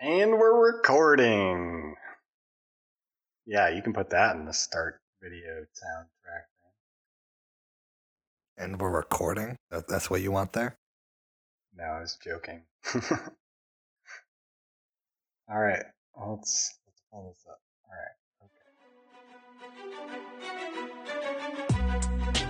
[0.00, 1.96] And we're recording.
[3.46, 6.44] Yeah, you can put that in the start video soundtrack.
[8.56, 9.56] And we're recording.
[9.70, 10.76] That's what you want there.
[11.76, 12.62] No, I was joking.
[15.50, 15.82] All right,
[16.16, 17.60] let's let's pull this up.
[17.88, 18.14] All right.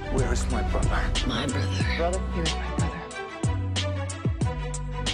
[0.04, 0.16] Okay.
[0.16, 0.88] Where is my brother?
[1.26, 1.68] My brother.
[1.96, 2.20] Brother?
[2.34, 2.87] He was my brother.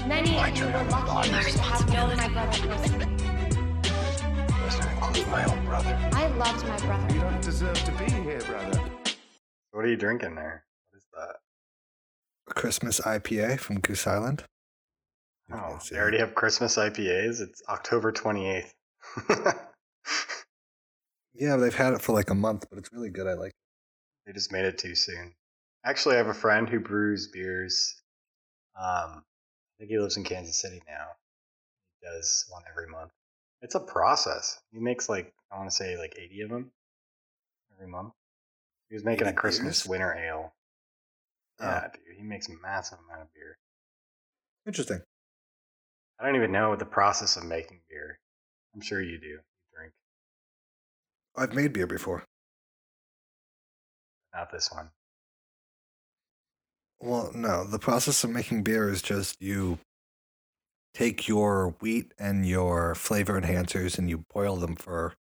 [0.06, 2.32] Many of you do I were have lucky my to have known my responsibility?
[2.32, 3.16] brother personally.
[4.64, 5.98] Doesn't include my own brother.
[6.12, 7.14] I loved my brother.
[7.14, 8.80] You don't deserve to be here, brother.
[9.72, 10.64] What are you drinking there?
[10.90, 11.36] What is that?
[12.50, 14.44] A Christmas IPA from Goose Island.
[15.52, 17.40] Oh, see they already have Christmas IPAs.
[17.40, 18.72] It's October twenty eighth.
[21.36, 23.26] Yeah, they've had it for like a month, but it's really good.
[23.26, 23.48] I like.
[23.50, 23.54] it.
[24.26, 25.34] They just made it too soon.
[25.84, 28.00] Actually, I have a friend who brews beers.
[28.80, 29.24] Um,
[29.76, 31.06] I think he lives in Kansas City now.
[32.00, 33.10] He does one every month.
[33.60, 34.60] It's a process.
[34.72, 36.70] He makes like I want to say like eighty of them
[37.74, 38.12] every month.
[38.88, 39.88] He was making a Christmas beers?
[39.90, 40.54] winter ale.
[41.60, 41.64] Oh.
[41.64, 43.58] Yeah, dude, he makes a massive amount of beer.
[44.66, 45.00] Interesting.
[46.18, 48.18] I don't even know the process of making beer.
[48.74, 49.26] I'm sure you do.
[49.26, 49.40] You
[49.76, 49.92] drink,
[51.36, 52.24] I've made beer before.
[54.34, 54.90] not this one.
[57.00, 59.78] Well, no, the process of making beer is just you
[60.94, 65.14] take your wheat and your flavor enhancers and you boil them for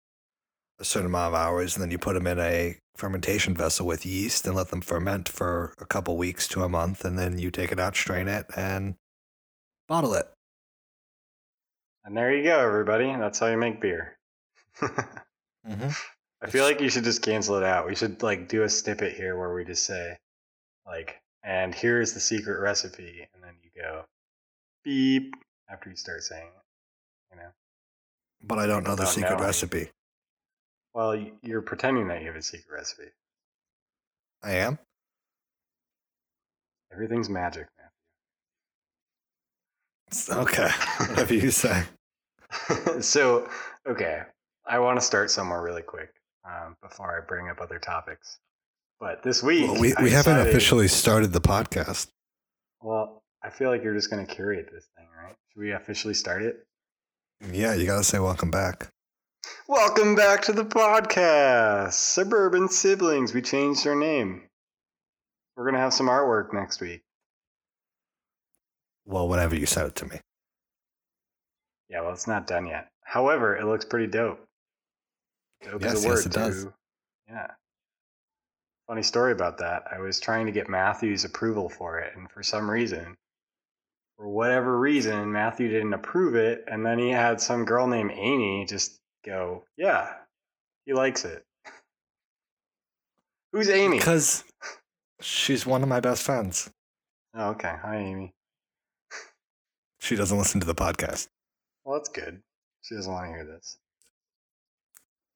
[0.79, 4.05] a certain amount of hours, and then you put them in a fermentation vessel with
[4.05, 7.51] yeast and let them ferment for a couple weeks to a month, and then you
[7.51, 8.95] take it out, strain it, and
[9.87, 10.25] bottle it.
[12.05, 13.05] And there you go, everybody.
[13.05, 14.17] That's how you make beer.
[15.65, 15.91] Mm-hmm.
[16.41, 17.87] I feel like you should just cancel it out.
[17.87, 20.17] We should like do a snippet here where we just say,
[20.85, 24.05] like, and here's the secret recipe, and then you go
[24.83, 25.33] beep
[25.69, 27.35] after you start saying it.
[27.35, 27.49] You know.
[28.43, 29.89] But I don't know the secret recipe.
[30.93, 33.09] Well, you're pretending that you have a secret recipe.
[34.43, 34.77] I am.
[36.91, 37.67] Everything's magic,
[40.11, 40.35] Matthew.
[40.35, 40.69] Okay,
[41.07, 41.83] whatever you say.
[43.01, 43.49] so,
[43.87, 44.21] okay,
[44.67, 46.13] I want to start somewhere really quick
[46.45, 48.37] um, before I bring up other topics.
[49.03, 52.07] But this week, Well, we we haven't decided- officially started the podcast.
[52.81, 55.35] Well, I feel like you're just going to curate this thing, right?
[55.51, 56.65] Should we officially start it?
[57.51, 58.87] Yeah, you gotta say welcome back.
[59.67, 63.33] Welcome back to the podcast, Suburban Siblings.
[63.33, 64.47] We changed our name.
[65.57, 67.03] We're gonna have some artwork next week.
[69.03, 70.21] Well, whenever you send it to me.
[71.89, 72.87] Yeah, well, it's not done yet.
[73.03, 74.39] However, it looks pretty dope.
[75.61, 76.67] Dope Yes, is a yes, word it does.
[77.27, 77.47] Yeah.
[78.87, 79.83] Funny story about that.
[79.91, 83.15] I was trying to get Matthew's approval for it, and for some reason,
[84.17, 88.65] for whatever reason, Matthew didn't approve it, and then he had some girl named Amy
[88.65, 90.13] just go, "Yeah,
[90.85, 91.45] he likes it."
[93.53, 93.97] Who's Amy?
[93.97, 94.43] Because
[95.21, 96.69] she's one of my best friends.
[97.33, 97.75] Oh, okay.
[97.81, 98.33] Hi, Amy.
[99.99, 101.29] She doesn't listen to the podcast.
[101.85, 102.41] Well, that's good.
[102.81, 103.77] She doesn't want to hear this.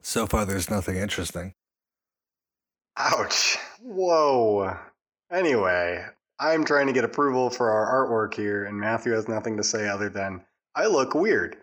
[0.01, 1.53] So far, there's nothing interesting.
[2.97, 3.57] Ouch.
[3.79, 4.75] Whoa.
[5.31, 6.03] Anyway,
[6.39, 9.87] I'm trying to get approval for our artwork here, and Matthew has nothing to say
[9.87, 10.41] other than,
[10.73, 11.57] I look weird.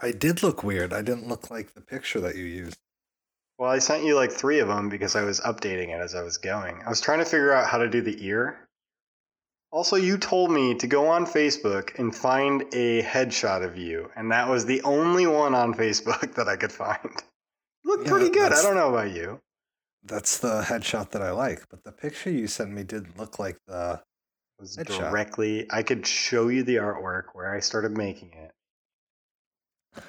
[0.00, 0.92] I did look weird.
[0.92, 2.78] I didn't look like the picture that you used.
[3.58, 6.22] Well, I sent you like three of them because I was updating it as I
[6.22, 6.82] was going.
[6.84, 8.68] I was trying to figure out how to do the ear.
[9.70, 14.32] Also, you told me to go on Facebook and find a headshot of you, and
[14.32, 17.22] that was the only one on Facebook that I could find.
[17.84, 18.52] Look Yeah, pretty good.
[18.52, 19.40] I don't know about you.
[20.02, 21.68] That's the headshot that I like.
[21.68, 24.02] But the picture you sent me didn't look like the.
[24.58, 25.10] Was Headshot.
[25.10, 25.66] directly.
[25.70, 30.02] I could show you the artwork where I started making it.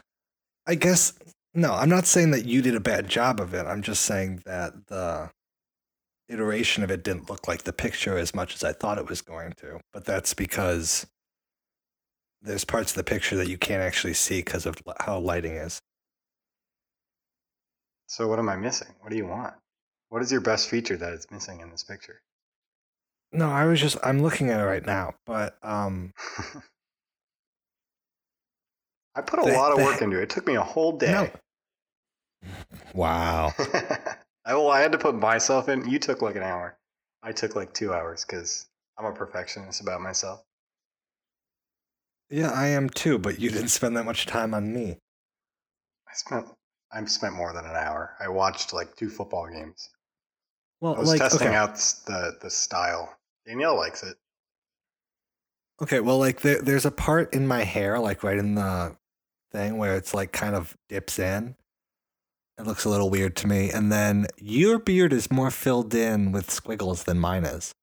[0.67, 1.13] I guess.
[1.53, 3.65] No, I'm not saying that you did a bad job of it.
[3.65, 5.29] I'm just saying that the
[6.29, 9.21] iteration of it didn't look like the picture as much as I thought it was
[9.21, 9.79] going to.
[9.93, 11.07] But that's because
[12.41, 15.81] there's parts of the picture that you can't actually see because of how lighting is.
[18.11, 18.89] So what am I missing?
[18.99, 19.53] What do you want?
[20.09, 22.21] What is your best feature that is missing in this picture?
[23.31, 26.11] No, I was just I'm looking at it right now, but um
[29.15, 30.23] I put a The- lot of the- work into it.
[30.23, 31.11] It took me a whole day.
[31.13, 31.29] No.
[32.93, 33.53] Wow.
[34.45, 35.87] I well, I had to put myself in.
[35.89, 36.75] You took like an hour.
[37.23, 38.67] I took like two hours because
[38.97, 40.41] I'm a perfectionist about myself.
[42.29, 44.97] Yeah, I am too, but you didn't spend that much time on me.
[46.09, 46.47] I spent
[46.93, 48.15] I spent more than an hour.
[48.19, 49.89] I watched like two football games.
[50.81, 53.17] Well, I was like testing okay, out the the style.
[53.45, 54.17] Danielle likes it.
[55.81, 58.95] Okay, well, like there, there's a part in my hair, like right in the
[59.51, 61.55] thing, where it's like kind of dips in.
[62.59, 63.71] It looks a little weird to me.
[63.71, 67.73] And then your beard is more filled in with squiggles than mine is.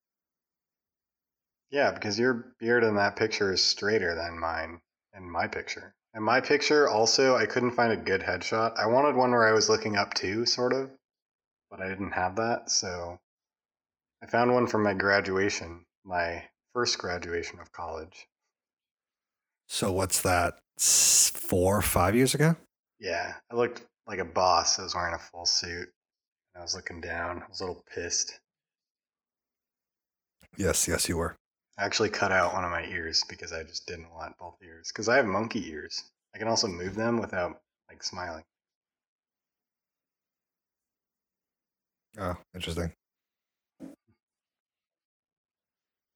[1.71, 4.81] Yeah, because your beard in that picture is straighter than mine
[5.17, 5.95] in my picture.
[6.19, 8.77] In my picture, also, I couldn't find a good headshot.
[8.77, 10.91] I wanted one where I was looking up too, sort of,
[11.71, 13.21] but I didn't have that, so
[14.21, 16.43] I found one from my graduation, my
[16.75, 18.27] first graduation of college.
[19.69, 20.59] So what's that?
[20.81, 22.57] Four, five years ago?
[22.99, 24.81] Yeah, I looked like a boss.
[24.81, 25.89] I was wearing a full suit.
[26.57, 27.45] I was looking down.
[27.45, 28.41] I was a little pissed.
[30.57, 31.37] Yes, yes, you were.
[31.79, 34.89] I actually cut out one of my ears because I just didn't want both ears.
[34.93, 36.03] Because I have monkey ears.
[36.35, 38.43] I can also move them without like smiling.
[42.19, 42.93] Oh, interesting.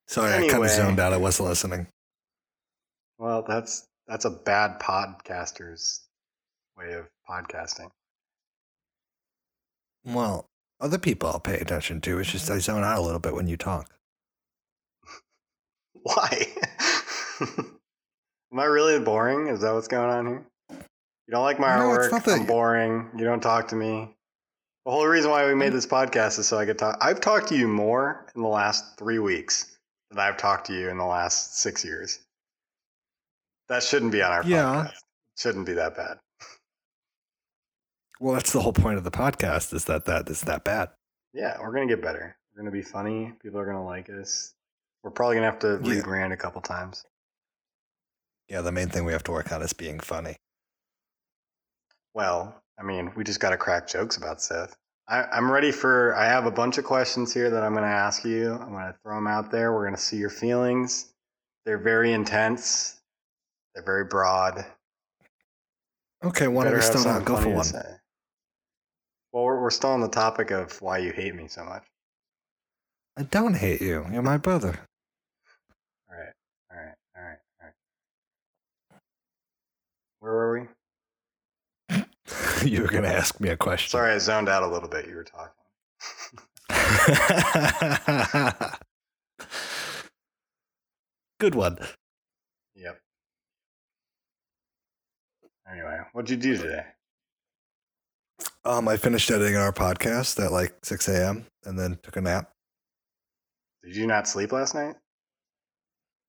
[0.09, 0.67] Sorry, I kind Anyway.
[0.67, 1.13] of zoned out.
[1.13, 1.87] I wasn't listening.
[3.19, 6.01] Well, that's that's a bad podcaster's
[6.77, 7.91] way of podcasting.
[10.05, 10.49] Well,
[10.81, 12.19] other people I'll pay attention to.
[12.19, 13.89] It's just I zone out a little bit when you talk.
[16.15, 16.47] Why?
[17.41, 19.49] Am I really boring?
[19.49, 20.47] Is that what's going on here?
[20.71, 22.25] You don't like my No, it's artwork?
[22.25, 23.09] that I'm boring.
[23.17, 24.15] You don't talk to me.
[24.85, 26.99] The whole reason why we made this podcast is so I could talk.
[27.01, 29.79] I've talked to you more in the last three weeks
[30.11, 32.19] than I've talked to you in the last six years.
[33.69, 34.65] That shouldn't be on our Yeah.
[34.65, 34.99] podcast.
[35.39, 36.19] Shouldn't be that bad.
[38.21, 40.91] Well, that's the whole point of the podcast is that that is that bad.
[41.33, 42.37] Yeah, we're gonna get better.
[42.55, 43.33] We're gonna be funny.
[43.43, 44.53] People are gonna like us.
[45.03, 46.03] We're probably gonna have to Yeah.
[46.03, 47.05] rebrand a couple times.
[48.49, 50.37] Yeah, the main thing we have to work on is being funny.
[52.15, 54.77] Well, I mean, we just got to crack jokes about Seth.
[55.09, 56.15] I, I'm ready for.
[56.15, 58.53] I have a bunch of questions here that I'm going to ask you.
[58.53, 59.73] I'm going to throw them out there.
[59.73, 61.13] We're going to see your feelings.
[61.65, 63.01] They're very intense.
[63.75, 64.67] They're very broad.
[66.25, 67.25] Okay, why don't we start out?
[67.25, 67.67] Go for one.
[69.33, 71.85] Well, we're, we're still on the topic of why you hate me so much.
[73.17, 74.07] I don't hate you.
[74.13, 74.79] You're my brother.
[76.11, 76.33] All right,
[76.71, 77.73] all right, all right, all right.
[80.23, 80.69] Where were
[81.91, 82.05] we?
[82.65, 83.91] you were gonna ask me a question.
[83.91, 85.09] Sorry, I zoned out a little bit.
[85.09, 85.51] You were talking.
[91.41, 91.77] Good one.
[92.77, 93.01] Yep.
[95.69, 96.85] Anyway, what'd you do today?
[98.65, 101.47] Um, I finished editing our podcast at like 6 a.m.
[101.65, 102.53] and then took a nap.
[103.83, 104.95] Did you not sleep last night?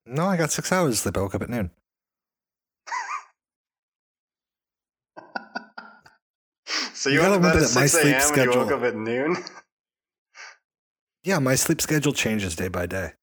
[0.07, 1.16] No, I got six hours of sleep.
[1.16, 1.69] I woke up at noon.
[7.04, 8.60] So You you, gotta went to bed remember at that my 6 sleep and you
[8.60, 9.38] woke schedule- up at noon?
[11.26, 13.14] Yeah, my sleep schedule changes day by day.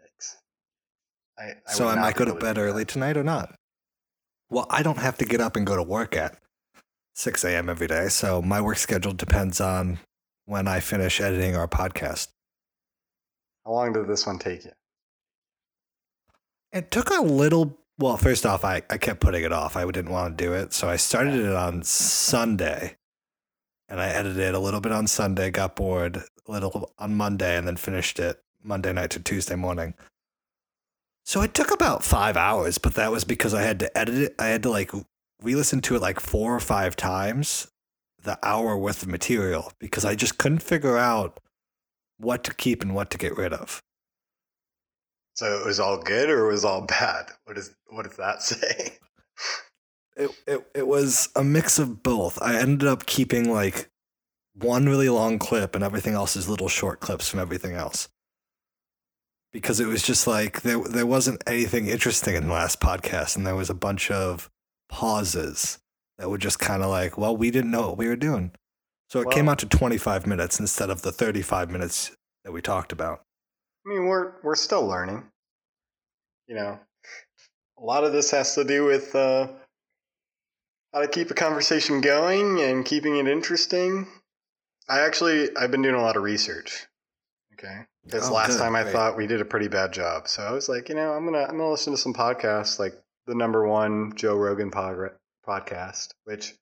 [0.00, 0.34] Yikes.
[1.38, 2.88] I, I so I might go to bed early that.
[2.92, 3.54] tonight or not.
[4.50, 6.36] Well, I don't have to get up and go to work at
[7.14, 7.68] 6 a.m.
[7.68, 8.08] every day.
[8.08, 10.00] So my work schedule depends on
[10.46, 12.26] when I finish editing our podcast.
[13.64, 14.72] How long did this one take you?
[16.72, 17.78] It took a little.
[17.98, 19.76] Well, first off, I, I kept putting it off.
[19.76, 20.72] I didn't want to do it.
[20.74, 22.96] So I started it on Sunday
[23.88, 27.56] and I edited it a little bit on Sunday, got bored a little on Monday,
[27.56, 29.94] and then finished it Monday night to Tuesday morning.
[31.24, 34.34] So it took about five hours, but that was because I had to edit it.
[34.38, 37.68] I had to like re listen to it like four or five times,
[38.22, 41.40] the hour worth of material, because I just couldn't figure out
[42.18, 43.82] what to keep and what to get rid of.
[45.36, 47.30] So it was all good or it was all bad?
[47.44, 48.98] What is what does that say?
[50.16, 52.40] it, it it was a mix of both.
[52.42, 53.90] I ended up keeping like
[54.54, 58.08] one really long clip and everything else is little short clips from everything else.
[59.52, 63.46] Because it was just like there there wasn't anything interesting in the last podcast and
[63.46, 64.50] there was a bunch of
[64.88, 65.78] pauses
[66.18, 68.52] that were just kind of like, well, we didn't know what we were doing.
[69.10, 72.90] So it came out to 25 minutes instead of the 35 minutes that we talked
[72.90, 73.25] about.
[73.86, 75.24] I mean, we're we're still learning.
[76.48, 76.78] You know,
[77.78, 79.48] a lot of this has to do with uh,
[80.92, 84.08] how to keep a conversation going and keeping it interesting.
[84.88, 86.86] I actually I've been doing a lot of research.
[87.54, 90.42] Okay, because Oh, last good, time I thought we did a pretty bad job, so
[90.42, 92.94] I was like, you know, I'm gonna I'm gonna listen to some podcasts like
[93.26, 95.12] the number one Joe Rogan pod-
[95.46, 96.54] podcast, which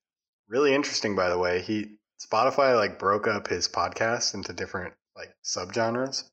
[0.49, 1.63] really interesting by the way.
[1.63, 6.25] He Spotify like broke up his podcast into different like subgenres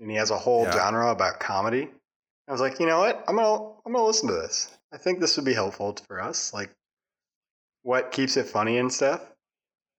[0.00, 0.72] and he has a whole Yeah.
[0.72, 1.90] genre about comedy.
[2.48, 3.24] I was like, you know what?
[3.26, 4.70] I'm gonna I'm gonna listen to this.
[4.92, 6.52] I think this would be helpful for us.
[6.52, 6.70] Like,
[7.82, 9.20] what keeps it funny and stuff.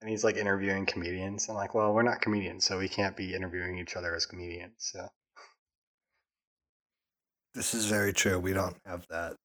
[0.01, 1.49] And he's like interviewing comedians.
[1.49, 4.75] I'm like, well, we're not comedians, so we can't be interviewing each other as comedians.
[4.77, 5.09] So
[7.53, 8.39] This is very true.
[8.39, 9.35] We don't have that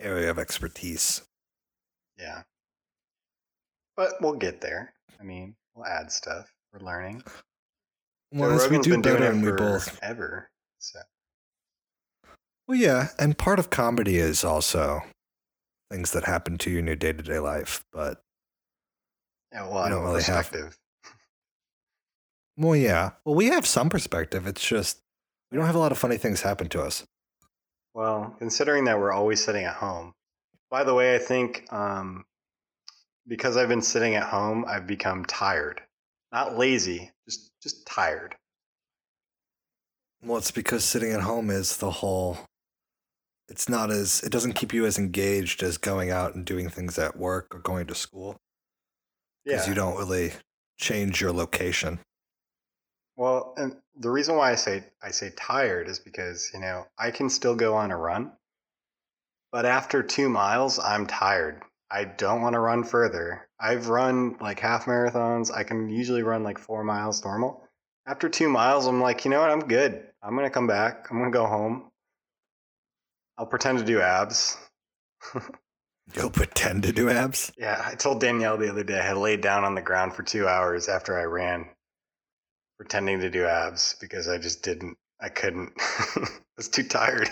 [0.00, 1.22] area of expertise.
[2.16, 2.42] Yeah.
[3.96, 4.94] But we'll get there.
[5.20, 6.50] I mean, we'll add stuff.
[6.72, 7.22] We're learning.
[8.32, 10.50] Well, we do better and we both ever.
[10.78, 11.00] So
[12.66, 15.02] Well, yeah, and part of comedy is also
[15.90, 17.84] things that happen to you in your day to day life.
[17.92, 18.22] But
[19.52, 20.78] yeah, well, I don't really have- perspective.
[22.56, 24.46] well, yeah, well, we have some perspective.
[24.46, 25.00] It's just
[25.50, 27.04] we don't have a lot of funny things happen to us.
[27.94, 30.14] Well, considering that we're always sitting at home.
[30.70, 32.24] By the way, I think um,
[33.28, 35.82] because I've been sitting at home, I've become tired.
[36.32, 38.34] Not lazy, just just tired.
[40.22, 42.38] Well, it's because sitting at home is the whole.
[43.48, 46.98] It's not as it doesn't keep you as engaged as going out and doing things
[46.98, 48.36] at work or going to school
[49.44, 49.68] because Yeah.
[49.70, 50.32] you don't really
[50.78, 51.98] change your location.
[53.16, 57.10] Well, and the reason why I say I say tired is because you know I
[57.10, 58.32] can still go on a run,
[59.50, 61.62] but after two miles, I'm tired.
[61.92, 63.48] I don't want to run further.
[63.60, 65.54] I've run like half marathons.
[65.54, 67.62] I can usually run like four miles normal.
[68.06, 69.50] After two miles, I'm like, you know what?
[69.50, 70.08] I'm good.
[70.22, 71.08] I'm gonna come back.
[71.10, 71.90] I'm gonna go home.
[73.36, 74.56] I'll pretend to do abs.
[76.14, 77.52] You'll pretend to do abs.
[77.58, 80.22] Yeah, I told Danielle the other day I had laid down on the ground for
[80.22, 81.68] two hours after I ran,
[82.78, 84.96] pretending to do abs because I just didn't.
[85.20, 85.72] I couldn't.
[85.78, 87.28] I was too tired.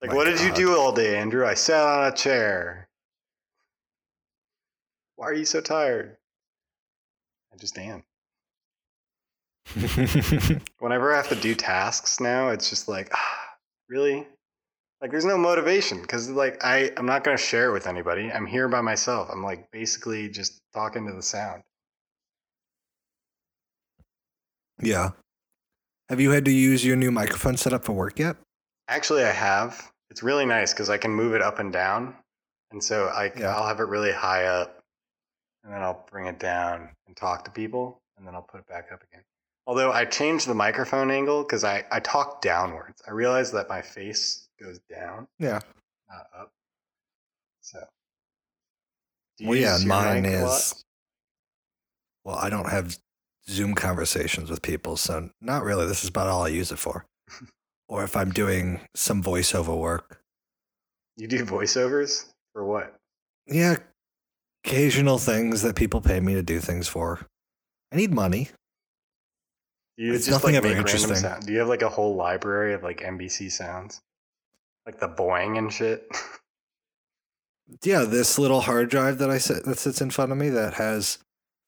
[0.00, 1.46] Like, My what did you do all day, Andrew?
[1.46, 2.88] I sat on a chair.
[5.16, 6.16] Why are you so tired?
[7.52, 8.02] I just am.
[10.78, 13.38] Whenever I have to do tasks now, it's just like, ah,
[13.88, 14.26] really?
[15.00, 18.30] Like, there's no motivation because, like, I, I'm not going to share it with anybody.
[18.30, 19.28] I'm here by myself.
[19.32, 21.62] I'm, like, basically just talking to the sound.
[24.80, 25.10] yeah.
[26.08, 28.36] Have you had to use your new microphone setup for work yet?
[28.88, 29.90] Actually, I have.
[30.10, 32.16] It's really nice because I can move it up and down.
[32.70, 33.54] And so I, Yeah.
[33.56, 34.81] I'll have it really high up
[35.64, 38.66] and then I'll bring it down and talk to people and then I'll put it
[38.68, 39.22] back up again.
[39.66, 43.00] Although I changed the microphone angle because I, I talk downwards.
[43.06, 45.60] I realized that my face goes down, Yeah.
[46.08, 46.50] not up.
[47.60, 47.78] So.
[49.38, 50.58] Do Well, yeah, mine mic a lot?
[50.58, 50.84] is.
[52.24, 52.98] Well, I don't have
[53.48, 55.86] Zoom conversations with people, so not really.
[55.86, 57.06] This is about all I use it for.
[57.88, 60.20] or if I'm doing some voiceover work.
[61.16, 62.96] You do voiceovers for what?
[63.46, 63.76] Yeah,
[64.64, 67.26] occasional things that people pay me to do things for.
[67.92, 68.48] I need money.
[69.96, 71.16] You It's just nothing like ever interesting.
[71.16, 71.46] sound?
[71.46, 74.00] Do you have like a whole library of like NBC sounds,
[74.86, 76.06] like the boing and shit?
[77.84, 80.74] Yeah, this little hard drive that I sit that sits in front of me that
[80.74, 81.18] has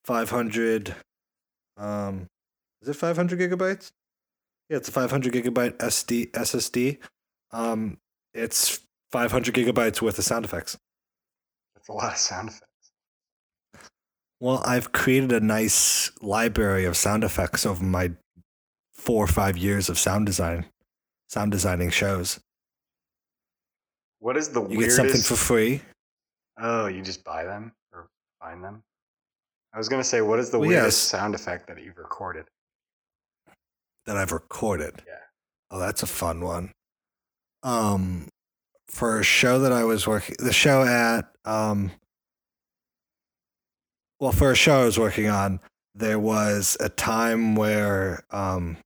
[0.05, 0.95] 500
[1.79, 2.27] um
[2.83, 3.91] is it 500 gigabytes?
[4.69, 6.99] Yeah, it's a 500 gigabyte SD SSD.
[7.53, 7.97] Um
[8.35, 8.81] it's
[9.13, 10.77] 500 gigabytes worth of sound effects.
[11.75, 12.67] That's a lot of sound effects.
[14.41, 18.13] Well, I've created a nice library of sound effects over my
[18.93, 20.67] 4 or 5 years of sound design,
[21.29, 22.41] sound designing shows.
[24.19, 25.83] What is the You get something for free.
[26.59, 28.09] oh, you just buy them or
[28.41, 28.83] find them?
[29.73, 31.11] I was gonna say, what is the Well, weirdest yes.
[31.11, 32.47] sound effect that you've recorded?
[34.07, 35.03] that I've recorded.
[35.07, 35.15] Yeah.
[35.71, 36.73] Oh, that's a fun one.
[37.63, 38.29] Um,
[38.87, 41.91] for a show that I was working, the show at, um,
[44.21, 45.61] well, for a show I was working on,
[45.95, 48.77] there was a time where, um,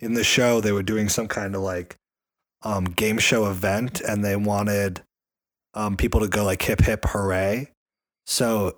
[0.00, 1.96] in the show they were doing some kind of like,
[2.62, 5.02] um, game show event, and they wanted,
[5.74, 7.70] um, people to go like hip hip hooray.
[8.26, 8.76] So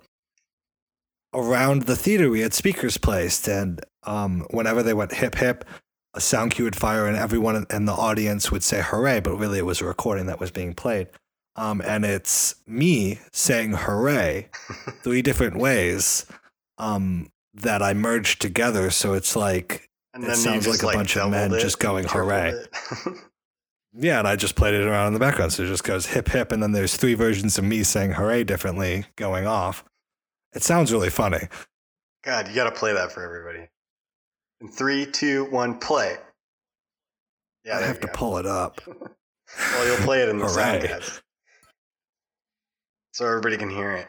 [1.33, 5.65] around the theater we had speakers placed and um, whenever they went hip hip
[6.13, 9.35] a sound cue would fire and everyone in- in the audience would say hooray but
[9.35, 11.07] really it was a recording that was being played
[11.55, 14.49] um, and it's me saying hooray
[15.03, 16.25] three different ways
[16.77, 21.53] um, that i merged together so it's like It sounds like a bunch of men
[21.53, 22.53] it just going hooray.
[23.95, 26.29] yeah and i just played it around in the background so it just goes hip
[26.29, 29.83] hip and then there's three versions of me saying hooray differently going off
[30.53, 31.47] it sounds really funny
[32.23, 33.67] God, you got to play that for everybody.
[34.61, 36.15] In three, two, one, play.
[37.65, 38.13] Yeah, i have to go.
[38.13, 41.21] pull it up Well, you'll play it in the guides.
[43.13, 44.07] So everybody can hear it.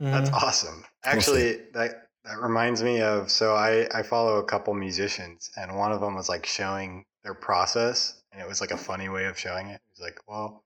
[0.00, 0.34] That's Mhm.
[0.42, 0.84] awesome.
[1.04, 5.92] Actually, that that reminds me of so I I follow a couple musicians, and one
[5.92, 9.38] of them was like showing their process, and it was like a funny way of
[9.38, 9.80] showing it.
[9.90, 10.64] Was like, well,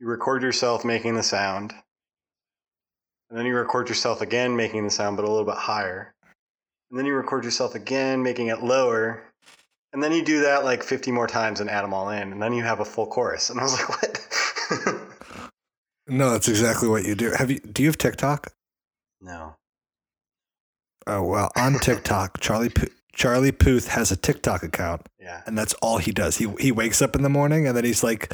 [0.00, 1.72] you record yourself making the sound,
[3.30, 6.14] and then you record yourself again making the sound, but a little bit higher,
[6.90, 9.22] and then you record yourself again making it lower,
[9.92, 12.42] And then you do that like 50 more times and add them all in, and
[12.42, 13.48] then you have a full chorus.
[13.50, 15.00] And I was like, what?
[16.08, 17.32] No, that's exactly what you do.
[17.32, 17.58] Have you?
[17.60, 18.52] Do you have TikTok?
[19.20, 19.56] no.
[21.08, 25.42] Oh well, on TikTok, Charlie Pu- Charlie Puth has a TikTok account, Yeah.
[25.46, 26.36] and that's all he does.
[26.38, 28.32] He he wakes up in the morning and then he's like,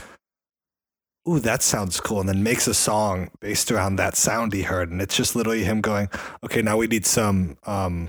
[1.28, 4.90] "Ooh, that sounds cool," and then makes a song based around that sound he heard,
[4.90, 6.08] and it's just literally him going,
[6.44, 8.08] "Okay, now we need some um,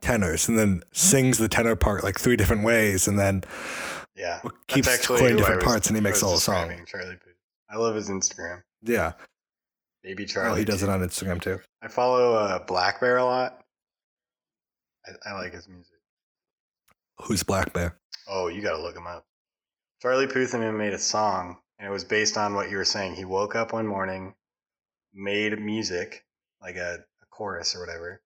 [0.00, 3.42] tenors," and then sings the tenor part like three different ways, and then
[4.14, 4.42] Yeah.
[4.68, 6.84] keeps playing different was- parts, and he makes was the whole song.
[6.86, 7.33] Charlie Puth.
[7.74, 8.62] I love his Instagram.
[8.82, 9.12] Yeah,
[10.04, 10.50] Maybe Charlie.
[10.50, 10.86] oh, he does too.
[10.86, 11.58] it on Instagram too.
[11.82, 13.64] I follow uh, Black Bear a lot.
[15.06, 15.96] I, I like his music.
[17.22, 17.98] Who's Black Bear?
[18.28, 19.24] Oh, you got to look him up.
[20.00, 22.84] Charlie Puth and him made a song, and it was based on what you were
[22.84, 23.16] saying.
[23.16, 24.34] He woke up one morning,
[25.12, 26.24] made music,
[26.62, 28.20] like a, a chorus or whatever,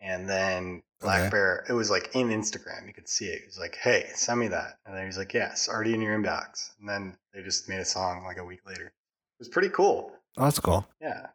[0.00, 1.30] and then Black Okay.
[1.30, 2.86] Bear, it was like in Instagram.
[2.86, 3.40] You could see it.
[3.40, 4.78] He was like, hey, send me that.
[4.86, 6.70] And then he was like, yes, already in your inbox.
[6.78, 8.86] And then they just made a song like a week later.
[8.86, 10.12] It was pretty cool.
[10.38, 10.86] Oh, that's cool.
[11.00, 11.26] Yeah.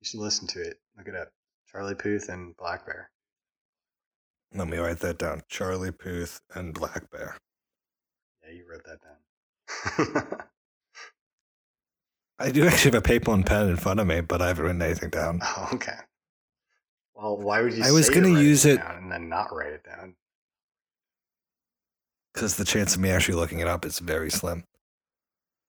[0.00, 0.78] You should listen to it.
[0.96, 1.28] Look it up.
[1.70, 3.10] Charlie Puth and Black Bear.
[4.54, 5.42] Let me write that down.
[5.48, 7.36] Charlie Puth and Black Bear.
[8.44, 10.38] Yeah, you wrote that down.
[12.38, 14.64] I do actually have a paper and pen in front of me, but I haven't
[14.64, 15.40] written anything down.
[15.42, 15.96] oh, okay.
[17.22, 20.16] Well, why would you I was gonna use it- and then not write it down?
[22.34, 24.64] Because the chance of me actually looking it up is very slim.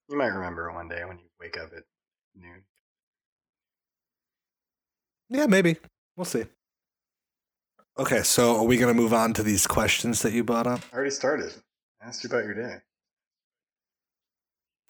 [0.10, 1.84] You might remember it one day when you wake up at
[2.34, 2.64] noon.
[5.30, 5.78] Yeah, maybe.
[6.16, 6.46] We'll see.
[8.00, 10.82] Okay, so are we going to move on to these questions that you brought up?
[10.92, 11.54] I already started.
[12.02, 12.82] I asked you about your day.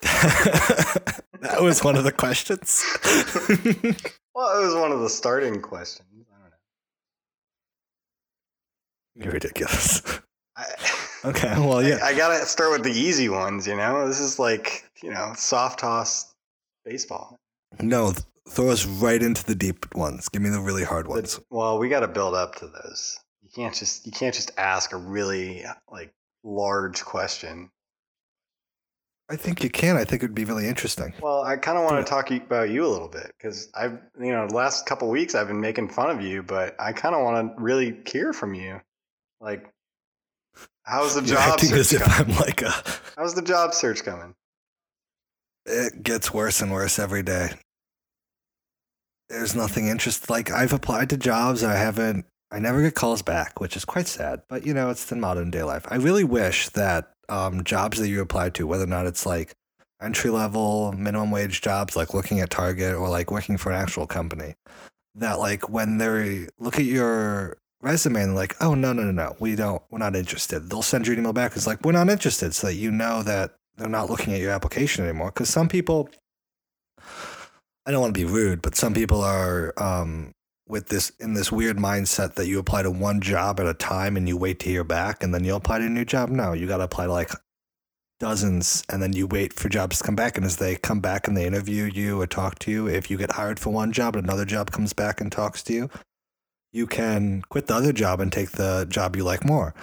[0.00, 2.82] that was one of the questions.
[4.36, 6.08] Well, it was one of the starting questions.
[6.28, 6.56] I don't know.
[9.16, 10.02] You're ridiculous.
[10.56, 10.64] I,
[11.24, 12.00] Okay, well, yeah.
[12.02, 14.06] I, I gotta start with the easy ones, you know?
[14.06, 16.34] This is like, you know, soft toss
[16.84, 17.38] baseball.
[17.80, 20.28] No, th- throw us right into the deep ones.
[20.28, 21.36] Give me the really hard ones.
[21.38, 23.18] But- well, we gotta build up to those.
[23.42, 27.70] You can't just you can't just ask a really like large question.
[29.30, 29.96] I think you can.
[29.96, 31.14] I think it would be really interesting.
[31.22, 34.30] Well, I kind of want to talk about you a little bit because I've, you
[34.32, 37.22] know, the last couple weeks I've been making fun of you, but I kind of
[37.24, 38.82] want to really hear from you.
[39.44, 39.70] Like,
[40.84, 42.34] how's the You're job acting as if coming?
[42.34, 42.72] I'm like a.
[43.16, 44.34] How's the job search coming?
[45.66, 47.50] It gets worse and worse every day.
[49.28, 50.30] There's nothing interest.
[50.30, 52.24] Like I've applied to jobs, I haven't.
[52.50, 54.42] I never get calls back, which is quite sad.
[54.48, 55.84] But you know, it's the modern day life.
[55.88, 59.54] I really wish that um, jobs that you apply to, whether or not it's like
[60.00, 64.06] entry level, minimum wage jobs, like looking at Target or like working for an actual
[64.06, 64.54] company,
[65.14, 69.36] that like when they look at your resume and like, oh no no no no,
[69.38, 70.70] we don't, we're not interested.
[70.70, 71.54] They'll send you an email back.
[71.54, 74.52] It's like we're not interested, so that you know that they're not looking at your
[74.52, 75.30] application anymore.
[75.30, 76.08] Because some people,
[77.86, 80.32] I don't want to be rude, but some people are um,
[80.66, 84.16] with this in this weird mindset that you apply to one job at a time
[84.16, 86.30] and you wait to hear back, and then you'll apply to a new job.
[86.30, 87.30] No, you got to apply to like
[88.20, 90.36] dozens, and then you wait for jobs to come back.
[90.36, 93.18] And as they come back and they interview you or talk to you, if you
[93.18, 95.90] get hired for one job and another job comes back and talks to you,
[96.74, 99.74] you can quit the other job and take the job you like more.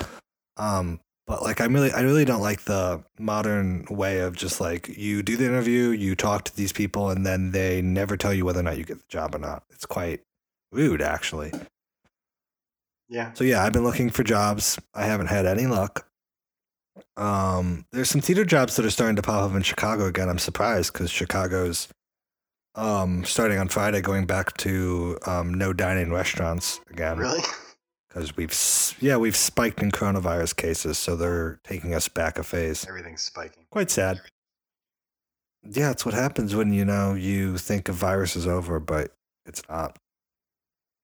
[0.57, 4.89] Um, but like I'm really I really don't like the modern way of just like
[4.89, 8.43] you do the interview, you talk to these people, and then they never tell you
[8.43, 9.63] whether or not you get the job or not.
[9.69, 10.21] It's quite
[10.73, 11.53] rude actually.
[13.07, 14.79] Yeah, So yeah, I've been looking for jobs.
[14.93, 16.07] I haven't had any luck.
[17.17, 20.29] Um, there's some theater jobs that are starting to pop up in Chicago again.
[20.29, 21.89] I'm surprised because Chicago's
[22.75, 27.41] um, starting on Friday, going back to um, no dining restaurants again really?
[28.07, 28.53] because we've
[28.99, 32.85] yeah we've spiked in coronavirus cases, so they're taking us back a phase.
[32.87, 33.65] Everything's spiking.
[33.69, 34.19] Quite sad.
[35.63, 39.11] Yeah, it's what happens when you know you think a virus is over, but
[39.45, 39.97] it's not.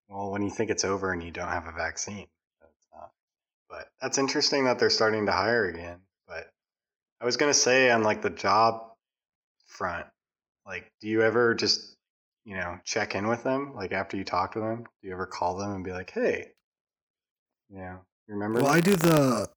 [0.10, 2.27] Well, when you think it's over and you don't have a vaccine.
[3.69, 5.99] But that's interesting that they're starting to hire again.
[6.27, 6.49] But
[7.21, 8.93] I was gonna say on like the job
[9.65, 10.08] front,
[10.67, 11.95] like, do you ever just
[12.45, 14.84] you know check in with them like after you talk to them?
[15.01, 16.51] Do you ever call them and be like, hey,
[17.69, 18.62] you know, you remember?
[18.62, 19.49] Well, me?" I do the.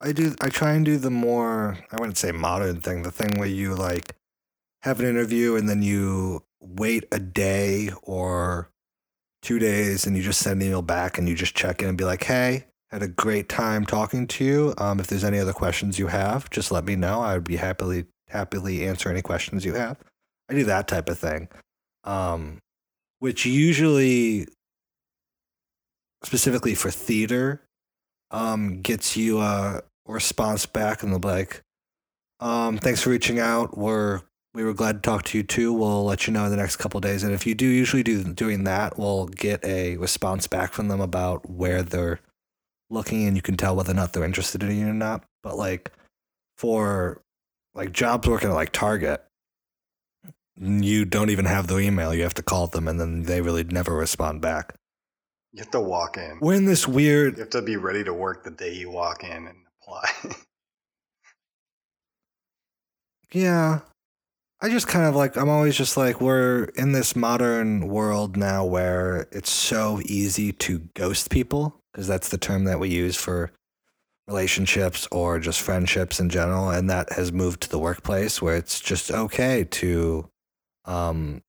[0.00, 0.34] I do.
[0.40, 1.78] I try and do the more.
[1.90, 3.02] I wouldn't say modern thing.
[3.02, 4.14] The thing where you like
[4.82, 8.70] have an interview and then you wait a day or
[9.42, 11.98] two days and you just send an email back and you just check in and
[11.98, 14.74] be like, "Hey, had a great time talking to you.
[14.76, 17.20] Um, if there's any other questions you have, just let me know.
[17.20, 19.98] I would be happily happily answer any questions you have."
[20.48, 21.48] I do that type of thing,
[22.04, 22.58] um,
[23.20, 24.48] which usually
[26.24, 27.62] specifically for theater
[28.30, 31.62] um, gets you a response back, and they'll be like,
[32.40, 33.76] um, "Thanks for reaching out.
[33.76, 34.22] We're
[34.54, 35.72] we were glad to talk to you too.
[35.72, 38.24] We'll let you know in the next couple days." And if you do usually do
[38.24, 42.20] doing that, we'll get a response back from them about where they're
[42.90, 45.24] looking, and you can tell whether or not they're interested in you or not.
[45.42, 45.92] But like
[46.56, 47.22] for
[47.74, 49.24] like jobs working at like Target,
[50.56, 52.14] you don't even have their email.
[52.14, 54.74] You have to call them, and then they really never respond back.
[55.52, 56.38] You have to walk in.
[56.40, 59.22] We're in this weird You have to be ready to work the day you walk
[59.22, 60.34] in and apply.
[63.32, 63.80] Yeah.
[64.60, 68.64] I just kind of like, I'm always just like, we're in this modern world now
[68.64, 73.50] where it's so easy to ghost people, because that's the term that we use for
[74.28, 76.70] relationships or just friendships in general.
[76.70, 80.28] And that has moved to the workplace where it's just okay to
[80.84, 81.42] um,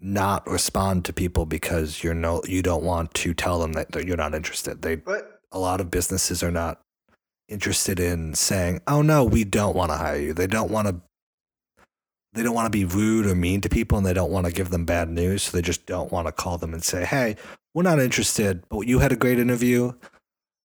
[0.00, 4.16] not respond to people because you're no, you don't want to tell them that you're
[4.16, 4.82] not interested.
[4.82, 6.80] They, but a lot of businesses are not
[7.48, 10.96] interested in saying, "Oh no, we don't want to hire you." They don't want to
[12.34, 14.52] they don't want to be rude or mean to people and they don't want to
[14.52, 17.36] give them bad news, so they just don't want to call them and say, "Hey,
[17.74, 19.92] we're not interested, but you had a great interview.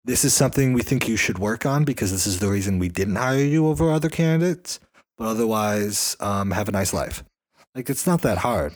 [0.06, 2.88] This is something we think you should work on because this is the reason we
[2.88, 4.78] didn't hire you over other candidates,
[5.18, 7.24] but otherwise, um, have a nice life."
[7.74, 8.74] Like it's not that hard.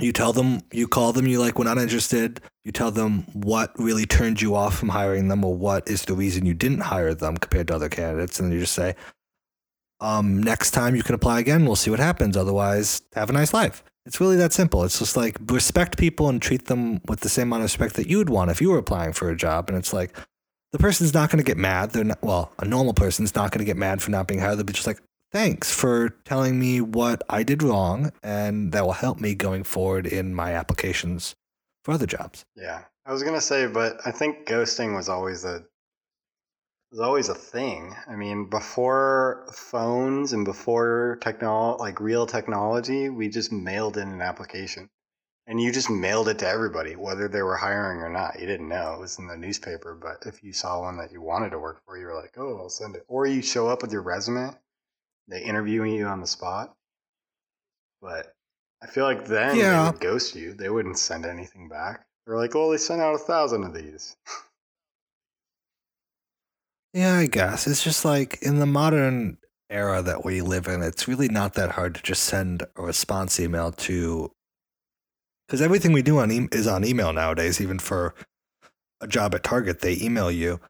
[0.00, 2.40] You tell them, you call them, you like, we're not interested.
[2.64, 6.14] You tell them what really turned you off from hiring them or what is the
[6.14, 8.38] reason you didn't hire them compared to other candidates.
[8.38, 8.94] And then you just say,
[10.00, 11.66] um, next time you can apply again.
[11.66, 12.36] We'll see what happens.
[12.36, 13.82] Otherwise, have a nice life.
[14.06, 14.84] It's really that simple.
[14.84, 18.08] It's just like respect people and treat them with the same amount of respect that
[18.08, 19.68] you would want if you were applying for a job.
[19.68, 20.16] And it's like,
[20.72, 21.90] the person's not going to get mad.
[21.90, 24.58] They're not, well, a normal person's not going to get mad for not being hired.
[24.58, 25.00] They'll be just like,
[25.32, 30.06] thanks for telling me what I did wrong, and that will help me going forward
[30.06, 31.34] in my applications
[31.84, 32.44] for other jobs.
[32.54, 35.64] yeah, I was gonna say, but I think ghosting was always a
[36.90, 37.94] was always a thing.
[38.06, 44.22] I mean, before phones and before technology, like real technology, we just mailed in an
[44.22, 44.88] application.
[45.48, 48.38] And you just mailed it to everybody, whether they were hiring or not.
[48.38, 48.92] You didn't know.
[48.92, 51.80] It was in the newspaper, but if you saw one that you wanted to work
[51.86, 53.04] for, you were like, oh, I'll send it.
[53.08, 54.50] Or you show up with your resume,
[55.26, 56.76] they interviewing you on the spot.
[58.02, 58.34] But
[58.82, 59.84] I feel like then Yeah.
[59.84, 60.52] they would ghost you.
[60.52, 62.06] They wouldn't send anything back.
[62.26, 64.16] They're like, well, they sent out a thousand of these.
[66.92, 67.66] Yeah, I guess.
[67.66, 69.38] It's just like in the modern
[69.70, 73.40] era that we live in, it's really not that hard to just send a response
[73.40, 74.30] email to.
[75.48, 78.14] Because everything we do on e- is on email nowadays, even for
[79.00, 80.60] a job at Target, they email you.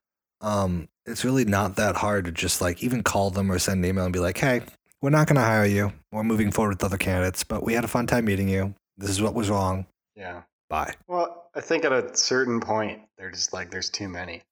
[0.40, 3.90] Um, it's really not that hard to just like even call them or send an
[3.90, 4.62] email and be like, hey,
[5.02, 5.92] we're not going to hire you.
[6.12, 8.74] We're moving forward with other candidates, but we had a fun time meeting you.
[8.96, 9.86] This is what was wrong.
[10.14, 10.42] Yeah.
[10.68, 10.94] Bye.
[11.06, 14.42] Well, I think at a certain point, they're just like, there's too many.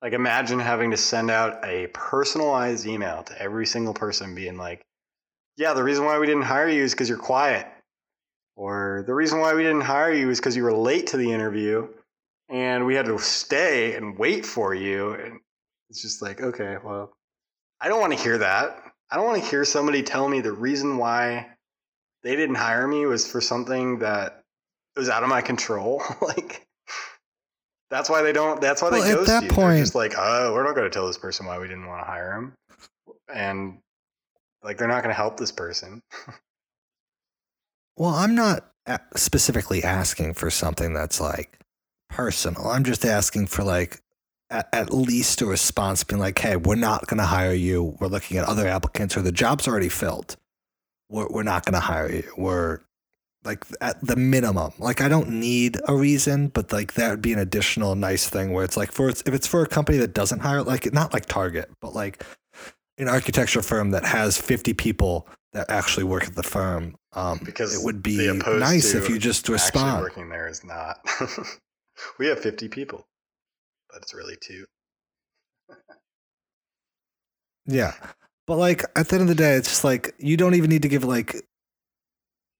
[0.00, 4.82] Like, imagine having to send out a personalized email to every single person being like,
[5.56, 7.66] yeah, the reason why we didn't hire you is because you're quiet.
[8.60, 11.32] Or the reason why we didn't hire you is because you were late to the
[11.32, 11.88] interview
[12.50, 15.14] and we had to stay and wait for you.
[15.14, 15.40] And
[15.88, 17.10] it's just like, okay, well,
[17.80, 18.82] I don't want to hear that.
[19.10, 21.48] I don't want to hear somebody tell me the reason why
[22.22, 24.42] they didn't hire me was for something that
[24.94, 26.02] was out of my control.
[26.20, 26.66] like,
[27.88, 28.60] that's why they don't.
[28.60, 29.48] That's why Well, they at ghost that you.
[29.48, 31.86] They're point- just like, oh, we're not going to tell this person why we didn't
[31.86, 32.52] want to hire him,
[33.34, 33.78] and
[34.62, 36.02] like they're not going to help this person.
[38.00, 38.64] Well, I'm not
[39.14, 41.58] specifically asking for something that's like
[42.08, 42.68] personal.
[42.68, 44.00] I'm just asking for like
[44.48, 47.98] at, at least a response being like, hey, we're not going to hire you.
[48.00, 50.38] We're looking at other applicants or the job's already filled.
[51.10, 52.32] We're, we're not going to hire you.
[52.38, 52.78] We're
[53.44, 54.72] like at the minimum.
[54.78, 58.54] Like, I don't need a reason, but like that would be an additional nice thing
[58.54, 61.26] where it's like for if it's for a company that doesn't hire, like not like
[61.26, 62.24] Target, but like
[62.96, 66.96] an architecture firm that has 50 people that actually work at the firm.
[67.12, 70.02] Um, Because it would be nice if you just respond.
[70.02, 70.98] Working there is not.
[72.18, 73.06] we have fifty people,
[73.90, 74.64] but it's really two.
[77.66, 77.94] Yeah.
[78.46, 80.82] But like at the end of the day, it's just like you don't even need
[80.82, 81.36] to give like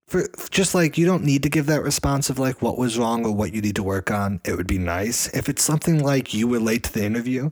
[0.09, 3.25] for just like you don't need to give that response of like what was wrong
[3.25, 4.41] or what you need to work on.
[4.45, 5.29] It would be nice.
[5.35, 7.51] If it's something like you were late to the interview,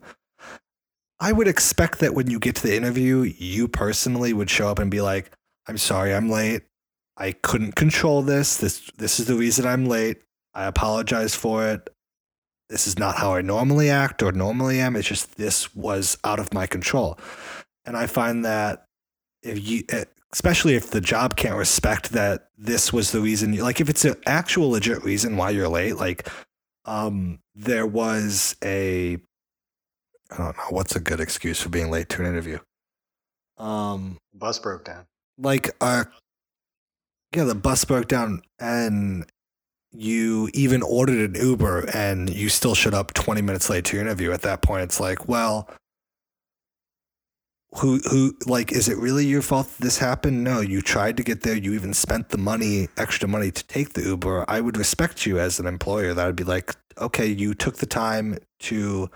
[1.20, 4.78] I would expect that when you get to the interview, you personally would show up
[4.78, 5.30] and be like,
[5.66, 6.62] I'm sorry I'm late.
[7.16, 8.56] I couldn't control this.
[8.56, 10.22] This this is the reason I'm late.
[10.54, 11.88] I apologize for it.
[12.68, 14.94] This is not how I normally act or normally am.
[14.94, 17.18] It's just this was out of my control.
[17.84, 18.84] And I find that
[19.42, 23.80] if you, eh, especially if the job can't respect that this was the reason, like
[23.80, 26.28] if it's an actual legit reason why you're late, like
[26.84, 29.18] um, there was a
[30.30, 32.58] I don't know what's a good excuse for being late to an interview.
[33.56, 35.06] Um, Bus broke down.
[35.38, 36.04] like uh,
[37.34, 39.26] yeah, the bus broke down, and
[39.92, 44.04] you even ordered an Uber, and you still showed up twenty minutes late to your
[44.04, 44.32] interview.
[44.32, 45.68] At that point, it's like, well,
[47.76, 50.44] who who like is it really your fault that this happened?
[50.44, 51.56] No, you tried to get there.
[51.56, 54.44] You even spent the money, extra money, to take the Uber.
[54.48, 56.14] I would respect you as an employer.
[56.14, 59.10] That would be like, okay, you took the time to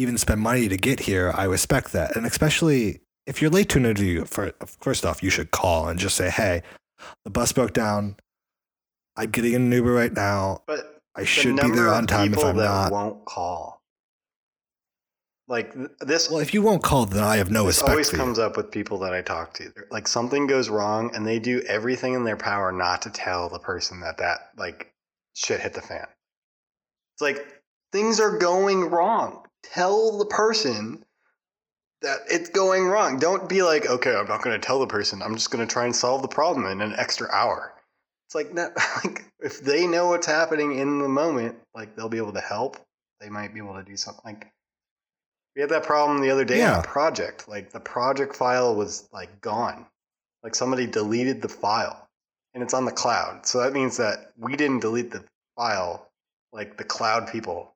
[0.00, 1.32] even spend money to get here.
[1.34, 4.24] I respect that, and especially if you're late to an interview.
[4.24, 6.62] For first off, you should call and just say, hey,
[7.24, 8.16] the bus broke down.
[9.16, 10.62] I'm getting an Uber right now.
[10.66, 12.92] But I the should be there on time if I'm that not.
[12.92, 13.82] won't call.
[15.48, 18.22] Like this, Well, if you won't call, then I have no respect always for you.
[18.22, 19.64] comes up with people that I talk to.
[19.74, 23.48] They're- Like something goes wrong, and they do everything in their power not to tell
[23.48, 24.92] the person that that like
[25.34, 26.06] shit hit the fan.
[27.14, 27.44] It's like
[27.90, 29.44] things are going wrong.
[29.62, 31.04] Tell the person
[32.02, 33.18] that it's going wrong.
[33.18, 35.22] Don't be like, okay, I'm not going to tell the person.
[35.22, 37.74] I'm just going to try and solve the problem in an extra hour.
[38.26, 38.72] It's like that.
[39.04, 42.76] Like if they know what's happening in the moment, like they'll be able to help.
[43.20, 44.22] They might be able to do something.
[44.24, 44.50] Like
[45.54, 46.78] we had that problem the other day on Yeah.
[46.80, 47.48] a project.
[47.48, 49.86] Like the project file was like gone.
[50.42, 52.08] Like somebody deleted the file,
[52.54, 53.44] and it's on the cloud.
[53.46, 55.24] So that means that we didn't delete the
[55.56, 56.06] file.
[56.52, 57.74] Like the cloud people,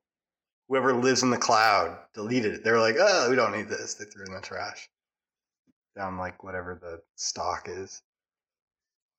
[0.67, 2.63] whoever lives in the cloud, deleted it.
[2.63, 4.89] They were like, "Oh, we don't need this." They threw it in the trash.
[5.95, 8.01] Down like whatever the stock is.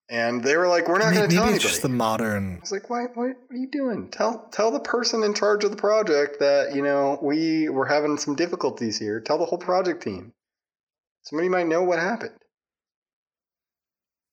[0.08, 2.56] And they were like, "We're not going to tell it's anybody." just the modern.
[2.56, 4.08] I was like, why, why, what are you doing?
[4.10, 8.16] Tell, tell the person in charge of the project that, you know, we were having
[8.16, 9.20] some difficulties here.
[9.20, 10.32] Tell the whole project team.
[11.22, 12.38] Somebody might know what happened.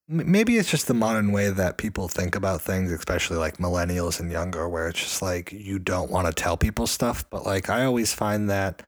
[0.07, 4.29] Maybe it's just the modern way that people think about things, especially like millennials and
[4.29, 7.23] younger, where it's just like you don't want to tell people stuff.
[7.29, 8.83] But like I always find that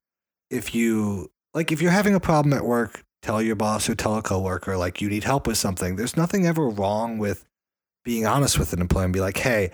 [0.49, 4.17] if you like if you're having a problem at work, tell your boss or tell
[4.17, 5.95] a coworker like you need help with something.
[5.95, 7.45] There's nothing ever wrong with
[8.03, 9.71] being honest with an employee and be like, hey,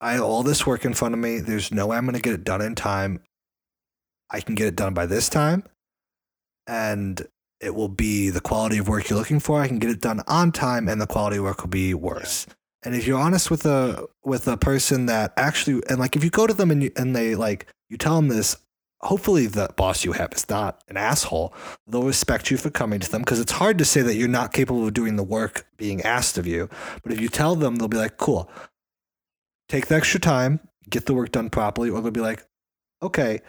[0.00, 1.40] I have all this work in front of me.
[1.40, 3.20] There's no way I'm going to get it done in time.
[4.30, 5.64] I can get it done by this time.
[6.66, 7.26] And
[7.60, 9.60] it will be the quality of work you're looking for.
[9.60, 12.46] I can get it done on time and the quality of work will be worse.
[12.82, 16.30] And if you're honest with a with a person that actually and like if you
[16.30, 18.56] go to them and you, and they like you tell them this,
[19.02, 21.52] hopefully the boss you have is not an asshole.
[21.86, 24.54] They'll respect you for coming to them because it's hard to say that you're not
[24.54, 26.70] capable of doing the work being asked of you.
[27.02, 28.50] But if you tell them, they'll be like, "Cool,
[29.68, 32.46] take the extra time, get the work done properly," or they'll be like,
[33.02, 33.40] "Okay,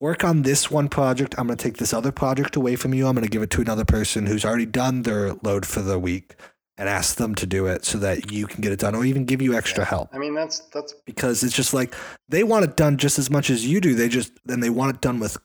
[0.00, 1.34] work on this one project.
[1.38, 3.06] I'm going to take this other project away from you.
[3.06, 5.98] I'm going to give it to another person who's already done their load for the
[5.98, 6.36] week
[6.76, 9.24] and ask them to do it so that you can get it done or even
[9.24, 11.94] give you extra help I mean, that's, that's, because it's just like
[12.28, 13.94] they want it done just as much as you do.
[13.94, 15.36] They just then they want it done with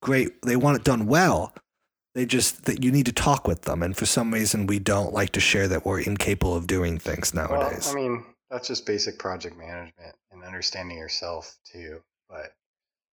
[0.00, 0.40] great.
[0.42, 1.54] They want it done well.
[2.14, 5.12] They just that you need to talk with them, and for some reason we don't
[5.12, 7.90] like to share that we're incapable of doing things well, nowadays.
[7.90, 12.00] I mean, that's just basic project management and understanding yourself too.
[12.28, 12.52] But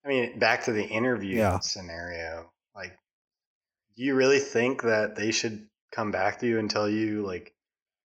[0.05, 1.59] I mean, back to the interview Yeah.
[1.59, 2.97] scenario, like,
[3.95, 7.53] do you really think that they should come back to you and tell you, like,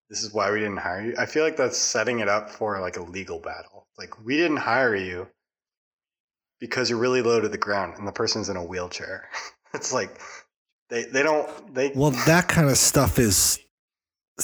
[0.09, 1.15] this is why we didn't hire you?
[1.19, 3.87] I feel like that's setting it up for like a legal battle.
[3.99, 5.29] Like, we didn't hire you
[6.59, 9.29] because you're really low to the ground and the person's in a wheelchair.
[9.75, 10.21] it's like,
[10.89, 13.59] they, they don't, they, well, that kind of stuff is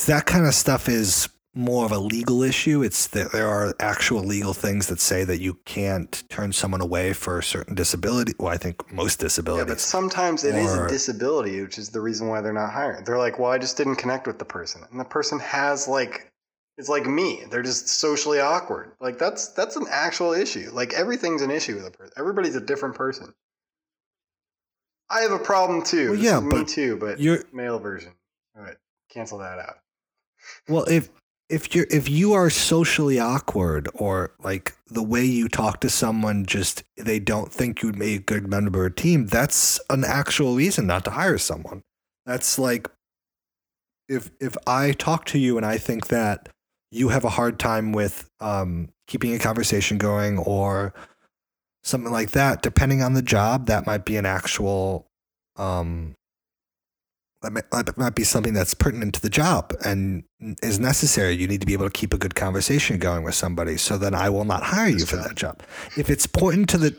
[0.07, 2.83] that kind of stuff is more of a legal issue.
[2.83, 7.12] It's that there are actual legal things that say that you can't turn someone away
[7.14, 8.35] for a certain disability.
[8.38, 9.66] Well, I think most disabilities.
[9.66, 12.72] Yeah, but sometimes it is Or- a disability, which is the reason why they're not
[12.72, 13.05] hiring.
[13.05, 16.31] They're like, well, I just didn't connect with the person, and the person has like,
[16.77, 17.44] it's like me.
[17.51, 18.92] They're just socially awkward.
[19.01, 20.68] Like that's that's an actual issue.
[20.75, 22.12] Like everything's an issue with a person.
[22.18, 23.33] Everybody's a different person.
[25.09, 26.11] I have a problem too.
[26.11, 28.12] Well, yeah, me too, but you're male version.
[28.57, 28.77] All right,
[29.11, 29.77] cancel that out.
[30.68, 31.09] Well, if
[31.49, 36.45] if you're if you are socially awkward or like the way you talk to someone
[36.45, 40.57] just they don't think you'd make a good member of a team, that's an actual
[40.57, 41.83] reason not to hire someone.
[42.25, 42.89] That's like
[44.09, 46.49] if if I talk to you and I think that
[46.91, 50.95] you have a hard time with um, keeping a conversation going or
[51.85, 55.07] something like that, depending on the job, that might be an actual
[55.57, 56.15] um,
[57.47, 60.25] that might, that might be something that's pertinent to the job and
[60.63, 61.35] is necessary.
[61.35, 63.77] You need to be able to keep a good conversation going with somebody.
[63.77, 65.63] So then I will not hire you for that job.
[65.97, 66.97] If it's important to the,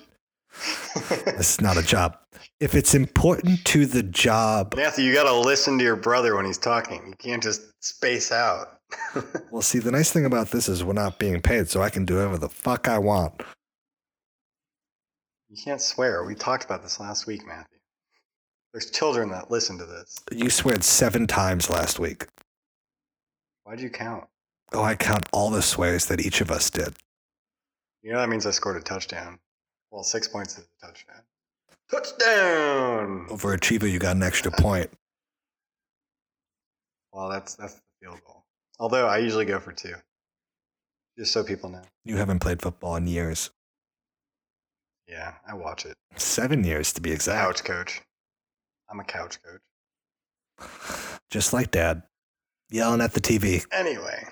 [1.28, 2.18] it's not a job.
[2.60, 6.46] If it's important to the job, Matthew, you got to listen to your brother when
[6.46, 7.06] he's talking.
[7.08, 8.80] You can't just space out.
[9.52, 12.06] well, see, the nice thing about this is we're not being paid, so I can
[12.06, 13.44] do whatever the fuck I want.
[15.50, 16.24] You can't swear.
[16.24, 17.77] We talked about this last week, Matthew.
[18.74, 20.18] There's children that listen to this.
[20.32, 22.28] You sweared seven times last week.
[23.64, 24.26] Why'd you count?
[24.74, 26.96] Oh, I count all the swears that each of us did.
[28.04, 29.40] You know that means I scored a touchdown.
[29.92, 31.22] Well, six points is a touchdown.
[31.90, 33.28] Touchdown!
[33.30, 34.90] Overachiever, you got an extra point.
[37.14, 38.44] Well, that's that's the field goal.
[38.80, 39.96] Although I usually go for two,
[41.18, 41.82] just so people know.
[42.06, 43.50] You haven't played football in years.
[45.08, 45.96] Yeah, I watch it.
[46.18, 47.42] Seven years to be exact.
[47.42, 48.02] Couch coach.
[48.90, 49.62] I'm a couch coach.
[51.30, 52.04] Just like dad.
[52.70, 53.66] Yelling at the TV.
[53.72, 54.24] Anyway,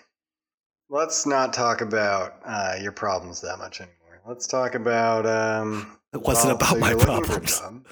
[0.90, 4.22] let's not talk about uh, your problems that much anymore.
[4.28, 5.26] Let's talk about.
[5.26, 7.86] Um, It wasn't well, about so my you're looking for a problems.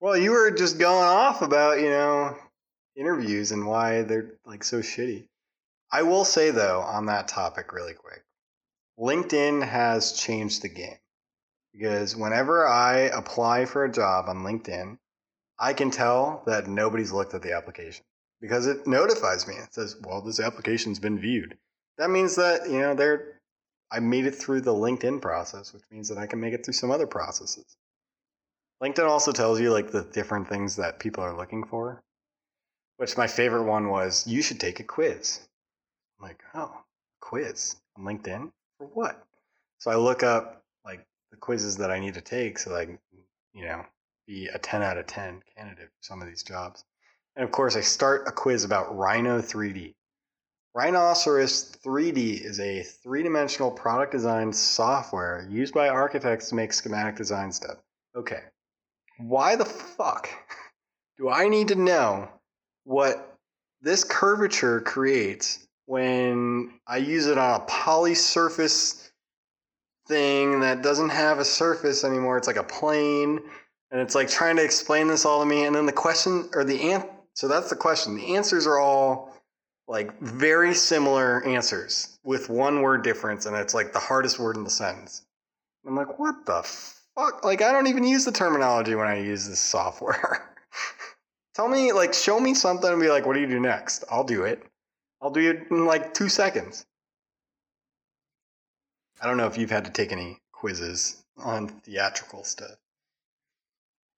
[0.00, 2.36] Well, you were just going off about you know
[2.96, 5.28] interviews and why they're like so shitty.
[5.92, 8.24] I will say though on that topic really quick,
[8.98, 10.98] LinkedIn has changed the game
[11.72, 14.98] because whenever I apply for a job on LinkedIn,
[15.58, 18.04] I can tell that nobody's looked at the application
[18.40, 19.54] because it notifies me.
[19.54, 21.56] It says, "Well, this application's been viewed."
[21.98, 23.40] That means that you know they're
[23.90, 26.74] I made it through the LinkedIn process, which means that I can make it through
[26.74, 27.76] some other processes.
[28.82, 32.02] LinkedIn also tells you like the different things that people are looking for.
[32.98, 35.40] Which my favorite one was you should take a quiz.
[36.18, 36.82] I'm like, oh,
[37.20, 39.22] quiz on LinkedIn for what?
[39.78, 42.98] So I look up like the quizzes that I need to take so can,
[43.52, 43.84] you know,
[44.26, 46.84] be a 10 out of 10 candidate for some of these jobs.
[47.36, 49.94] And of course, I start a quiz about Rhino 3D.
[50.74, 57.16] Rhinoceros 3D is a three dimensional product design software used by architects to make schematic
[57.16, 57.78] design stuff.
[58.14, 58.40] Okay.
[59.18, 60.28] Why the fuck
[61.16, 62.28] do I need to know
[62.84, 63.34] what
[63.80, 69.10] this curvature creates when I use it on a poly surface
[70.08, 72.36] thing that doesn't have a surface anymore?
[72.36, 73.40] It's like a plane.
[73.90, 75.64] And it's like trying to explain this all to me.
[75.64, 78.16] And then the question, or the answer, so that's the question.
[78.16, 79.32] The answers are all
[79.88, 84.64] like very similar answers with one word difference, and it's like the hardest word in
[84.64, 85.22] the sentence.
[85.86, 87.44] I'm like, what the fuck?
[87.44, 90.50] Like, I don't even use the terminology when I use this software.
[91.54, 94.04] Tell me, like, show me something and be like, what do you do next?
[94.10, 94.62] I'll do it.
[95.22, 96.84] I'll do it in like two seconds.
[99.20, 102.76] I don't know if you've had to take any quizzes on theatrical stuff.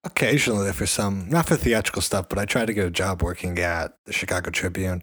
[0.04, 3.58] Occasionally for some, not for theatrical stuff, but I tried to get a job working
[3.58, 5.02] at the Chicago Tribune.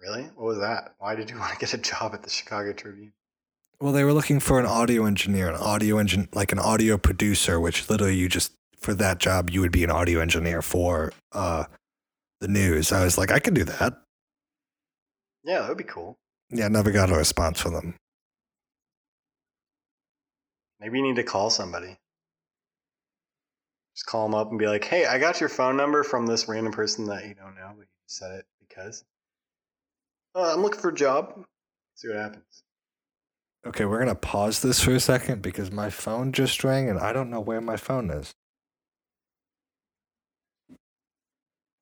[0.00, 0.22] Really?
[0.34, 0.94] What was that?
[0.98, 3.12] Why did you want to get a job at the Chicago Tribune?
[3.80, 7.58] Well, they were looking for an audio engineer, an audio engine, like an audio producer,
[7.58, 11.64] which literally you just for that job you would be an audio engineer for uh,
[12.40, 12.92] the news.
[12.92, 13.94] I was like, I could do that.
[15.44, 16.18] Yeah, that would be cool.
[16.50, 17.94] Yeah, never got a response from them.
[20.80, 21.96] Maybe you need to call somebody.
[23.94, 26.48] Just call them up and be like, hey, I got your phone number from this
[26.48, 29.04] random person that you don't know, but you said it because.
[30.34, 31.44] Uh, I'm looking for a job.
[31.96, 32.62] See what happens.
[33.66, 37.12] Okay, we're gonna pause this for a second because my phone just rang and I
[37.12, 38.32] don't know where my phone is.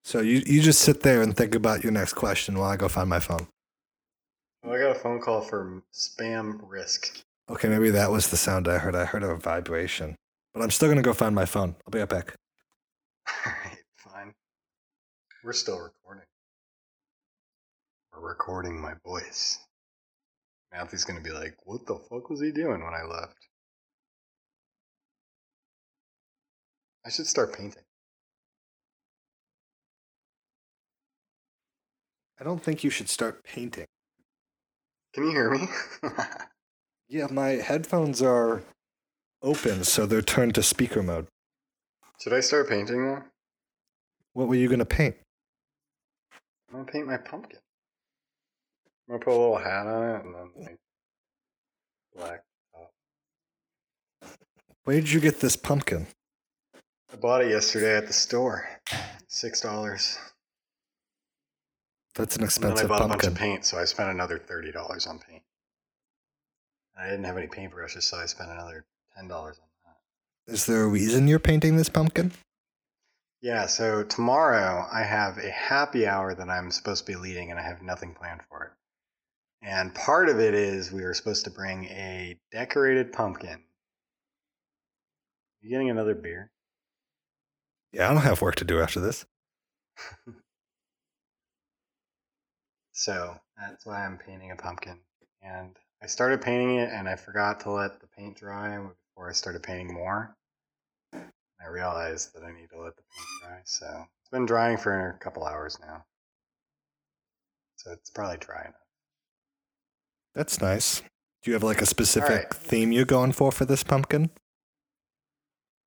[0.03, 2.89] So you, you just sit there and think about your next question while I go
[2.89, 3.47] find my phone.
[4.65, 7.23] Oh, I got a phone call from Spam Risk.
[7.49, 8.97] Okay, maybe that was the sound I heard.
[8.97, 10.17] I heard a vibration.
[10.59, 11.77] But I'm still gonna go find my phone.
[11.87, 12.35] I'll be right back.
[13.47, 14.35] Alright, fine.
[15.45, 16.25] We're still recording.
[18.13, 19.61] We're recording my voice.
[20.73, 23.37] Matthew's gonna be like, what the fuck was he doing when I left?
[27.07, 27.85] I should start painting.
[32.41, 33.87] I don't think you should start painting.
[35.15, 35.69] Can you hear me?
[37.11, 38.63] Yeah, my headphones are
[39.43, 41.27] open, so they're turned to speaker mode.
[42.21, 43.25] should I start painting now?
[44.33, 45.17] What were you gonna paint?
[46.69, 47.59] I'm gonna paint my pumpkin.
[49.09, 50.77] I'm gonna put a little hat on it and then like
[52.15, 52.43] black
[52.75, 54.31] top.
[54.85, 56.07] Where did you get this pumpkin?
[57.13, 58.69] I bought it yesterday at the store.
[59.29, 60.19] Six dollars.
[62.15, 63.29] That's an expensive And then I bought a bunch pumpkin.
[63.33, 65.43] of paint, so I spent another thirty dollars on paint.
[67.01, 68.85] I didn't have any paintbrushes, so I spent another
[69.19, 70.53] ten dollars on that.
[70.53, 72.33] Is there a reason you're painting this pumpkin?
[73.41, 77.59] Yeah, so tomorrow I have a happy hour that I'm supposed to be leading, and
[77.59, 79.67] I have nothing planned for it.
[79.67, 83.63] And part of it is we were supposed to bring a decorated pumpkin.
[85.61, 86.51] You getting another beer?
[87.93, 89.25] Yeah, I don't have work to do after this.
[92.99, 94.99] So that's why I'm painting a pumpkin.
[95.41, 98.85] And I started painting it and I forgot to let the paint dry
[99.19, 100.37] before I started painting more.
[101.13, 103.87] I realized that I need to let the paint dry, so
[104.21, 106.05] it's been drying for a couple hours now.
[107.77, 108.75] So it's probably dry enough.
[110.37, 111.01] That's nice.
[111.43, 112.55] Do you have like a specific right.
[112.55, 114.31] theme you're going for for this pumpkin?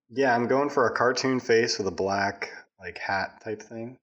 [0.10, 2.50] Yeah, I'm going for a cartoon face with a black
[2.82, 3.98] like hat type thing.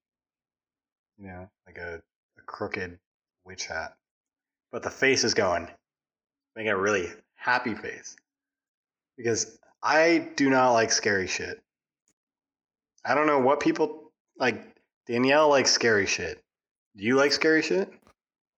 [1.18, 1.97] You know, like a,
[2.39, 2.99] a crooked
[3.45, 3.95] witch hat.
[4.72, 5.68] But the face is going,
[6.57, 8.16] making a really happy face.
[9.19, 11.61] Because I do not like scary shit.
[13.05, 14.64] I don't know what people like.
[15.07, 16.43] Danielle likes scary shit.
[16.97, 17.93] Do you like scary shit?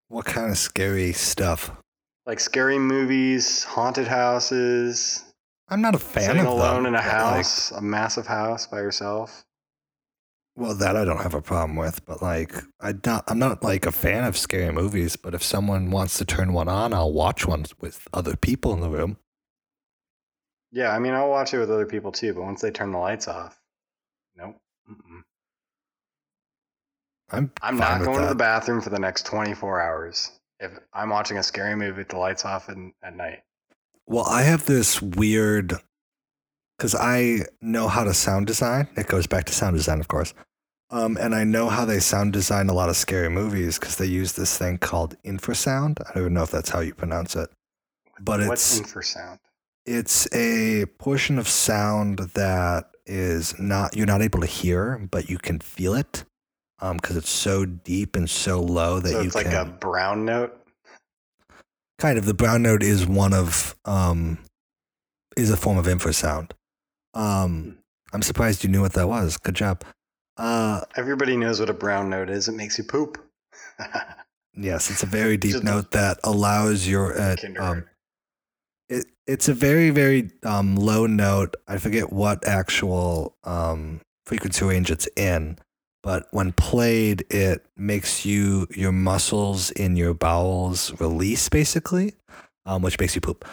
[0.09, 1.73] What kind of scary stuff?
[2.27, 5.25] Like scary movies, haunted houses,
[5.71, 8.27] I'm not a fan sitting of alone them, in a but, like, house, a massive
[8.27, 9.45] house by yourself.
[10.57, 13.87] well, that I don't have a problem with, but like I not I'm not like
[13.87, 15.15] a fan of scary movies.
[15.15, 18.81] But if someone wants to turn one on, I'll watch one with other people in
[18.81, 19.19] the room.
[20.73, 22.99] Yeah, I mean, I'll watch it with other people too, but once they turn the
[22.99, 23.61] lights off,
[24.37, 24.57] nope.
[24.89, 25.23] Mm-mm.
[27.33, 31.39] I'm I'm not going to the bathroom for the next 24 hours if I'm watching
[31.39, 33.43] a scary movie with the lights off in, at night.
[34.07, 35.75] Well, I have this weird
[36.77, 38.89] because I know how to sound design.
[38.97, 40.35] It goes back to sound design, of course.
[40.91, 44.07] Um, and I know how they sound design a lot of scary movies because they
[44.07, 46.01] use this thing called infrasound.
[46.01, 47.49] I don't even know if that's how you pronounce it,
[48.21, 49.39] but What's it's infrasound?
[49.91, 55.37] It's a portion of sound that is not you're not able to hear, but you
[55.39, 56.25] can feel it
[56.81, 60.25] because it's so deep and so low that So you it's like can a brown
[60.25, 60.57] note.
[61.99, 64.39] kind of the brown note is one of um
[65.37, 66.53] is a form of infrasound
[67.13, 67.77] um
[68.15, 69.85] i'm surprised you knew what that was good job
[70.39, 72.49] uh Everybody knows what a brown note is.
[72.49, 73.19] It makes you poop.
[74.55, 77.85] yes it's a very deep note that allows your uh, um,
[79.31, 81.55] it's a very very um low note.
[81.69, 85.59] I forget what actual um frequency range it's in
[86.03, 92.15] but when played it makes you your muscles in your bowels release basically
[92.67, 93.45] um, which makes you poop.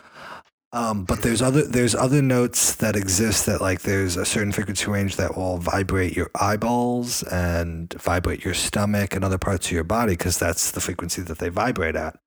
[0.74, 4.92] Um, but there's other there's other notes that exist that like there's a certain frequency
[4.92, 9.86] range that will vibrate your eyeballs and vibrate your stomach and other parts of your
[9.86, 12.20] body because that's the frequency that they vibrate at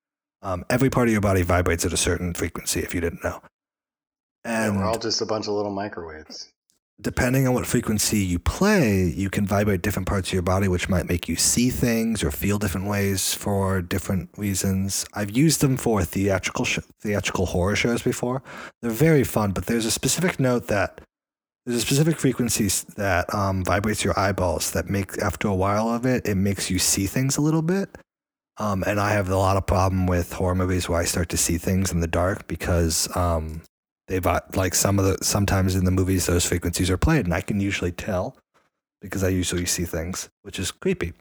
[0.42, 3.40] um, every part of your body vibrates at a certain frequency if you didn't know
[4.44, 6.48] Yeah, and we're all just a bunch of little microwaves.
[7.00, 10.88] depending on what frequency you play, you can vibrate different parts of your body, which
[10.88, 15.06] might make you see things or feel different ways for different reasons.
[15.14, 18.42] I've used them for theatrical sh- theatrical horror shows before.
[18.82, 21.00] They're very fun, but there's a specific note that
[21.64, 26.04] there's a specific frequency that um, vibrates your eyeballs that make after a while of
[26.06, 27.96] it, it makes you see things a little bit.
[28.60, 31.36] Um, and I have a lot of problem with horror movies where I start to
[31.38, 33.62] see things in the dark because um,
[34.06, 37.32] they've got- like some of the sometimes in the movies those frequencies are played and
[37.32, 38.36] i can usually tell
[39.00, 41.12] because i usually see things which is creepy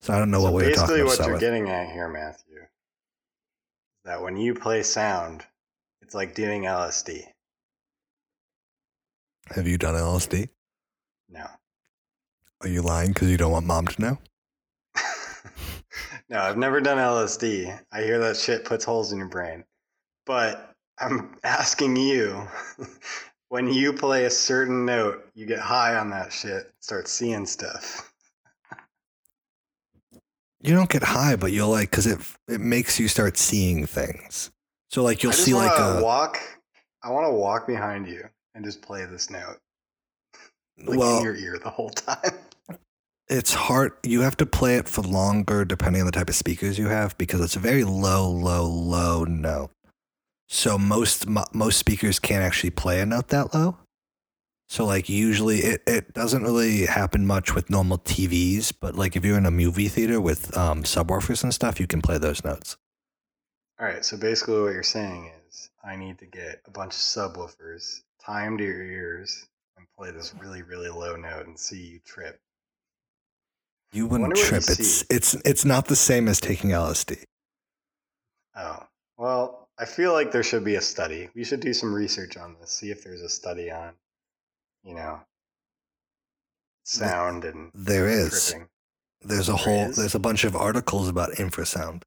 [0.00, 1.40] so i don't know so what we were basically, talking what about you're with.
[1.40, 2.68] getting at here, Matthew, is
[4.06, 5.44] that when you play sound,
[6.00, 7.22] it's like doing LSD.
[9.50, 10.48] have you done lsd
[11.28, 11.46] No.
[12.62, 14.18] are you lying because you don't want mom to know
[16.28, 17.78] no, I've never done LSD.
[17.92, 19.64] I hear that shit puts holes in your brain.
[20.26, 22.46] But I'm asking you
[23.48, 28.12] when you play a certain note, you get high on that shit, start seeing stuff.
[30.62, 32.18] you don't get high but you'll like because it
[32.48, 34.50] it makes you start seeing things
[34.90, 36.38] so like you'll see like a walk.
[37.02, 38.24] I want to walk behind you
[38.54, 39.58] and just play this note
[40.84, 42.38] like well in your ear the whole time.
[43.28, 46.78] It's hard you have to play it for longer depending on the type of speakers
[46.78, 49.70] you have because it's a very low low low note.
[50.48, 53.78] So most mo- most speakers can't actually play a note that low.
[54.68, 59.24] So like usually it, it doesn't really happen much with normal tvs but like if
[59.24, 62.76] you're in a movie theater with um, subwoofers and stuff you can play those notes.
[63.82, 67.00] All right, so basically what you're saying is I need to get a bunch of
[67.00, 69.46] subwoofers, them to your ears,
[69.76, 72.40] and play this really, really low note and see you trip.
[73.92, 75.06] You wouldn't wonder what you trip it's see.
[75.10, 77.24] it's it's not the same as taking lsd
[78.56, 78.86] Oh,
[79.16, 81.28] well, I feel like there should be a study.
[81.34, 83.94] We should do some research on this, see if there's a study on,
[84.84, 85.20] you know,
[86.84, 88.68] sound and there is tripping.
[89.22, 89.96] there's a There whole is?
[89.96, 92.02] there's a bunch of articles about infrasound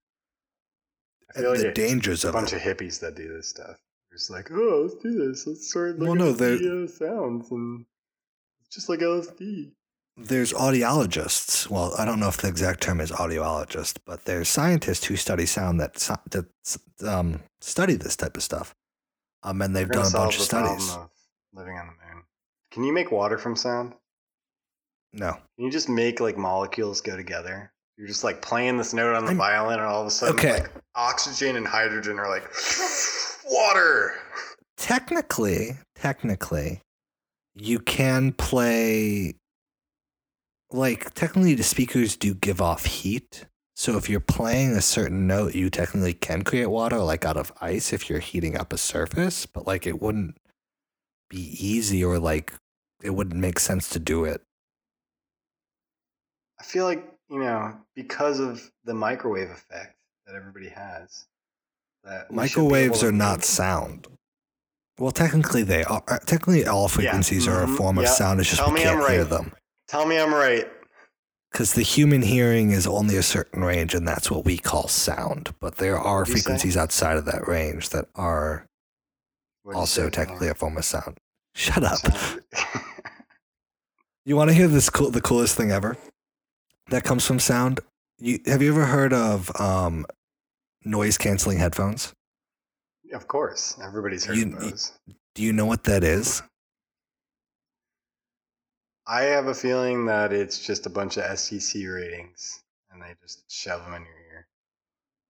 [1.29, 3.47] I feel and like the it's dangers a bunch it of hippies that do this
[3.49, 3.77] stuff.
[4.11, 5.45] Just like, oh, let's do this.
[5.47, 7.85] Let's start Well, looking no, at the uh, sounds, and
[8.61, 9.71] it's just like LSD.
[10.17, 11.69] There's audiologists.
[11.69, 15.45] Well, I don't know if the exact term is audiologist, but there's scientists who study
[15.45, 15.95] sound that,
[16.31, 16.45] that
[17.07, 18.73] um, study this type of stuff.
[19.43, 20.95] Um, and they've done a bunch of solve the problem studies.
[21.03, 21.09] of
[21.53, 22.23] living on the moon.
[22.71, 23.93] Can you make water from sound?
[25.13, 25.31] No.
[25.33, 27.71] Can you just make like molecules go together?
[27.97, 30.35] You're just like playing this note on the I'm- violin, and all of a sudden,
[30.35, 30.61] Okay.
[30.61, 32.43] like oxygen and hydrogen are like
[33.49, 34.13] water.
[34.77, 36.81] Technically, technically,
[37.53, 39.35] you can play.
[40.75, 43.45] Like, technically, the speakers do give off heat.
[43.77, 47.51] So if you're playing a certain note, you technically can create water, like out of
[47.61, 49.45] ice, if you're heating up a surface.
[49.45, 50.37] But like, it wouldn't
[51.29, 52.53] be easy, or like,
[53.01, 54.41] it wouldn't make sense to do it.
[56.59, 59.95] I feel like you know because of the microwave effect
[60.25, 61.25] that everybody has.
[62.03, 64.07] That we should be Microwaves are not sound.
[64.99, 66.03] Well, technically, they are.
[66.07, 68.11] uh, Technically, all frequencies are a mhm, form of yeah.
[68.11, 68.39] sound.
[68.39, 69.53] It's just Tell we can't hear them.
[69.87, 70.67] Tell me I'm right.
[71.51, 75.53] Because the human hearing is only a certain range, and that's what we call sound.
[75.61, 76.41] But there are What'd say?
[76.41, 78.65] frequencies outside of that range that are
[79.73, 81.17] also technically a form of sound.
[81.53, 81.97] Shut up.
[81.97, 82.41] Sound-
[84.27, 85.97] You want to hear this cool, the coolest thing ever
[86.89, 87.79] that comes from sound?
[88.17, 90.05] You have you ever heard of um,
[90.83, 92.11] noise canceling headphones?
[93.13, 94.93] of course, everybody's heard You- of those.
[95.35, 96.41] Do you know what that is?
[99.07, 103.43] I have a feeling that it's just a bunch of STC ratings, and they just
[103.51, 104.47] shove them in your ear.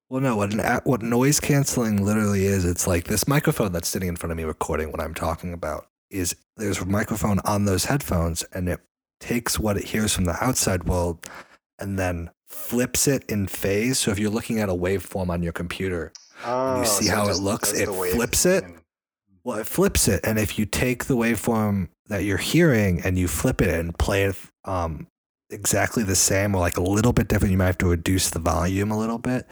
[0.09, 0.37] Well, no.
[0.37, 4.31] What an what noise canceling literally is, it's like this microphone that's sitting in front
[4.31, 5.87] of me recording what I'm talking about.
[6.09, 8.79] Is there's a microphone on those headphones, and it
[9.19, 11.27] takes what it hears from the outside world,
[11.79, 13.99] and then flips it in phase.
[13.99, 16.13] So if you're looking at a waveform on your computer,
[16.45, 17.73] Oh, see so how it looks?
[17.73, 18.63] It flips it?
[18.63, 18.79] and-
[19.45, 23.27] well, it flips it, and if you take the waveform that you're hearing and you
[23.27, 24.35] flip it and play it
[24.65, 25.05] um,
[25.51, 28.39] exactly the same or like a little bit different, you might have to reduce the
[28.39, 29.47] volume a little bit.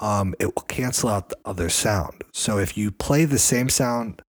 [0.00, 2.24] Um, it will cancel out the other sound.
[2.34, 4.20] So if you play the same sound,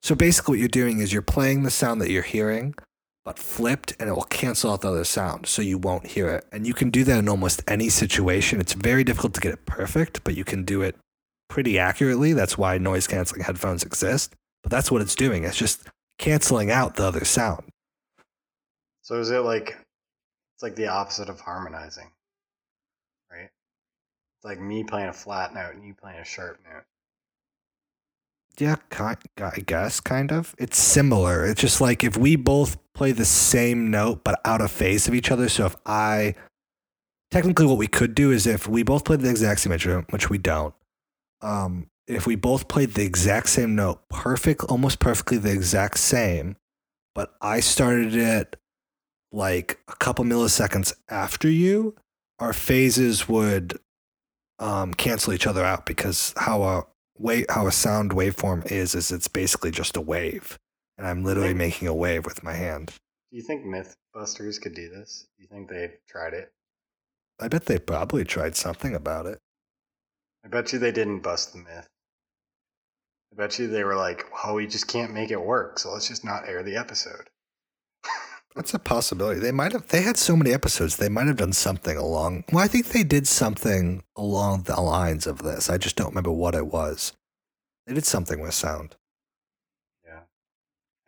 [0.00, 2.74] so basically what you're doing is you're playing the sound that you're hearing,
[3.24, 6.44] but flipped, and it will cancel out the other sound, so you won't hear it.
[6.52, 8.60] And you can do that in almost any situation.
[8.60, 10.96] It's very difficult to get it perfect, but you can do it
[11.48, 12.32] pretty accurately.
[12.32, 14.34] That's why noise canceling headphones exist.
[14.62, 15.44] But that's what it's doing.
[15.44, 15.88] It's just
[16.18, 17.64] canceling out the other sound.
[19.02, 19.76] So is it like
[20.54, 22.10] it's like the opposite of harmonizing,
[23.30, 23.50] right?
[24.38, 26.84] It's like me playing a flat note and you playing a sharp note.
[28.58, 30.54] Yeah, ki- I guess kind of.
[30.58, 31.46] It's similar.
[31.46, 35.14] It's just like if we both play the same note but out of phase of
[35.14, 35.48] each other.
[35.48, 36.34] So if I
[37.30, 40.30] technically what we could do is if we both play the exact same instrument, which
[40.30, 40.74] we don't.
[41.40, 46.56] Um, if we both played the exact same note, perfect, almost perfectly the exact same,
[47.14, 48.56] but I started it
[49.30, 51.94] like a couple milliseconds after you,
[52.38, 53.78] our phases would
[54.58, 56.86] um, cancel each other out because how a
[57.16, 60.58] wave, how a sound waveform is, is it's basically just a wave,
[60.98, 62.92] and I'm literally Think- making a wave with my hand.
[63.30, 65.26] Do you think Mythbusters could do this?
[65.38, 66.52] Do you think they've tried it?
[67.40, 69.38] I bet they probably tried something about it.
[70.44, 71.88] I bet you they didn't bust the myth.
[73.32, 76.08] I bet you they were like, "Oh, we just can't make it work, so let's
[76.08, 77.30] just not air the episode."
[78.54, 79.40] That's a possibility.
[79.40, 79.88] They might have.
[79.88, 80.96] They had so many episodes.
[80.96, 82.44] They might have done something along.
[82.52, 85.70] Well, I think they did something along the lines of this.
[85.70, 87.14] I just don't remember what it was.
[87.86, 88.96] They did something with sound.
[90.04, 90.20] Yeah,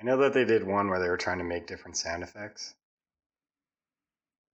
[0.01, 2.75] I know that they did one where they were trying to make different sound effects.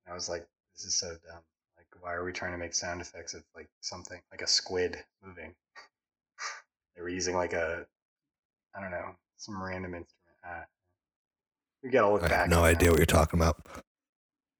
[0.08, 0.44] I was like,
[0.74, 1.44] "This is so dumb.
[1.76, 5.04] Like, why are we trying to make sound effects of like something like a squid
[5.24, 5.54] moving?"
[7.00, 7.86] They were using like a,
[8.76, 10.36] I don't know, some random instrument.
[10.46, 10.64] Uh,
[11.82, 12.38] we gotta look I back.
[12.40, 13.64] have no on that, idea what you're talking about.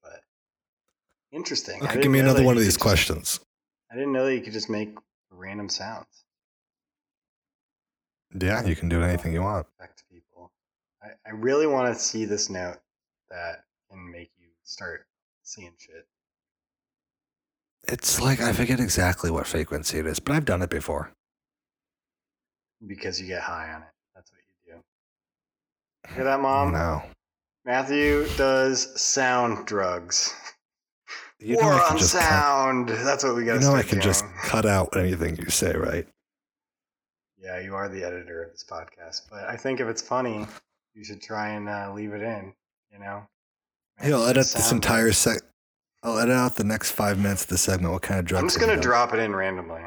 [0.03, 0.22] But
[1.32, 1.82] interesting.
[1.82, 3.41] Okay, give me another one of these just- questions.
[3.93, 4.97] I didn't know that you could just make
[5.30, 6.24] random sounds.
[8.41, 9.66] Yeah, you can do anything you want.
[9.78, 10.53] Affect people.
[11.03, 12.78] I, I really want to see this note
[13.28, 15.07] that can make you start
[15.43, 16.07] seeing shit.
[17.88, 21.12] It's like I forget exactly what frequency it is, but I've done it before.
[22.86, 23.88] Because you get high on it.
[24.14, 26.14] That's what you do.
[26.14, 26.72] Hear that, mom?
[26.72, 27.02] no,
[27.64, 30.34] Matthew does sound drugs.
[31.38, 32.88] you War on just cut, sound.
[32.88, 36.06] That's what we got you know I can just cut out anything you say, right?
[37.38, 40.46] Yeah, you are the editor of this podcast, but I think if it's funny,
[40.94, 42.52] you should try and uh, leave it in.
[42.92, 43.26] You know.
[43.98, 45.40] Hey, I'll edit this entire sec.
[46.02, 47.92] I'll edit out the next five minutes of the segment.
[47.92, 48.42] What kind of drugs?
[48.42, 49.82] I'm just gonna drop it in randomly.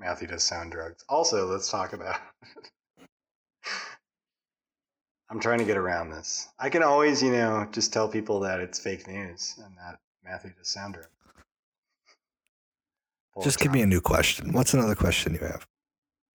[0.00, 1.04] Matthew does sound drugs.
[1.08, 2.18] Also, let's talk about.
[5.30, 6.48] I'm trying to get around this.
[6.58, 10.52] I can always, you know, just tell people that it's fake news and that Matthew
[10.58, 11.10] does sound drugs.
[13.34, 14.52] Full Just give me a new question.
[14.52, 15.66] What's another question you have?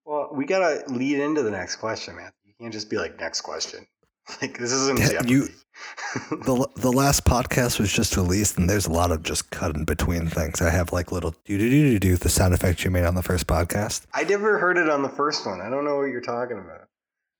[0.05, 2.31] Well, we gotta lead into the next question, man.
[2.45, 3.85] You can't just be like next question.
[4.41, 5.31] Like this isn't Yeah, Jeopardy.
[5.31, 5.47] you-
[6.29, 9.83] the the last podcast was just released, and there's a lot of just cut in
[9.83, 10.61] between things.
[10.61, 13.15] I have like little do do do do do the sound effects you made on
[13.15, 14.05] the first podcast.
[14.13, 15.59] I never heard it on the first one.
[15.61, 16.87] I don't know what you're talking about.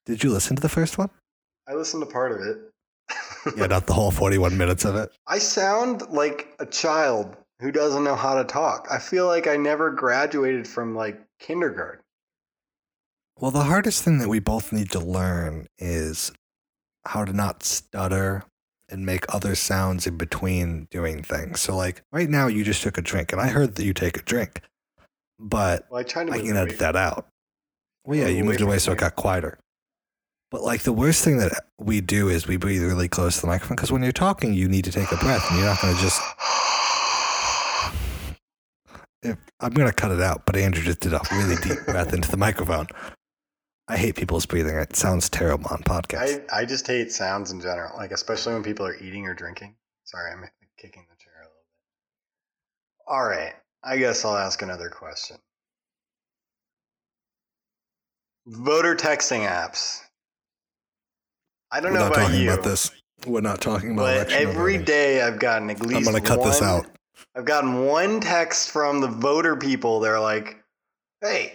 [0.04, 1.08] Did you listen to the first one?
[1.66, 2.58] I listened to part of it.
[3.56, 5.10] Yeah, not the whole 41 minutes of it.
[5.26, 8.86] I sound like a child who doesn't know how to talk.
[8.90, 12.02] I feel like I never graduated from like kindergarten.
[13.38, 16.32] Well, the hardest thing that we both need to learn is
[17.06, 18.44] how to not stutter
[18.88, 21.60] and make other sounds in between doing things.
[21.60, 24.16] So, like right now, you just took a drink, and I heard that you take
[24.16, 24.60] a drink,
[25.38, 26.60] but Well, I tried to I can away.
[26.60, 27.26] edit that out.
[28.04, 29.58] Well, yeah, you moved away so it got quieter.
[30.52, 33.46] But like the worst thing that we do is we breathe really close to the
[33.48, 35.94] microphone because when you're talking, you need to take a breath, and you're not going
[35.94, 36.20] to just.
[39.22, 42.12] If, I'm going to cut it out, but Andrew just did a really deep breath
[42.12, 42.86] into the microphone.
[43.88, 44.74] I hate people's breathing.
[44.76, 46.44] It sounds terrible on podcasts.
[46.52, 49.76] I, I just hate sounds in general, like especially when people are eating or drinking.
[50.04, 50.44] Sorry, I'm
[50.76, 53.06] kicking the chair a little bit.
[53.06, 55.36] All right, I guess I'll ask another question.
[58.46, 60.00] Voter texting apps.
[61.70, 62.90] I don't We're know not about talking you, about this.
[63.26, 66.28] We're not talking about but election every day I've gotten at least I'm going to
[66.28, 66.86] cut this out.
[67.34, 70.00] I've gotten one text from the voter people.
[70.00, 70.62] They're like,
[71.20, 71.54] "Hey,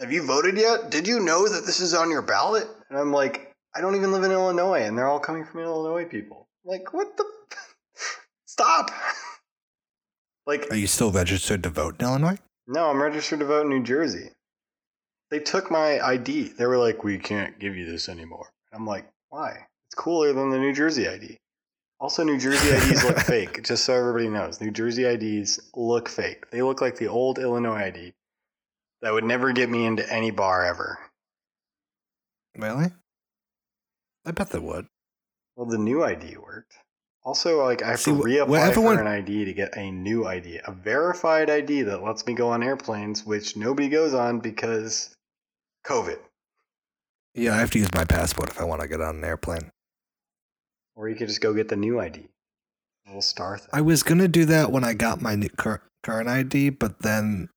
[0.00, 0.90] have you voted yet?
[0.90, 4.12] Did you know that this is on your ballot?" And I'm like, "I don't even
[4.12, 7.24] live in Illinois, and they're all coming from Illinois people." Like, what the?
[8.46, 8.90] Stop!
[10.46, 12.38] like, Are you still registered to vote in Illinois?
[12.66, 14.30] no, I'm registered to vote in New Jersey.
[15.30, 16.48] They took my ID.
[16.56, 19.66] They were like, "We can't give you this anymore." And I'm like, "Why?
[19.86, 21.36] It's cooler than the New Jersey ID."
[22.00, 23.62] Also, New Jersey IDs look fake.
[23.62, 26.50] Just so everybody knows, New Jersey IDs look fake.
[26.50, 28.12] They look like the old Illinois ID
[29.02, 30.98] that would never get me into any bar ever.
[32.56, 32.90] Really?
[34.26, 34.86] I bet they would.
[35.56, 36.74] Well, the new ID worked.
[37.22, 39.90] Also, like I have See, to reapply well, everyone- for an ID to get a
[39.90, 44.40] new ID, a verified ID that lets me go on airplanes, which nobody goes on
[44.40, 45.14] because
[45.86, 46.18] COVID.
[47.34, 49.70] Yeah, I have to use my passport if I want to get on an airplane.
[50.96, 52.28] Or you could just go get the new ID,
[53.06, 53.68] little star thing.
[53.72, 57.48] I was gonna do that when I got my new current ID, but then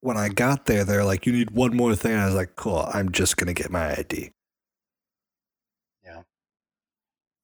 [0.00, 2.88] when I got there, they're like, "You need one more thing." I was like, "Cool,
[2.92, 4.32] I'm just gonna get my ID."
[6.04, 6.22] Yeah.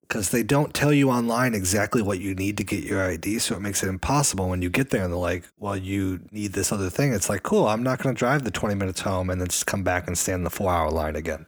[0.03, 3.57] Because they don't tell you online exactly what you need to get your ID, so
[3.57, 6.73] it makes it impossible when you get there and they're like, "Well, you need this
[6.73, 9.49] other thing." It's like, "Cool, I'm not gonna drive the 20 minutes home and then
[9.49, 11.47] just come back and stand in the four-hour line again."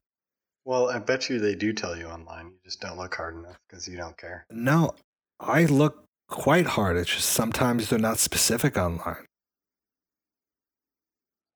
[0.64, 2.48] Well, I bet you they do tell you online.
[2.48, 4.44] You just don't look hard enough because you don't care.
[4.50, 4.94] No,
[5.40, 6.98] I look quite hard.
[6.98, 9.27] It's just sometimes they're not specific online.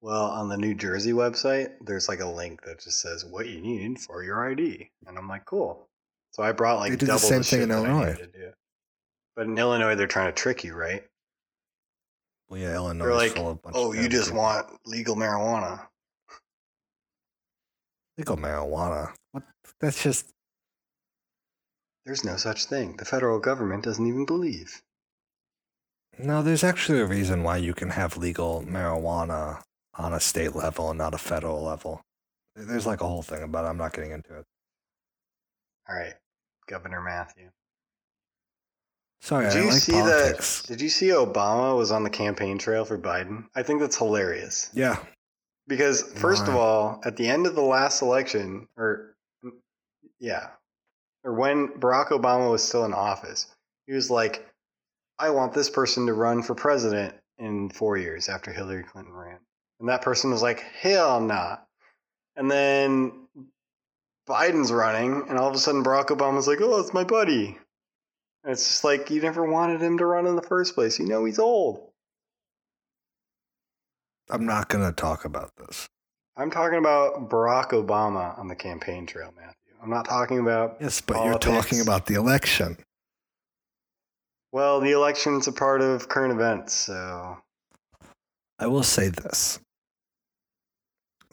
[0.02, 3.60] Well, on the New Jersey website, there's like a link that just says what you
[3.60, 5.88] need for your ID, and I'm like, cool.
[6.32, 8.10] So I brought like They the double same thing shit in Illinois.
[8.10, 8.52] needed to do.
[9.36, 11.04] But in Illinois, they're trying to trick you, right?
[12.48, 14.42] Well, yeah, Illinois They're like, full of bunch oh, you just people.
[14.42, 15.86] want legal marijuana.
[18.18, 19.14] legal marijuana.
[19.30, 19.44] What?
[19.80, 20.32] That's just
[22.04, 22.96] There's no such thing.
[22.96, 24.82] The federal government doesn't even believe.
[26.18, 26.42] no.
[26.42, 29.62] There's actually a reason why you can have legal marijuana
[29.94, 32.02] on a state level and not a federal level.
[32.56, 33.68] There's like a whole thing about it.
[33.68, 34.44] I'm not getting into it.
[35.88, 36.14] All right,
[36.68, 37.50] Governor Matthew.
[39.20, 40.62] Sorry, Did I you like see politics.
[40.62, 40.68] that?
[40.68, 43.44] Did you see Obama was on the campaign trail for Biden?
[43.54, 44.68] I think that's hilarious.
[44.74, 44.96] Yeah,
[45.68, 49.14] Because first of all, at the end of the last election, or
[50.18, 50.48] yeah,
[51.24, 53.46] or when Barack Obama was still in office,
[53.86, 54.44] he was like,
[55.20, 59.38] "I want this person to run for president in four years after Hillary Clinton ran,"
[59.82, 61.58] and that person was like, "Hell nah."
[62.36, 63.26] And then
[64.28, 67.58] Biden's running, and all of a sudden Barack Obama's like, "Oh, it's my buddy."
[68.44, 71.00] And it's just like you never wanted him to run in the first place.
[71.00, 71.90] You know he's old.
[74.30, 75.88] I'm not gonna talk about this.
[76.36, 79.74] I'm talking about Barack Obama on the campaign trail, Matthew.
[79.82, 80.76] I'm not talking about.
[80.80, 82.78] Yes, but you're talking about the election.
[84.52, 87.38] Well, the election's a part of current events, so
[88.60, 89.58] I will say this.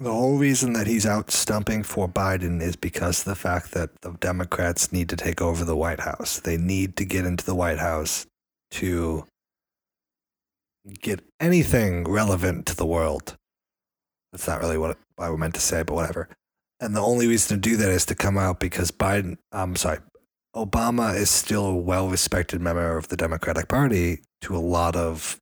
[0.01, 3.99] The whole reason that he's out stumping for Biden is because of the fact that
[3.99, 6.39] the Democrats need to take over the White House.
[6.39, 8.25] They need to get into the White House
[8.71, 9.25] to
[11.01, 13.35] get anything relevant to the world.
[14.31, 16.29] That's not really what I meant to say, but whatever.
[16.79, 19.99] And the only reason to do that is to come out because Biden, I'm sorry,
[20.55, 25.41] Obama is still a well respected member of the Democratic Party to a lot of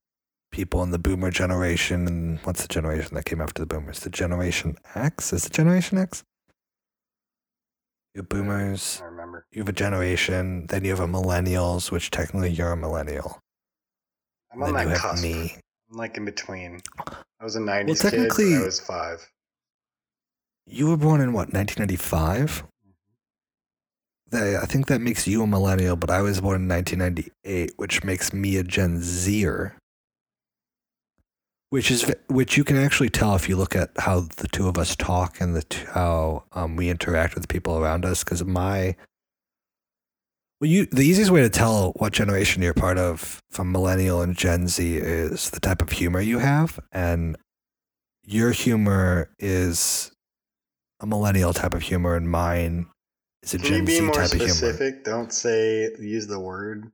[0.58, 4.00] people in the boomer generation and what's the generation that came after the boomers?
[4.00, 5.32] The generation X?
[5.32, 6.24] Is it generation X?
[8.16, 9.46] You have uh, boomers, I remember.
[9.52, 13.38] you have a generation, then you have a millennials, which technically you're a millennial.
[14.52, 15.22] I'm on then you that have cusp.
[15.24, 15.58] me.
[15.92, 16.82] I'm like in between.
[17.40, 18.10] I was a '90s kid.
[18.10, 19.32] technically- But I was five.
[20.66, 22.64] You were born in what, 1995?
[24.34, 24.64] Mm-hmm.
[24.64, 28.34] I think that makes you a millennial, but I was born in 1998, which makes
[28.34, 29.78] me a Gen Zer.
[31.70, 34.78] Which is which you can actually tell if you look at how the two of
[34.78, 38.24] us talk and the t- how um, we interact with people around us.
[38.24, 38.96] Because my
[40.62, 44.36] well, you the easiest way to tell what generation you're part of from millennial and
[44.36, 47.36] Gen Z is the type of humor you have, and
[48.24, 50.12] your humor is
[51.02, 52.88] a millennial type of humor, and mine
[53.44, 54.54] is a Can you Gen be Z more type of humor.
[54.54, 55.04] specific?
[55.04, 56.92] Don't say use the word.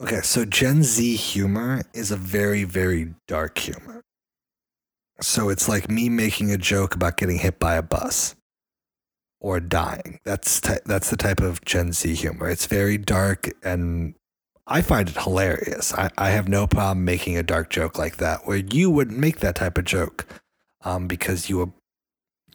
[0.00, 4.02] Okay, so Gen Z humor is a very, very dark humor.
[5.20, 8.36] So it's like me making a joke about getting hit by a bus
[9.40, 10.18] or dying.
[10.24, 12.48] That's ty- that's the type of Gen Z humor.
[12.50, 14.14] It's very dark, and
[14.66, 15.94] I find it hilarious.
[15.94, 19.40] I, I have no problem making a dark joke like that, where you wouldn't make
[19.40, 20.26] that type of joke,
[20.84, 21.72] um, because you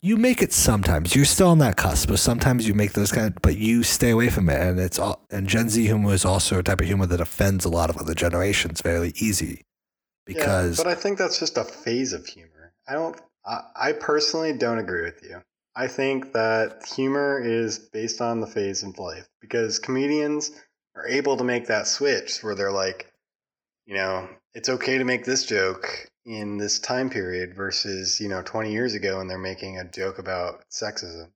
[0.02, 1.16] you make it sometimes.
[1.16, 3.34] You're still on that cusp, but sometimes you make those kind.
[3.41, 5.26] but you stay away from it, and it's all.
[5.30, 7.97] And Gen Z humor is also a type of humor that offends a lot of
[7.97, 9.64] other generations fairly easy,
[10.26, 12.74] because yeah, but I think that's just a phase of humor.
[12.88, 13.20] I don't.
[13.45, 15.41] I, I personally don't agree with you.
[15.76, 20.52] I think that humor is based on the phase of life because comedians
[20.95, 23.10] are able to make that switch where they're like,
[23.86, 28.42] you know, it's okay to make this joke in this time period versus you know
[28.42, 31.28] 20 years ago and they're making a joke about sexism.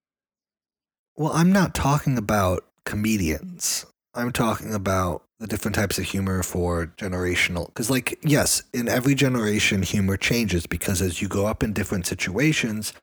[1.16, 3.86] Well, I'm not talking about comedians.
[4.14, 7.68] I'm talking about the different types of humor for generational.
[7.68, 12.06] Because, like, yes, in every generation, humor changes because as you go up in different
[12.06, 12.94] situations,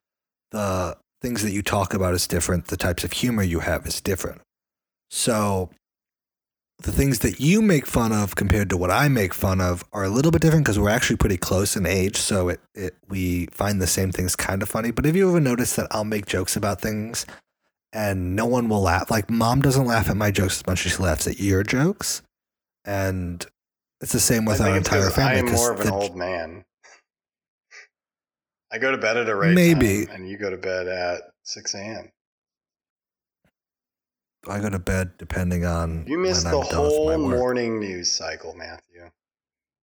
[0.50, 2.66] the things that you talk about is different.
[2.66, 4.40] The types of humor you have is different.
[5.10, 5.70] So,
[6.82, 10.04] the things that you make fun of compared to what I make fun of are
[10.04, 12.16] a little bit different because we're actually pretty close in age.
[12.16, 14.90] So it, it we find the same things kind of funny.
[14.90, 17.26] But have you ever noticed that I'll make jokes about things
[17.92, 19.10] and no one will laugh?
[19.10, 22.22] Like mom doesn't laugh at my jokes as much as she laughs at your jokes,
[22.84, 23.44] and
[24.00, 25.36] it's the same with our entire family.
[25.36, 26.64] I am 'cause more of an the- old man.
[28.72, 30.06] I go to bed at a right Maybe.
[30.10, 32.10] and you go to bed at 6 a.m.
[34.48, 37.78] I go to bed depending on You miss when the I'm done with whole morning
[37.78, 39.08] news cycle, Matthew.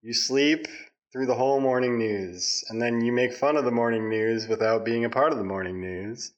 [0.01, 0.68] You sleep
[1.12, 4.86] through the whole morning news, and then you make fun of the morning news without
[4.86, 6.34] being a part of the morning news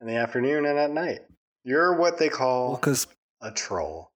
[0.00, 1.20] in the afternoon and at night.
[1.64, 2.96] You're what they call Well,
[3.42, 4.10] a troll.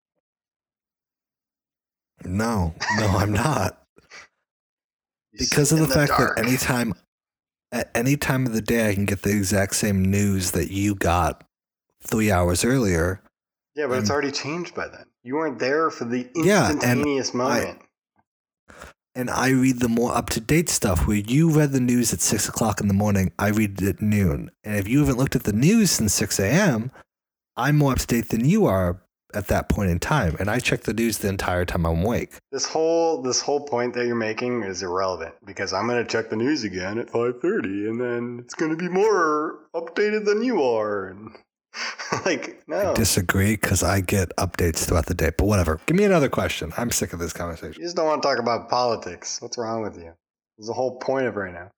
[2.25, 3.81] no, no, I'm not.
[5.37, 6.37] Because of the in fact dark.
[6.37, 6.95] that anytime
[7.73, 10.95] at any time of the day I can get the exact same news that you
[10.95, 11.45] got
[12.07, 13.21] three hours earlier.
[13.75, 15.07] Yeah, but it's already changed by then.
[15.23, 17.81] You weren't there for the Yeah, and instantaneous moment.
[19.17, 22.21] And I read the more up to date stuff where you read the news at
[22.21, 24.51] six o'clock in the morning, I read it at noon.
[24.65, 26.91] And if you haven't looked at the news since 6 a.m.,
[27.57, 29.01] I'm more up to date than you are
[29.33, 30.37] at that point in time.
[30.39, 32.35] And I check the news the entire time I'm awake.
[32.51, 36.37] This whole this whole point that you're making is irrelevant because I'm gonna check the
[36.37, 41.07] news again at 5:30, and then it's gonna be more updated than you are.
[41.07, 41.31] And
[42.25, 45.31] like, no, I disagree because I get updates throughout the day.
[45.37, 45.81] But whatever.
[45.87, 46.73] Give me another question.
[46.77, 47.81] I'm sick of this conversation.
[47.81, 49.41] you just don't want to talk about politics.
[49.41, 50.13] What's wrong with you?
[50.59, 51.71] Is the whole point of right now.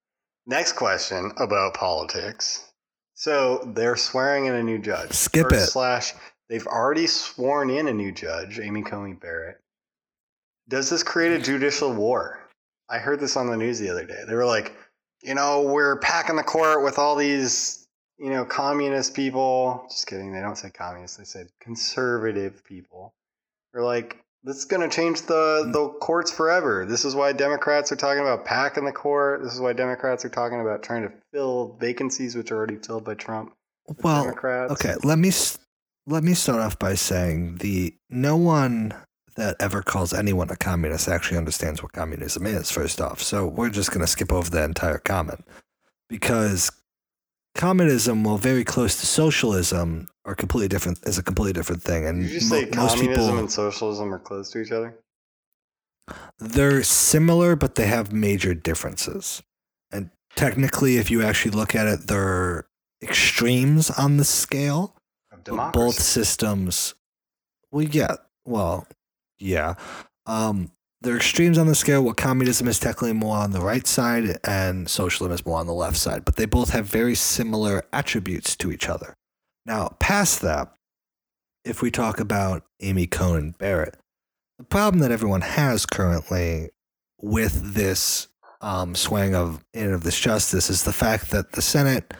[0.46, 2.72] Next question about politics.
[3.14, 5.12] So they're swearing in a new judge.
[5.12, 5.66] Skip it.
[5.66, 6.12] Slash,
[6.48, 9.56] they've already sworn in a new judge, Amy Coney Barrett.
[10.68, 12.46] Does this create a judicial war?
[12.90, 14.22] I heard this on the news the other day.
[14.26, 14.76] They were like,
[15.22, 17.85] you know, we're packing the court with all these,
[18.18, 19.86] you know, communist people.
[19.90, 20.32] Just kidding.
[20.32, 21.18] They don't say communist.
[21.18, 23.14] They said conservative people.
[23.72, 25.72] They're like, this is going to change the, hmm.
[25.72, 26.86] the courts forever.
[26.86, 29.42] This is why Democrats are talking about packing the court.
[29.42, 33.04] This is why Democrats are talking about trying to fill vacancies which are already filled
[33.04, 33.52] by Trump.
[34.02, 34.72] Well, Democrats.
[34.72, 35.30] Okay, let me
[36.06, 38.94] let me start off by saying the no one
[39.36, 42.70] that ever calls anyone a communist actually understands what communism is.
[42.70, 45.44] First off, so we're just going to skip over that entire comment
[46.08, 46.70] because
[47.56, 50.98] communism, while very close to socialism, are completely different.
[51.04, 53.50] Is a completely different thing, and Did you just mo- say most communism people and
[53.50, 54.94] socialism are close to each other?
[56.38, 59.42] they're similar, but they have major differences.
[59.90, 62.68] And technically, if you actually look at it, they're
[63.02, 64.94] extremes on the scale.
[65.48, 66.94] Of both systems
[67.70, 68.86] well yeah well
[69.38, 69.74] yeah
[70.26, 70.72] um
[71.06, 74.40] there are extremes on the scale where communism is technically more on the right side
[74.42, 78.56] and socialism is more on the left side, but they both have very similar attributes
[78.56, 79.14] to each other.
[79.64, 80.74] Now, past that,
[81.64, 83.96] if we talk about Amy Coney Barrett,
[84.58, 86.70] the problem that everyone has currently
[87.22, 88.26] with this
[88.60, 92.14] um, swaying of in of this justice is the fact that the Senate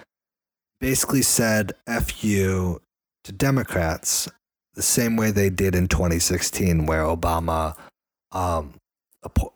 [0.80, 2.80] basically said "f you"
[3.24, 4.28] to Democrats
[4.74, 7.74] the same way they did in 2016, where Obama
[8.36, 8.74] um,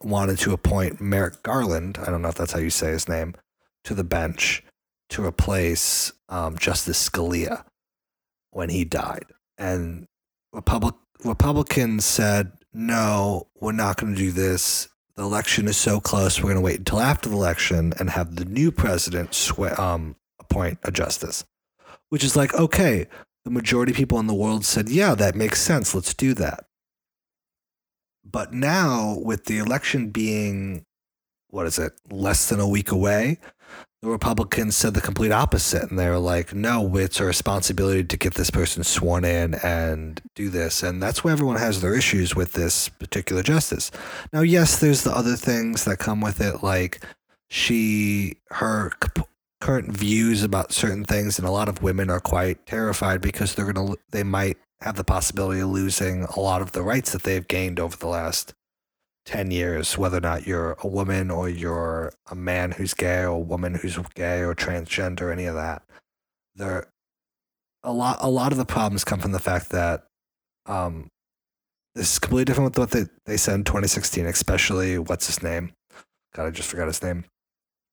[0.03, 1.99] wanted to appoint Merrick Garland.
[1.99, 3.35] I don't know if that's how you say his name
[3.85, 4.65] to the bench
[5.11, 7.65] to replace um, Justice Scalia
[8.51, 9.27] when he died,
[9.59, 10.07] and
[10.53, 14.89] Republic Republicans said, "No, we're not going to do this.
[15.17, 16.39] The election is so close.
[16.39, 20.17] We're going to wait until after the election and have the new president swe- um,
[20.41, 21.45] appoint a justice."
[22.09, 23.07] Which is like, okay,
[23.45, 25.95] the majority of people in the world said, "Yeah, that makes sense.
[25.95, 26.65] Let's do that."
[28.25, 30.85] But now, with the election being,
[31.49, 33.39] what is it, less than a week away,
[34.03, 35.91] the Republicans said the complete opposite.
[35.91, 40.21] And they were like, no, it's our responsibility to get this person sworn in and
[40.35, 40.83] do this.
[40.83, 43.91] And that's where everyone has their issues with this particular justice.
[44.33, 47.05] Now, yes, there's the other things that come with it, like
[47.51, 48.93] she, her
[49.61, 51.39] current views about certain things.
[51.39, 54.97] And a lot of women are quite terrified because they're going to, they might have
[54.97, 58.55] the possibility of losing a lot of the rights that they've gained over the last
[59.27, 63.27] 10 years, whether or not you're a woman or you're a man who's gay or
[63.27, 65.83] a woman who's gay or transgender, any of that.
[66.55, 66.89] There,
[67.83, 70.07] a lot, a lot of the problems come from the fact that
[70.67, 71.09] um,
[71.95, 75.73] this is completely different with what they, they said in 2016, especially what's his name?
[76.35, 77.25] God, I just forgot his name.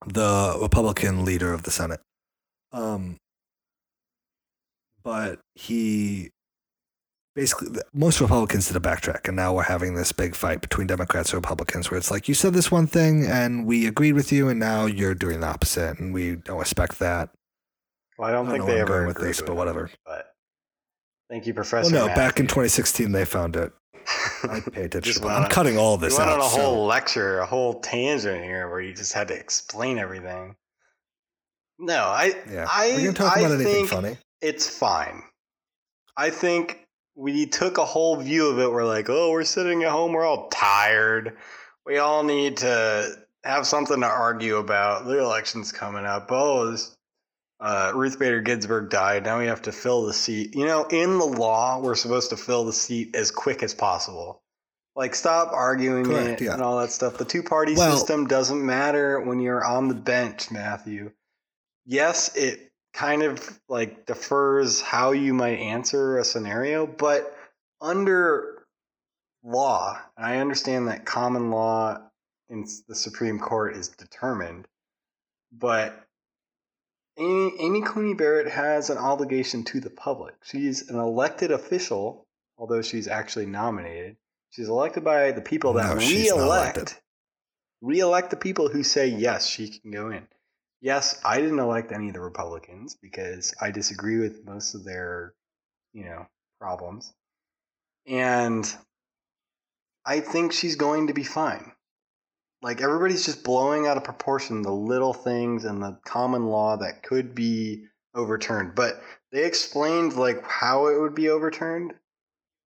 [0.05, 1.99] The Republican leader of the Senate.
[2.71, 3.17] Um,
[5.03, 6.29] but he
[7.37, 11.31] basically most Republicans did a backtrack, and now we're having this big fight between Democrats
[11.31, 14.49] and Republicans, where it's like you said this one thing and we agreed with you,
[14.49, 17.29] and now you're doing the opposite, and we don't respect that.
[18.17, 19.91] Well, I don't I don't think they I'm ever with this, but whatever.
[20.03, 20.33] But
[21.29, 21.93] thank you, Well, Professor.
[21.93, 23.71] no, back in 2016 they found it.
[24.43, 25.01] I pay attention.
[25.03, 26.39] Just to went I'm on cutting all You this went out.
[26.39, 29.99] on a so- whole lecture, a whole tangent here, where you just had to explain
[29.99, 30.55] everything.
[31.79, 34.17] No, I, yeah, I, we're gonna talk I about anything think funny.
[34.41, 35.21] it's fine.
[36.17, 36.86] I think
[37.17, 38.71] we took a whole view of it.
[38.71, 41.35] We're like, oh, we're sitting at home, we're all tired.
[41.85, 45.05] We all need to have something to argue about.
[45.05, 46.27] The election's coming up.
[46.29, 46.95] Oh, this,
[47.59, 49.23] uh, Ruth Bader Ginsburg died.
[49.23, 50.55] Now we have to fill the seat.
[50.55, 54.43] You know, in the law, we're supposed to fill the seat as quick as possible.
[54.95, 56.53] Like, stop arguing Correct, it yeah.
[56.53, 57.17] and all that stuff.
[57.17, 61.11] The two party Well- system doesn't matter when you're on the bench, Matthew.
[61.85, 67.35] Yes, it kind of like defers how you might answer a scenario, but
[67.81, 68.65] under
[69.43, 71.99] law, and I understand that common law
[72.49, 74.67] in the Supreme Court is determined,
[75.51, 76.03] but
[77.17, 80.35] Amy, Amy Coney Barrett has an obligation to the public.
[80.43, 82.25] She's an elected official,
[82.57, 84.17] although she's actually nominated.
[84.51, 87.01] She's elected by the people that No, she's re-elect
[87.81, 90.27] re-elect the people who say yes, she can go in.
[90.87, 95.33] Yes, I didn't elect any of the Republicans because I disagree with most of their,
[95.91, 96.25] you know,
[96.61, 97.13] problems.
[98.05, 98.65] And
[100.05, 101.73] I think she's going to be fine.
[102.61, 107.03] Like everybody's just blowing out of proportion the little things and the common law that
[107.03, 108.73] could be overturned.
[108.73, 111.95] But they explained like how it would be overturned.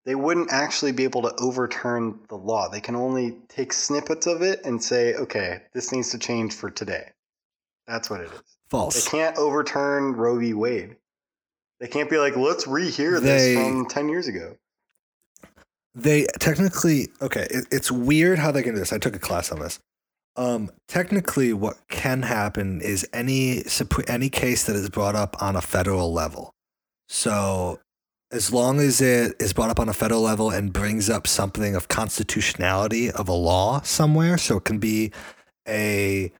[0.05, 2.69] They wouldn't actually be able to overturn the law.
[2.69, 6.69] They can only take snippets of it and say, okay, this needs to change for
[6.69, 7.13] today.
[7.87, 8.43] That's what it is.
[8.69, 9.05] False.
[9.05, 10.55] They can't overturn Roe v.
[10.55, 10.97] Wade.
[11.81, 14.57] They can't be like, let's rehear this from 10 years ago.
[15.95, 17.47] They technically okay.
[17.51, 18.93] It, it's weird how they can do this.
[18.93, 19.81] I took a class on this.
[20.37, 23.65] Um, technically, what can happen is any
[24.07, 26.55] any case that is brought up on a federal level.
[27.09, 27.81] So,
[28.31, 31.75] as long as it is brought up on a federal level and brings up something
[31.75, 35.11] of constitutionality of a law somewhere, so it can be
[35.67, 36.33] a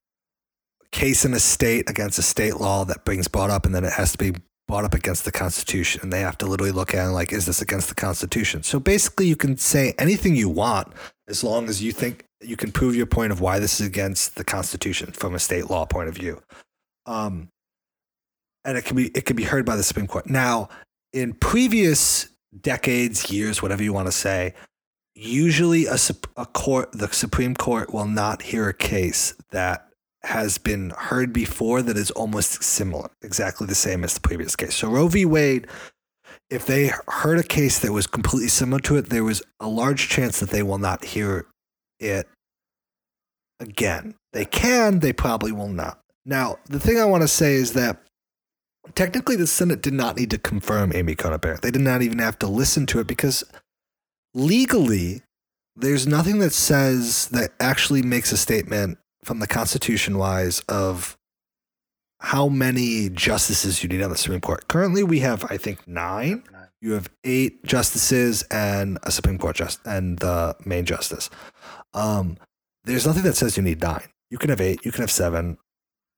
[0.93, 3.93] case in a state against a state law that brings brought up, and then it
[3.93, 4.33] has to be
[4.67, 7.47] brought up against the Constitution, and they have to literally look at it like, is
[7.47, 8.63] this against the Constitution?
[8.63, 10.93] So basically, you can say anything you want
[11.29, 14.37] as long as you think you can prove your point of why this is against
[14.37, 16.41] the Constitution from a state law point of view.
[17.07, 17.49] Um,
[18.65, 20.29] and it can be it can be heard by the Supreme Court.
[20.29, 20.69] Now,
[21.13, 22.29] in previous
[22.61, 24.55] decades, years, whatever you want to say,
[25.15, 25.97] usually a,
[26.37, 29.90] a court, the Supreme Court will not hear a case that
[30.23, 34.77] has been heard before that is almost similar, exactly the same as the previous case.
[34.77, 35.25] So Roe v.
[35.25, 35.67] Wade,
[36.51, 40.09] if they heard a case that was completely similar to it, there was a large
[40.09, 41.47] chance that they will not hear
[41.99, 42.27] it
[43.61, 44.15] again.
[44.33, 46.01] They can, they probably will not.
[46.27, 48.03] Now, the thing I want to say is that
[48.95, 51.63] technically the Senate did not need to confirm Amy Coney Barrett.
[51.63, 53.45] They did not even have to listen to it because
[54.35, 55.23] legally,
[55.77, 61.17] there's nothing that says that actually makes a statement from the Constitution wise of
[62.21, 64.69] how many justices you need on the Supreme Court.
[64.69, 66.43] Currently, we have, I think, nine.
[66.83, 71.29] You have eight justices and a Supreme Court just and the main justice.
[71.93, 72.39] Um,
[72.85, 74.09] there's nothing that says you need nine.
[74.31, 74.85] You can have eight.
[74.85, 75.59] You can have seven.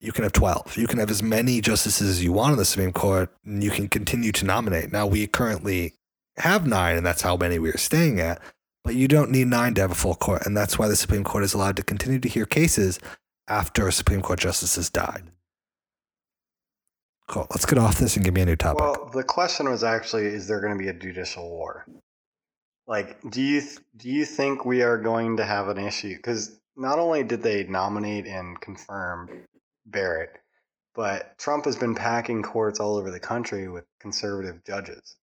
[0.01, 0.77] You can have twelve.
[0.77, 3.71] You can have as many justices as you want on the Supreme Court, and you
[3.71, 4.93] can continue to nominate.
[4.93, 5.95] Now we currently
[6.37, 8.41] have nine, and that's how many we are staying at.
[8.85, 11.25] But you don't need nine to have a full court, and that's why the Supreme
[11.25, 12.99] Court is allowed to continue to hear cases
[13.49, 15.25] after Supreme Court justice has died.
[17.29, 17.47] Cool.
[17.51, 18.81] Let's get off this and give me a new topic.
[18.81, 21.87] Well, the question was actually: Is there going to be a judicial war?
[22.87, 26.17] Like, do you th- do you think we are going to have an issue?
[26.17, 29.31] Because not only did they nominate and confirm
[29.87, 30.33] Barrett,
[30.95, 35.17] but Trump has been packing courts all over the country with conservative judges.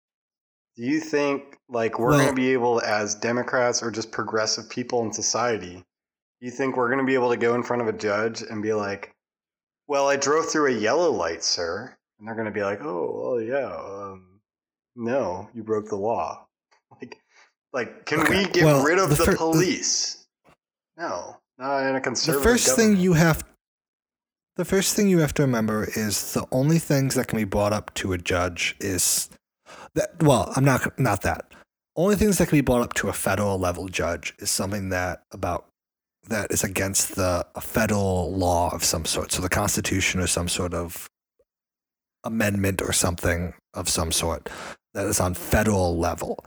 [0.77, 4.69] Do you think like we're Well- going to be able, as Democrats or just progressive
[4.69, 5.75] people in society,
[6.39, 8.41] do you think we're going to be able to go in front of a judge
[8.43, 9.13] and be like,
[9.87, 13.11] "Well, I drove through a yellow light, sir," and they're going to be like, "Oh,
[13.35, 14.39] well, yeah, um,
[14.95, 16.45] no, you broke the law."
[17.01, 17.17] Like,
[17.73, 20.25] like, can Okay, we get well, rid of the the, fir- the- police?
[20.95, 23.43] no, not in a conservative the first thing you have
[24.55, 27.73] the first thing you have to remember is the only things that can be brought
[27.73, 29.29] up to a judge is
[29.97, 31.43] that well i'm not not that.
[31.95, 35.23] Only things that can be brought up to a federal level judge is something that
[35.31, 35.65] about
[36.29, 39.31] that is against the a federal law of some sort.
[39.31, 41.07] So the constitution or some sort of
[42.23, 44.49] amendment or something of some sort
[44.93, 46.45] that is on federal level.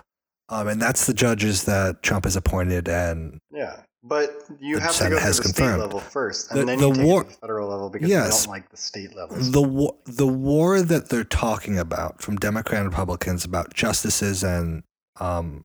[0.49, 4.93] Um, and that's the judges that trump has appointed and Yeah, but you the have
[4.97, 5.53] to go to the confirmed.
[5.53, 8.41] state level first, and The- then the war- the federal level because Yes.
[8.41, 9.51] they don't like the state levels.
[9.53, 14.83] the war, the war that they're talking about from Democrat and Republicans about justices and
[15.19, 15.65] um,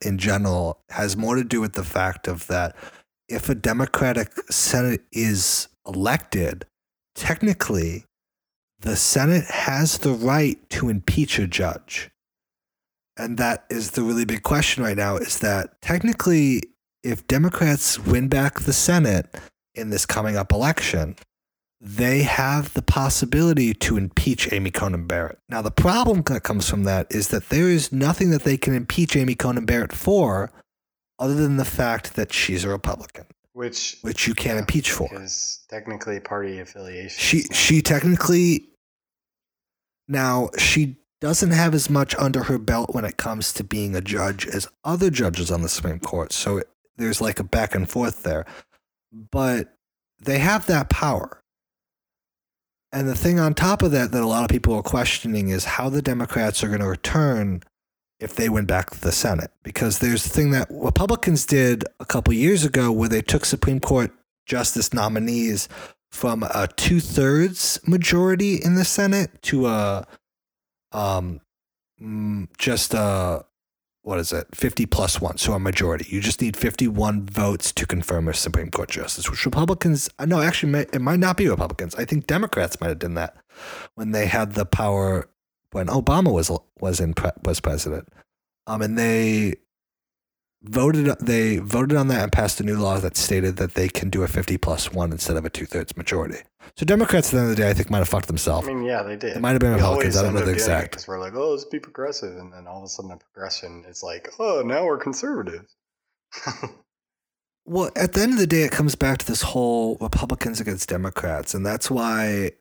[0.00, 2.74] in general has more to do with the fact of that
[3.28, 6.66] if a Democratic Senate is elected,
[7.14, 8.04] technically,
[8.80, 12.10] the Senate has the right to impeach a judge.
[13.16, 16.64] And that is the really big question right now is that technically,
[17.04, 19.26] if Democrats win back the Senate
[19.74, 21.16] in this coming up election,
[21.80, 25.38] they have the possibility to impeach Amy Coney Barrett.
[25.50, 28.74] Now, the problem that comes from that is that there is nothing that they can
[28.74, 30.50] impeach Amy Coney Barrett for
[31.18, 35.08] other than the fact that she's a Republican, which which you can't yeah, impeach for.
[35.12, 37.20] is technically party affiliation.
[37.20, 38.70] She she technically
[40.08, 44.00] now she doesn't have as much under her belt when it comes to being a
[44.00, 46.32] judge as other judges on the Supreme Court.
[46.32, 48.46] So it, there's like a back and forth there.
[49.12, 49.74] But
[50.20, 51.42] they have that power.
[52.92, 55.64] And the thing on top of that that a lot of people are questioning is
[55.64, 57.62] how the Democrats are going to return
[58.20, 59.50] if they win back to the Senate.
[59.62, 63.80] Because there's the thing that Republicans did a couple years ago where they took Supreme
[63.80, 64.12] Court
[64.46, 65.68] justice nominees
[66.12, 70.06] from a two thirds majority in the Senate to a
[70.92, 71.40] um
[72.00, 73.44] mm, just a
[74.04, 76.06] what is it 50 plus one so a majority.
[76.08, 80.40] You just need 51 votes to confirm a supreme court justice which republicans uh, no
[80.40, 81.94] actually it might not be republicans.
[81.96, 83.36] I think democrats might have done that
[83.94, 85.28] when they had the power
[85.72, 86.50] when obama was
[86.80, 88.08] was in was president.
[88.66, 89.54] Um and they
[90.64, 94.10] voted they voted on that and passed a new law that stated that they can
[94.10, 96.38] do a 50 plus one instead of a two-thirds majority
[96.76, 98.72] so democrats at the end of the day i think might have fucked themselves I
[98.72, 99.36] mean, yeah, they did.
[99.36, 100.16] It might have been We Republicans.
[100.16, 100.92] I don't know the exact doing it exact.
[100.96, 103.84] 'cause we're like, oh, let's be progressive, and then all of a sudden, the progression
[103.88, 105.66] is like, oh, now we're conservative.
[107.66, 110.88] Well, at the end of the day, it comes back to this whole Republicans against
[110.88, 111.54] Democrats.
[111.54, 112.52] And that's why,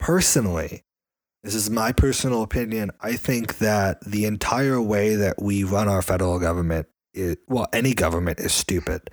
[0.00, 0.82] personally,
[1.44, 2.90] this is my personal opinion.
[3.00, 7.94] I think that the entire way that we run our federal government is, well, any
[7.94, 9.10] government is stupid.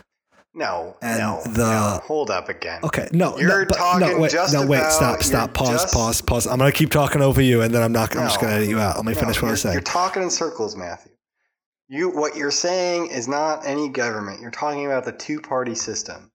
[0.53, 1.99] no, And no, the- no.
[2.03, 2.81] Hold up again.
[2.83, 5.69] Okay, no, You're no, but, talking no, wait, just no, wait, about- stop, stop, pause,
[5.69, 6.45] just- pause, pause.
[6.47, 8.15] I'm gonna keep talking over you, and then I'm not.
[8.15, 8.97] I'm just gonna edit you out.
[8.97, 9.73] Let me No, finish what I'm saying.
[9.73, 11.13] You're talking in circles, Matthew.
[11.87, 14.41] You what you're saying is not any government.
[14.41, 16.31] You're talking about the two party system.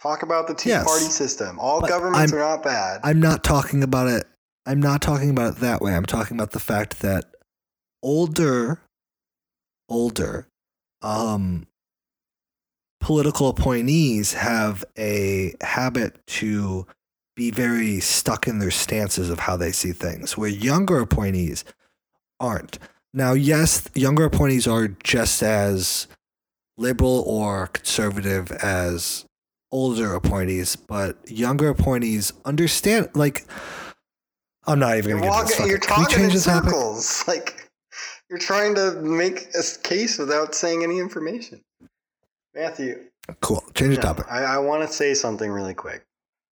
[0.00, 0.84] Talk about the two Yes.
[0.84, 1.58] party system.
[1.60, 3.00] All governments I'm- are not bad.
[3.04, 4.24] I'm not talking about it.
[4.66, 5.94] I'm not talking about it that way.
[5.94, 7.24] I'm talking about the fact that
[8.02, 8.80] older,
[9.92, 10.48] older,
[11.02, 11.66] um,
[13.00, 16.86] political appointees have a habit to
[17.34, 21.64] be very stuck in their stances of how they see things, where younger appointees
[22.40, 22.78] aren't.
[23.14, 26.06] Now, yes, younger appointees are just as
[26.78, 29.24] liberal or conservative as
[29.70, 33.08] older appointees, but younger appointees understand.
[33.14, 33.46] Like,
[34.66, 35.68] I'm not even You're, going to get walking, this.
[35.68, 35.88] you're Fuck it.
[35.88, 37.28] Can we talking change in this topic?
[37.28, 37.61] Like
[38.32, 41.60] you're trying to make a case without saying any information.
[42.54, 42.98] Matthew,
[43.42, 43.62] Cool.
[43.74, 44.26] Change the No, topic.
[44.30, 46.06] I, I want to say something really quick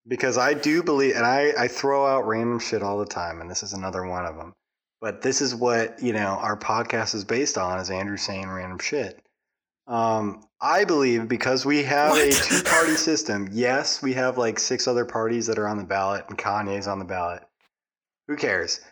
[0.07, 3.51] because I do believe, and I, I throw out random shit all the time, and
[3.51, 4.53] this is another one of them.
[5.01, 8.78] But this is what you know our podcast is based on: is Andrew saying random
[8.78, 9.18] shit.
[9.87, 13.49] Um, I believe because we have a two-party system.
[13.51, 16.99] Yes, we have like six other parties that are on the ballot, and Kanye's on
[16.99, 17.43] the ballot.
[18.28, 18.83] Who cares?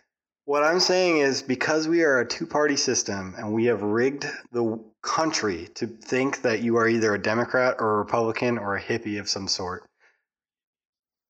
[0.49, 4.25] What I'm saying is because we are a two party system and we have rigged
[4.51, 8.81] the country to think that you are either a Democrat or a Republican or a
[8.81, 9.83] hippie of some sort,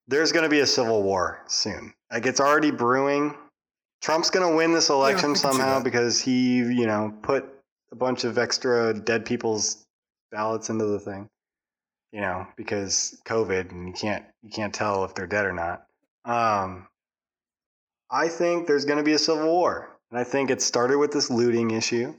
[0.07, 1.93] there's going to be a civil war soon.
[2.09, 3.35] Like it's already brewing.
[4.01, 7.43] Trump's going to win this election see somehow because he, you know, put
[7.91, 9.85] a bunch of extra dead people's
[10.31, 11.27] ballots into the thing.
[12.13, 15.87] You know, because COVID and you can't you can't tell if they're dead or not.
[16.23, 16.87] Um,
[18.11, 19.99] I think there's going to be a civil war.
[20.09, 22.15] And I think it started with this looting issue.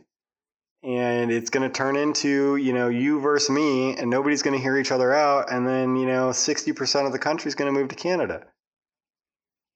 [0.82, 4.62] And it's going to turn into, you know, you versus me, and nobody's going to
[4.62, 5.52] hear each other out.
[5.52, 8.46] And then, you know, 60% of the country is going to move to Canada.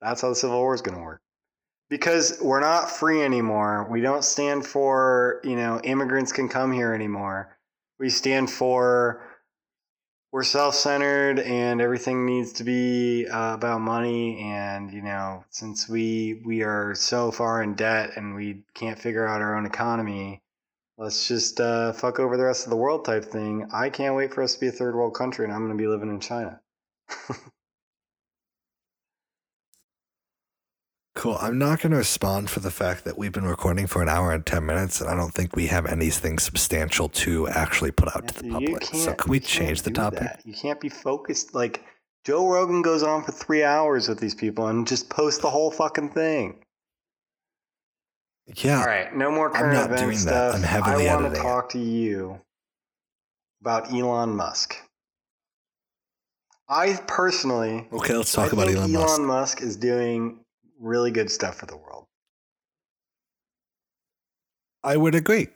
[0.01, 1.21] That's how the Civil War is going to work.
[1.91, 3.87] Because we're not free anymore.
[3.91, 7.59] We don't stand for, you know, immigrants can come here anymore.
[7.99, 9.23] We stand for
[10.35, 16.43] we're self-centered and everything needs to be uh, about money and you know since we
[16.45, 20.43] we are so far in debt and we can't figure out our own economy
[20.99, 23.69] let's just uh, fuck over the rest of the world type thing.
[23.73, 25.81] I can't wait for us to be a third world country and i'm going to
[25.81, 26.61] be living in china
[31.15, 31.37] Cool.
[31.41, 34.33] I'm not going to respond for the fact that we've been recording for an hour
[34.33, 38.27] and 10 minutes, and I don't think we have anything substantial to actually put out
[38.29, 38.85] to the public.
[38.85, 40.21] So, can't- we change the topic?
[40.21, 40.43] that.
[40.45, 41.85] you can't be focused like
[42.27, 45.71] joe rogan goes on for three hours with these people and just post the whole
[45.71, 46.59] fucking thing
[48.57, 48.81] Yeah.
[48.81, 50.21] All right, no more I'm current not event doing that.
[50.21, 50.55] stuff.
[50.57, 52.41] I'm heavily I want to editing talk to you
[53.61, 54.77] about Elon Musk.
[56.69, 59.19] I personally, Okay, let's I talk about think Elon, Elon Musk.
[59.19, 60.41] Elon Musk is doing
[60.81, 62.07] really good stuff for the world.
[64.83, 65.49] I would agree.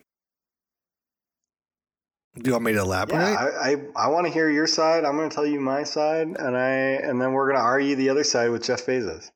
[2.35, 3.19] Do you want me to elaborate?
[3.19, 5.05] Yeah, I, I, I want to hear your side.
[5.05, 7.97] I'm going to tell you my side, and I and then we're going to argue
[7.97, 9.31] the other side with Jeff Bezos.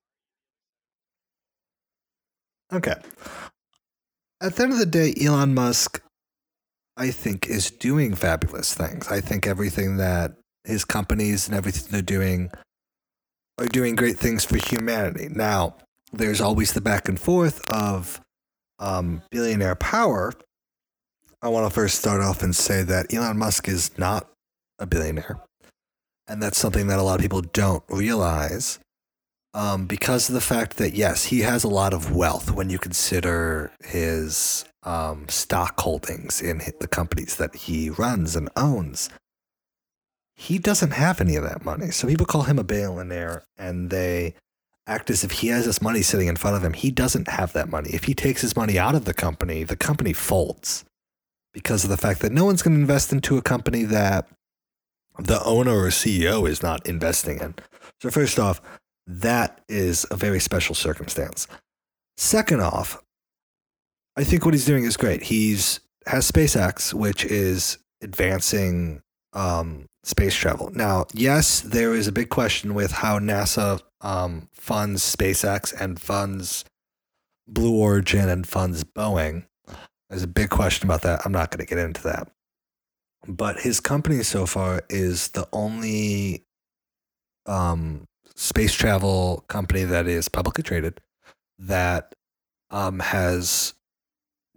[2.72, 2.94] Okay.
[4.40, 6.00] At the end of the day, Elon Musk,
[6.96, 9.08] I think, is doing fabulous things.
[9.08, 10.32] I think everything that
[10.64, 12.50] his companies and everything they're doing
[13.62, 15.28] are doing great things for humanity.
[15.30, 15.76] Now,
[16.12, 18.20] there's always the back and forth of
[18.78, 20.32] um, billionaire power.
[21.40, 24.28] I want to first start off and say that Elon Musk is not
[24.78, 25.40] a billionaire.
[26.28, 28.78] And that's something that a lot of people don't realize
[29.54, 32.78] um, because of the fact that yes, he has a lot of wealth when you
[32.78, 39.08] consider his um, stock holdings in the companies that he runs and owns.
[40.34, 44.34] He doesn't have any of that money, so people call him a billionaire, and they
[44.86, 46.72] act as if he has this money sitting in front of him.
[46.72, 47.90] He doesn't have that money.
[47.90, 50.84] If he takes his money out of the company, the company folds
[51.52, 54.26] because of the fact that no one's going to invest into a company that
[55.18, 57.54] the owner or CEO is not investing in.
[58.00, 58.60] So first off,
[59.06, 61.46] that is a very special circumstance.
[62.16, 63.02] Second off,
[64.16, 65.24] I think what he's doing is great.
[65.24, 69.02] He's has SpaceX, which is advancing
[69.32, 70.70] um, space travel.
[70.74, 76.64] Now, yes, there is a big question with how NASA um, funds SpaceX and funds
[77.46, 79.44] Blue Origin and funds Boeing.
[80.08, 81.22] There's a big question about that.
[81.24, 82.28] I'm not going to get into that.
[83.26, 86.44] But his company so far is the only
[87.46, 91.00] um, space travel company that is publicly traded
[91.58, 92.14] that
[92.70, 93.74] um, has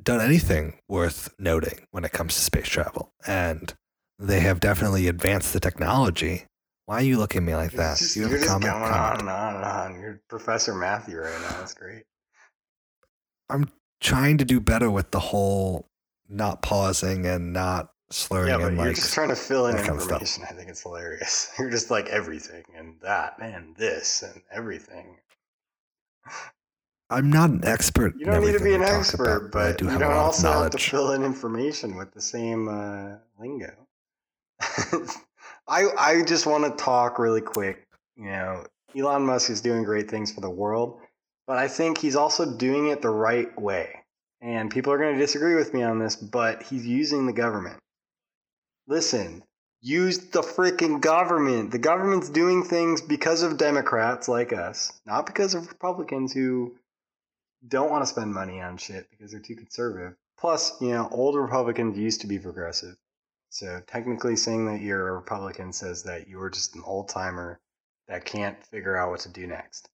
[0.01, 3.13] done anything worth noting when it comes to space travel.
[3.27, 3.73] And
[4.19, 6.45] they have definitely advanced the technology.
[6.85, 7.97] Why are you looking at me like that?
[7.97, 8.71] Just- you have you're a just comment?
[8.73, 9.13] going Comment.
[9.13, 10.01] on and on and on.
[10.01, 11.57] You're Professor Matthew right now.
[11.57, 12.03] That's great.
[13.49, 13.69] I'm
[13.99, 15.89] trying to do better with the whole
[16.27, 19.75] not pausing and not slurring Yeah, but and you're like just trying to fill in
[19.75, 20.43] that kind of information.
[20.49, 21.51] I think it's hilarious.
[21.59, 25.17] You're just like everything and that and this and everything.
[27.09, 28.15] I'm not an expert.
[28.17, 30.19] You don't need to be an expert, about, but do you have don't a lot
[30.21, 33.84] of also have to fill in information with the same uh, lingo.
[35.67, 37.85] I I just want to talk really quick.
[38.15, 38.65] You know,
[38.97, 40.99] Elon Musk is doing great things for the world,
[41.47, 44.03] but I think he's also doing it the right way.
[44.41, 47.77] And people are going to disagree with me on this, but he's using the government.
[48.87, 49.43] listen,
[49.81, 51.71] use the freaking government.
[51.71, 56.75] The government's doing things because of Democrats like us, not because of Republicans who
[57.67, 60.15] don't want to spend money on shit because they're too conservative.
[60.39, 62.95] Plus, you know, old Republicans used to be progressive.
[63.55, 67.57] So technically saying that you're a Republican says that you're just an old timer
[68.09, 69.87] that can't figure out what to do next.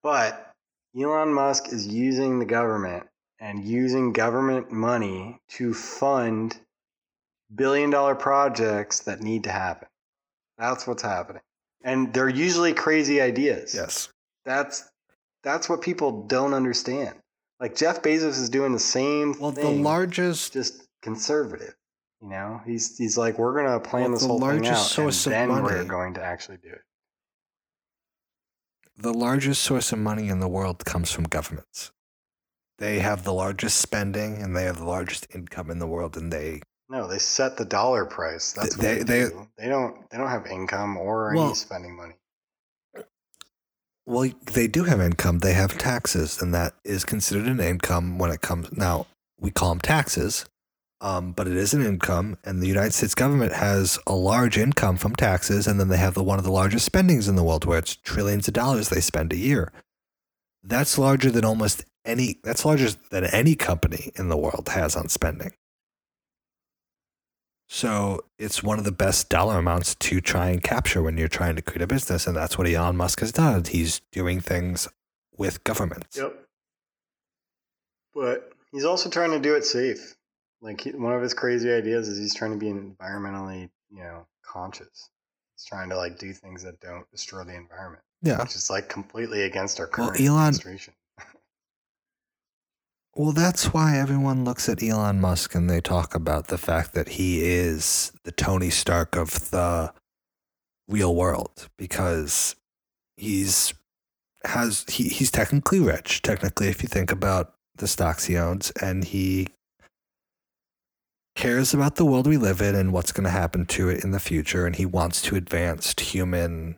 [0.00, 0.54] But
[0.96, 3.08] Elon Musk is using the government
[3.40, 6.56] and using government money to fund
[7.52, 9.88] billion dollar projects that need to happen.
[10.56, 11.42] That's what's happening.
[11.82, 13.74] And they're usually crazy ideas.
[13.74, 14.08] Yes.
[14.44, 14.88] That's
[15.42, 17.16] that's what people don't understand.
[17.58, 21.74] Like Jeff Bezos is doing the same Well, the largest just conservative.
[22.22, 24.80] You know, he's he's like, we're gonna plan Well, this the whole thing out, largest
[24.82, 26.82] and source of then we're going to actually do it.
[28.96, 31.92] the largest source of money in the world comes from governments.
[32.78, 36.32] They have the largest spending and they have the largest income in the world, and
[36.32, 38.52] they No, they set the dollar price.
[38.52, 39.48] That's what They- they, they- do.
[39.56, 40.10] They don't.
[40.10, 42.14] They don't have income or Well- any spending money.
[44.06, 45.38] well, they do have income.
[45.40, 48.72] They have taxes, and that is considered an income when it comes.
[48.72, 49.06] Now
[49.38, 50.46] we call them taxes,
[51.00, 54.96] um, but it is an income, and the United States government has a large income
[54.96, 57.64] from taxes, and then they have the one of the largest spendings in the world,
[57.64, 59.72] where it's trillions of dollars they spend a year.
[60.62, 62.40] That's larger than almost any.
[62.42, 65.52] That's larger than any company in the world has on spending.
[67.68, 71.54] So it's one of the best dollar amounts to try and capture when you're trying
[71.56, 73.64] to create a business, and that's what Elon Musk has done.
[73.64, 74.88] He's doing things
[75.36, 76.16] with governments.
[76.16, 76.34] Yep.
[78.14, 80.16] But he's also trying to do it safe.
[80.60, 84.26] Like he, one of his crazy ideas is he's trying to be environmentally, you know,
[84.44, 85.10] conscious.
[85.56, 88.40] He's trying to like do things that don't destroy the environment, Yeah.
[88.42, 90.94] which is like completely against our Well, current Elon- administration.
[93.14, 97.08] Well, that's why everyone looks at Elon Musk and they talk about the fact that
[97.10, 99.92] he is the Tony Stark of the
[100.86, 102.54] real world because
[103.16, 103.74] he's
[104.44, 109.02] has he, he's technically rich, technically if you think about the stocks he owns, and
[109.04, 109.48] he
[111.38, 114.10] cares about the world we live in and what's going to happen to it in
[114.10, 116.76] the future, and he wants to advance human.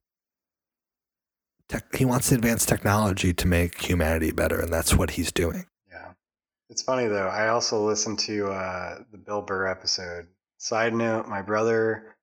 [1.68, 5.64] Tech, he wants to advance technology to make humanity better, and that's what he's doing.
[5.88, 6.12] Yeah.
[6.68, 7.28] It's funny though.
[7.28, 10.26] I also listened to uh, the Bill Burr episode.
[10.58, 12.16] Side note: My brother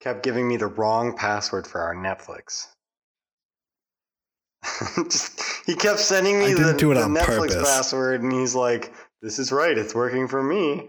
[0.00, 2.66] kept giving me the wrong password for our Netflix.
[5.10, 7.70] Just, he kept sending me the, didn't do it the on Netflix purpose.
[7.70, 8.92] password, and he's like,
[9.22, 9.78] "This is right.
[9.78, 10.88] It's working for me."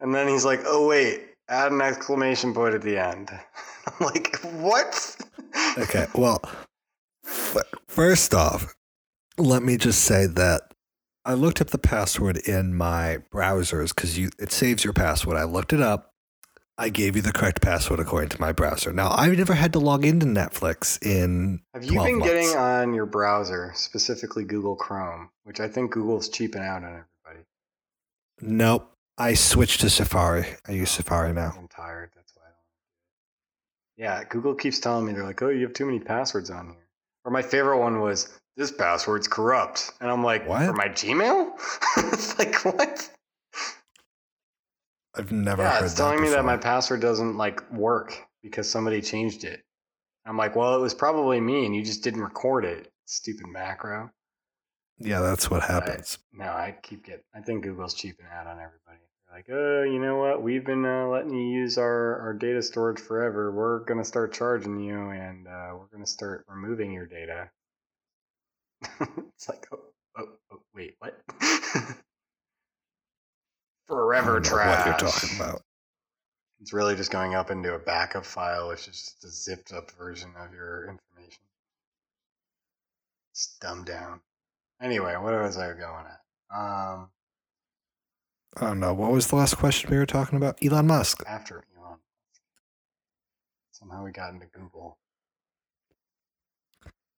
[0.00, 3.30] And then he's like, "Oh wait, add an exclamation point at the end."
[3.86, 5.16] I'm like, "What?"
[5.78, 6.40] Okay, well,
[7.88, 8.74] first off,
[9.38, 10.72] let me just say that
[11.24, 15.36] I looked up the password in my browsers because you it saves your password.
[15.36, 16.12] I looked it up.
[16.78, 18.92] I gave you the correct password according to my browser.
[18.92, 21.60] Now, I've never had to log into Netflix in.
[21.74, 22.32] Have you been months.
[22.32, 27.46] getting on your browser, specifically Google Chrome, which I think Google's cheaping out on everybody?
[28.40, 28.95] Nope.
[29.18, 30.46] I switched to Safari.
[30.66, 31.54] I use Safari now.
[31.56, 32.10] I'm tired.
[32.14, 32.60] That's why I don't.
[33.96, 36.88] Yeah, Google keeps telling me they're like, "Oh, you have too many passwords on here."
[37.24, 40.66] Or my favorite one was, "This password's corrupt," and I'm like, What?
[40.66, 41.52] "For my Gmail?"
[42.12, 43.10] it's like what?
[45.14, 48.68] I've never yeah, heard it's that telling me that my password doesn't like work because
[48.68, 49.64] somebody changed it.
[50.26, 54.10] I'm like, "Well, it was probably me, and you just didn't record it." Stupid macro.
[54.98, 56.18] Yeah, that's what happens.
[56.32, 57.24] No, I keep getting.
[57.34, 59.05] I think Google's cheaping out on everybody.
[59.36, 60.42] Like, oh, you know what?
[60.42, 63.52] We've been uh, letting you use our, our data storage forever.
[63.52, 67.50] We're gonna start charging you, and uh, we're gonna start removing your data.
[68.98, 69.80] it's like, oh,
[70.16, 71.20] oh, oh wait, what?
[73.86, 74.86] Forever trash.
[74.86, 75.62] What you're talking about?
[76.62, 79.90] It's really just going up into a backup file, which is just a zipped up
[79.98, 81.42] version of your information.
[83.32, 84.22] It's dumbed down.
[84.80, 86.20] Anyway, what was I going at?
[86.58, 87.10] Um,
[88.56, 88.94] I don't know.
[88.94, 90.58] What was the last question we were talking about?
[90.64, 91.22] Elon Musk.
[91.26, 91.98] after Elon.
[93.72, 94.96] Somehow we got into Google.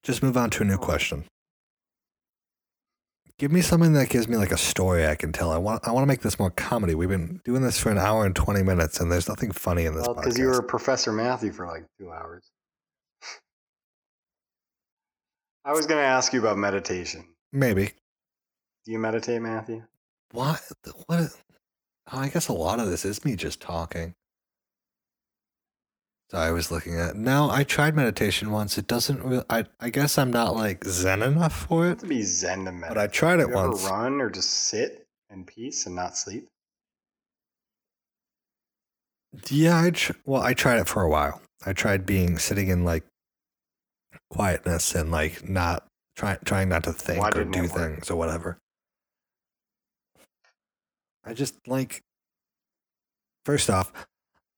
[0.02, 1.24] Just move on to a new question.
[3.39, 5.52] Give me something that gives me like a story I can tell.
[5.52, 6.97] I want I want to make this more comedy.
[6.97, 9.94] We've been doing this for an hour and 20 minutes and there's nothing funny in
[9.94, 10.23] this Well, podcast.
[10.23, 12.51] because you were Professor Matthew for like two hours.
[15.65, 17.27] I was going to ask you about meditation.
[17.52, 17.93] Maybe.
[18.85, 19.85] Do you meditate, Matthew?
[20.33, 20.61] What
[21.07, 21.31] what
[22.13, 24.15] oh, I guess a lot of this is me just talking.
[26.31, 28.77] So I was looking at No, I tried meditation once.
[28.77, 32.01] It doesn't really I I guess I'm not like zen enough for it.
[32.01, 32.89] to be zen to meditate.
[32.89, 33.85] But I tried it once.
[33.85, 36.47] run or just sit in peace and not sleep?
[39.51, 41.41] Yeah, I tr- well, I tried it for a while.
[41.65, 43.05] I tried being sitting in like
[44.31, 45.87] quietness and like not
[46.17, 48.59] trying trying not to think Why or do things or whatever.
[51.24, 52.03] I just like
[53.45, 53.93] first off,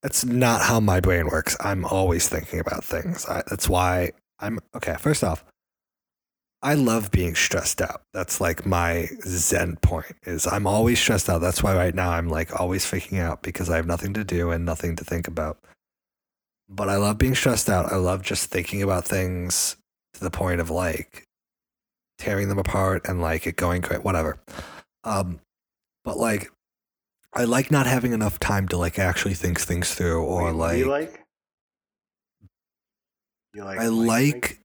[0.01, 1.55] that's not how my brain works.
[1.59, 3.25] I'm always thinking about things.
[3.27, 4.95] I, that's why I'm okay.
[4.99, 5.45] First off,
[6.63, 8.03] I love being stressed out.
[8.13, 11.39] That's like my zen point is I'm always stressed out.
[11.39, 14.51] That's why right now I'm like always freaking out because I have nothing to do
[14.51, 15.57] and nothing to think about.
[16.69, 17.91] But I love being stressed out.
[17.91, 19.75] I love just thinking about things
[20.13, 21.23] to the point of like
[22.17, 24.37] tearing them apart and like it going cra whatever.
[25.03, 25.39] Um,
[26.03, 26.51] but like
[27.33, 30.77] I like not having enough time to like actually think things through or Wait, like,
[30.77, 31.21] you like?
[33.53, 34.59] You like I like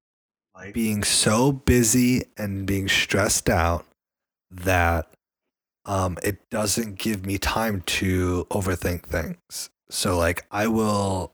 [0.55, 3.85] like being so busy and being stressed out
[4.51, 5.09] that
[5.85, 9.71] um, it doesn't give me time to overthink things.
[9.91, 11.33] So like I will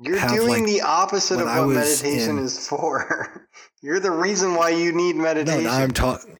[0.00, 3.48] You're doing like, the opposite of what meditation in- is for.
[3.82, 5.64] You're the reason why you need meditation.
[5.64, 6.38] now I'm talking.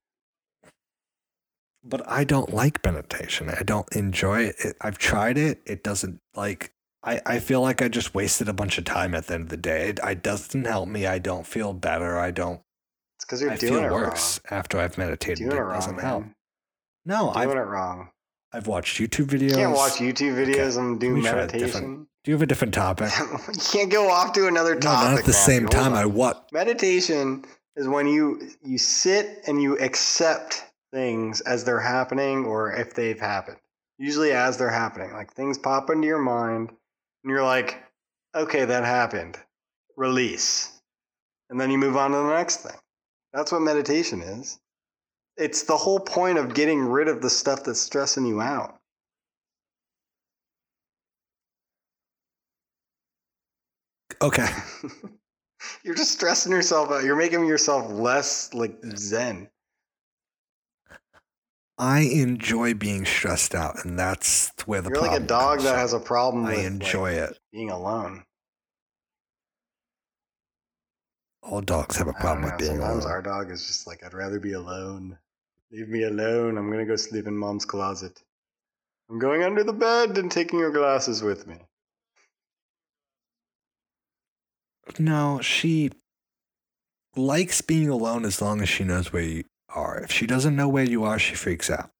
[1.89, 3.49] But I don't like meditation.
[3.49, 4.57] I don't enjoy it.
[4.59, 4.77] it.
[4.81, 5.61] I've tried it.
[5.67, 6.73] It doesn't like.
[7.05, 9.49] I, I feel like I just wasted a bunch of time at the end of
[9.51, 9.91] the day.
[9.91, 11.07] It, it doesn't help me.
[11.07, 12.19] I don't feel better.
[12.19, 12.61] I don't.
[13.17, 15.39] it's because you're I doing feel it worse after I've meditated.
[15.39, 16.25] Doing it it wrong, doesn't help.
[17.05, 18.09] No, Doing I've doing it wrong.
[18.53, 19.51] I've watched YouTube videos.
[19.51, 22.07] You can't watch YouTube videos and do meditation.
[22.25, 23.13] Do you have a different topic?
[23.21, 25.11] you can't go off to another no, topic.
[25.11, 25.93] not at the same Hold time.
[25.93, 25.99] on.
[25.99, 26.49] I what?
[26.53, 27.45] Meditation
[27.77, 33.19] is when you you sit and you accept things as they're happening or if they've
[33.19, 33.59] happened.
[33.99, 35.13] Usually as they're happening.
[35.13, 37.83] Like things pop into your mind and you're like,
[38.35, 39.39] "Okay, that happened.
[39.97, 40.73] Release."
[41.51, 42.77] And then you move on to the next thing.
[43.33, 44.59] That's what meditation is.
[45.37, 48.81] It's the whole point of getting rid of the stuff that's stressing you out.
[54.23, 54.49] Okay.
[55.85, 57.05] You're just stressing yourself out.
[57.05, 59.49] You're making yourself less like zen.
[61.79, 65.79] I enjoy being stressed out, and that's where the You're like a dog that from.
[65.79, 67.39] has a problem with I enjoy like, it.
[67.53, 68.25] being alone.
[71.43, 72.49] All dogs have a problem know.
[72.49, 73.13] with being Sometimes alone.
[73.13, 75.19] our dog is just like, I'd rather be alone.
[75.71, 76.57] Leave me alone.
[76.57, 78.23] I'm gonna go sleep in mom's closet.
[79.11, 81.59] I'm going under the bed and taking your glasses with me.
[84.99, 85.91] No, she
[87.15, 89.45] likes being alone as long as she knows where you
[89.77, 89.99] are.
[90.01, 91.91] If she doesn't know where you are, she freaks out.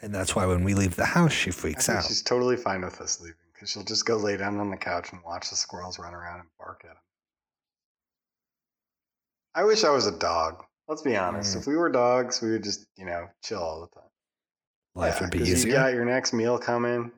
[0.00, 2.04] And that's why when we leave the house, she freaks out.
[2.04, 5.12] she's totally fine with us leaving because she'll just go lay down on the couch
[5.12, 6.96] and watch the squirrels run around and bark at him.
[9.54, 10.64] I wish I was a dog.
[10.88, 11.54] Let's be honest.
[11.56, 11.60] Mm.
[11.60, 14.08] If we were dogs, we would just, you know, chill all the time.
[14.94, 15.70] Life Yeah, would be easier.
[15.70, 17.12] You got your next meal coming.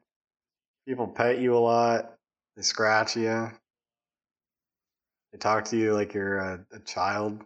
[0.86, 2.14] People pet you a lot.
[2.56, 3.50] They scratch you.
[5.32, 7.42] They talk to you like you're a, a child.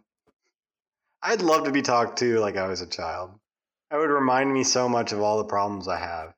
[1.21, 3.31] I'd love to be talked to like I was a child.
[3.91, 6.33] That would remind me so much of all the problems I have.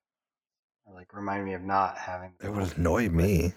[0.85, 2.31] Or, like remind me of not having.
[2.41, 3.53] it would annoy me.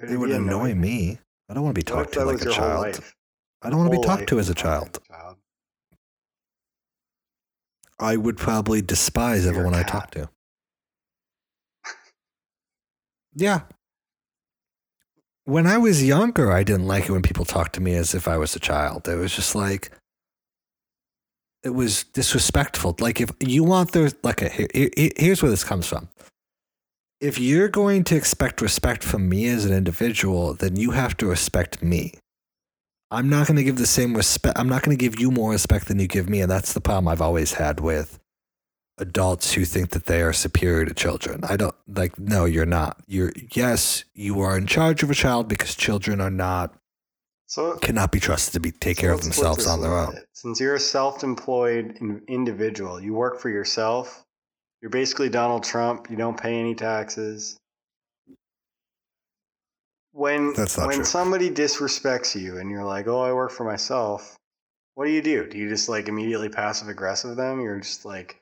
[0.00, 0.80] Would It would annoy annoying?
[0.80, 1.18] me.
[1.48, 3.00] I don't want to be talked to like a child.
[3.62, 4.98] I don't want to be talked to as a child.
[5.08, 5.36] child.
[7.98, 10.28] I would probably despise You're everyone I talk to.
[13.34, 13.62] Yeah.
[15.44, 18.26] When I was younger, I didn't like it when people talked to me as if
[18.26, 19.06] I was a child.
[19.08, 19.90] It was just like,
[21.62, 22.96] it was disrespectful.
[22.98, 26.08] Like, if you want the, like, a, here- here's where this comes from.
[27.20, 31.26] If you're going to expect respect from me as an individual, then you have to
[31.26, 32.14] respect me.
[33.10, 34.58] I'm not going to give the same respect.
[34.58, 36.40] I'm not going to give you more respect than you give me.
[36.40, 38.18] And that's the problem I've always had with
[38.98, 41.42] adults who think that they are superior to children.
[41.44, 43.02] I don't like, no, you're not.
[43.06, 46.74] You're, yes, you are in charge of a child because children are not,
[47.46, 50.16] So cannot be trusted to be, take So care of themselves on their own.
[50.32, 51.98] Since you're a self-employed
[52.28, 54.24] individual, you work for yourself.
[54.80, 56.10] You're basically Donald Trump.
[56.10, 57.56] You don't pay any taxes.
[60.12, 61.04] When when true.
[61.04, 64.36] somebody disrespects you and you're like, "Oh, I work for myself,"
[64.94, 65.48] what do you do?
[65.48, 67.60] Do you just like immediately passive aggressive them?
[67.60, 68.40] You're just like,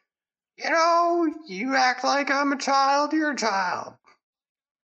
[0.56, 3.12] you know, you act like I'm a child.
[3.12, 3.94] You're a child.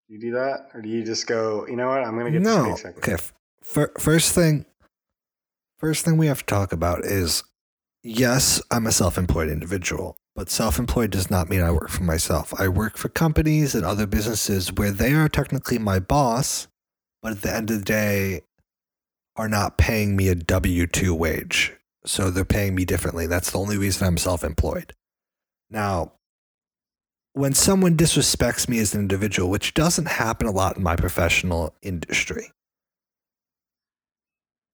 [0.08, 2.02] You do that, or do you just go, you know what?
[2.02, 2.70] I'm gonna get no.
[2.70, 2.98] this paycheck.
[2.98, 3.12] Okay.
[3.12, 4.64] f- first thing,
[5.78, 7.44] first thing we have to talk about is
[8.02, 12.04] yes, I'm a self employed individual, but self employed does not mean I work for
[12.04, 12.58] myself.
[12.58, 16.68] I work for companies and other businesses where they are technically my boss,
[17.22, 18.42] but at the end of the day,
[19.38, 21.74] are not paying me a W 2 wage.
[22.04, 23.26] So they're paying me differently.
[23.26, 24.94] That's the only reason I'm self employed.
[25.70, 26.12] Now,
[27.34, 31.74] when someone disrespects me as an individual, which doesn't happen a lot in my professional
[31.82, 32.50] industry,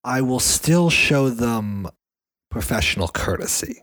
[0.02, 1.88] I will still show them
[2.50, 3.82] professional courtesy.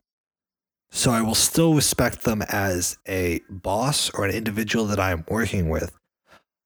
[0.91, 5.25] So I will still respect them as a boss or an individual that I am
[5.29, 5.97] working with,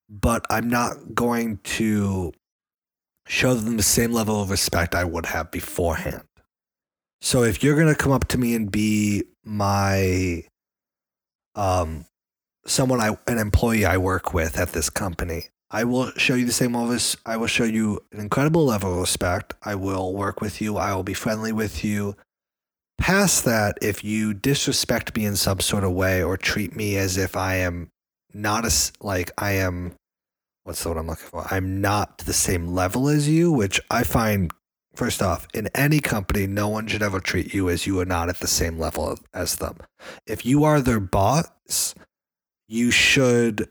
[0.09, 2.33] but I'm not going to
[3.27, 6.23] show them the same level of respect I would have beforehand.
[7.21, 10.43] So if you're going to come up to me and be my
[11.55, 12.05] um
[12.65, 16.51] someone I an employee I work with at this company, I will show you the
[16.51, 16.93] same level.
[16.93, 19.53] of- I will show you an incredible level of respect.
[19.63, 20.77] I will work with you.
[20.77, 22.15] I will be friendly with you.
[22.97, 27.17] Past that, if you disrespect me in some sort of way or treat me as
[27.17, 27.89] if I am
[28.33, 29.93] not as like I am,
[30.63, 31.45] what's the word I'm looking for?
[31.51, 34.51] I'm not the same level as you, which I find
[34.95, 38.29] First off, in any company, no one should ever treat you as you are not
[38.29, 39.77] at the same level as them.
[40.25, 41.93] If you are their boss,
[42.67, 43.67] you should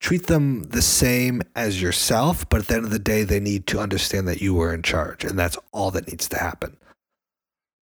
[0.00, 3.66] treat them the same as yourself, but at the end of the day, they need
[3.68, 6.76] to understand that you were in charge, and that's all that needs to happen.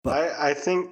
[0.04, 0.90] But- I, I think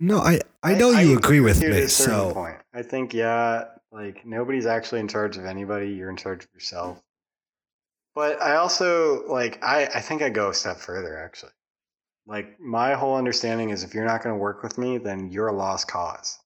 [0.00, 2.56] No, I, I know you agree with me, a so point.
[2.74, 5.90] I think yeah, like nobody's actually in charge of anybody.
[5.90, 7.02] You're in charge of yourself.
[8.14, 11.52] But I also like I I think I go a step further actually.
[12.26, 15.48] Like my whole understanding is if you're not going to work with me, then you're
[15.48, 16.38] a lost cause.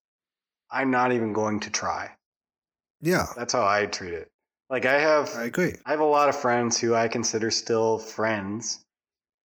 [0.70, 2.10] I'm not even going to try.
[3.00, 4.30] yeah, That's how I treat it.
[4.70, 5.74] Like I have I agree.
[5.84, 8.84] I have a lot of friends who I consider still friends,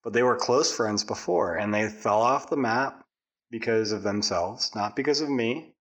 [0.04, 3.04] but they were close friends before and they fell off the map
[3.52, 5.74] because of themselves, not because of me.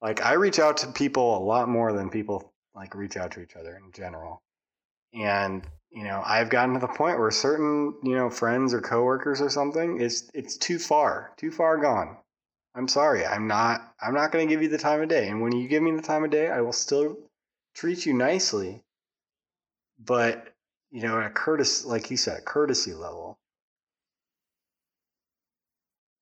[0.00, 3.42] Like I reach out to people a lot more than people like reach out to
[3.42, 4.41] each other in general.
[5.14, 9.40] And, you know, I've gotten to the point where certain, you know, friends or coworkers
[9.40, 12.16] or something is it's too far, too far gone.
[12.74, 13.26] I'm sorry.
[13.26, 15.28] I'm not I'm not going to give you the time of day.
[15.28, 17.18] And when you give me the time of day, I will still
[17.74, 18.82] treat you nicely
[20.04, 20.48] but
[20.90, 23.38] you know, at a courtesy, like you said, courtesy level.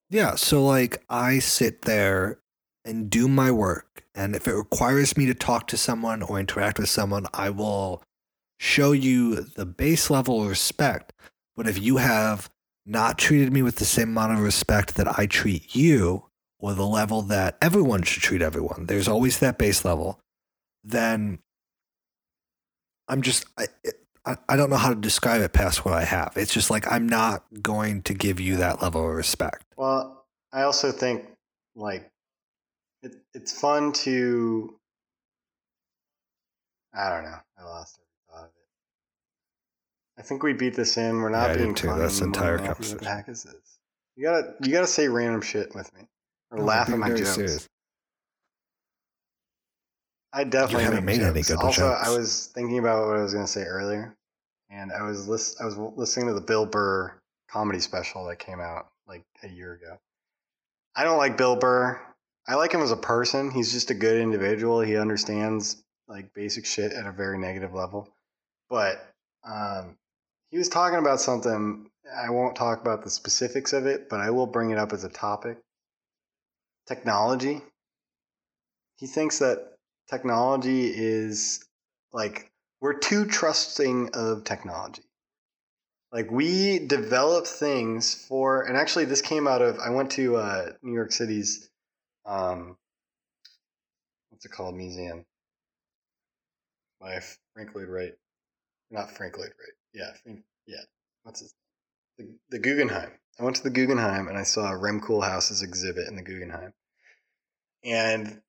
[0.08, 2.38] Yeah, so like I sit there
[2.84, 6.78] and do my work, and if it requires me to talk to someone or interact
[6.78, 8.02] with someone, I will
[8.60, 11.14] show you the base level of respect.
[11.56, 12.50] But if you have
[12.84, 16.26] not treated me with the same amount of respect that I treat you,
[16.58, 20.20] or the level that everyone should treat everyone, there's always that base level,
[20.84, 21.38] then
[23.08, 23.66] I'm just, I,
[24.26, 26.34] I, I don't know how to describe it past what I have.
[26.36, 29.64] It's just like I'm not going to give you that level of respect.
[29.78, 31.24] Well, I also think
[31.74, 32.10] like
[33.02, 34.76] it, it's fun to.
[36.92, 37.38] I don't know.
[37.58, 38.09] I lost it.
[40.20, 41.22] I think we beat this in.
[41.22, 41.86] We're not Yeah, being too.
[41.94, 42.90] That's the entire Matthew.
[42.90, 43.78] What the heck is this?
[44.16, 46.02] You gotta you gotta say random shit with me
[46.50, 47.34] or No, laugh at my jokes.
[47.34, 47.68] serious.
[50.34, 51.48] I definitely haven't made any jokes.
[51.48, 52.06] good Also, jokes.
[52.06, 54.14] I was thinking about what I was going to say earlier,
[54.68, 57.14] and I was lis- I was listening to the Bill Burr
[57.50, 59.98] comedy special that came out like a year ago.
[60.94, 61.98] I don't like Bill Burr.
[62.46, 63.50] I like him as a person.
[63.50, 64.82] He's just a good individual.
[64.82, 68.06] He understands like basic shit at a very negative level.
[68.68, 69.02] But
[69.44, 69.96] um,
[70.50, 71.88] he was talking about something.
[72.14, 75.04] I won't talk about the specifics of it, but I will bring it up as
[75.04, 75.58] a topic.
[76.86, 77.62] Technology.
[78.96, 79.76] He thinks that
[80.08, 81.64] technology is
[82.12, 82.50] like
[82.80, 85.02] we're too trusting of technology.
[86.12, 89.78] Like we develop things for, and actually this came out of.
[89.78, 91.70] I went to uh, New York City's,
[92.26, 92.76] um,
[94.30, 95.24] what's it called, museum
[97.00, 97.20] by
[97.54, 98.14] Frank Lloyd Wright,
[98.90, 99.79] not Frank Lloyd Wright.
[99.92, 100.12] Yeah,
[100.66, 100.82] yeah.
[101.22, 101.54] What's his?
[102.18, 103.10] The, the Guggenheim.
[103.38, 106.72] I went to the Guggenheim and I saw Rem Koolhaas's exhibit in the Guggenheim,
[107.84, 108.40] and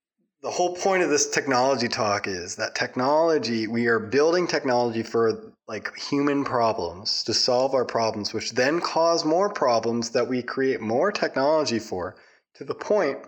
[0.42, 5.54] the whole point of this technology talk is that technology we are building technology for
[5.68, 10.82] like human problems to solve our problems which then cause more problems that we create
[10.82, 12.16] more technology for
[12.56, 13.20] to the point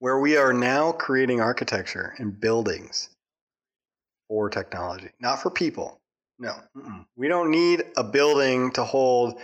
[0.00, 3.08] where we are now creating architecture and buildings
[4.28, 6.01] for technology not for people
[6.42, 7.06] no mm-mm.
[7.16, 9.40] we don't need a building to hold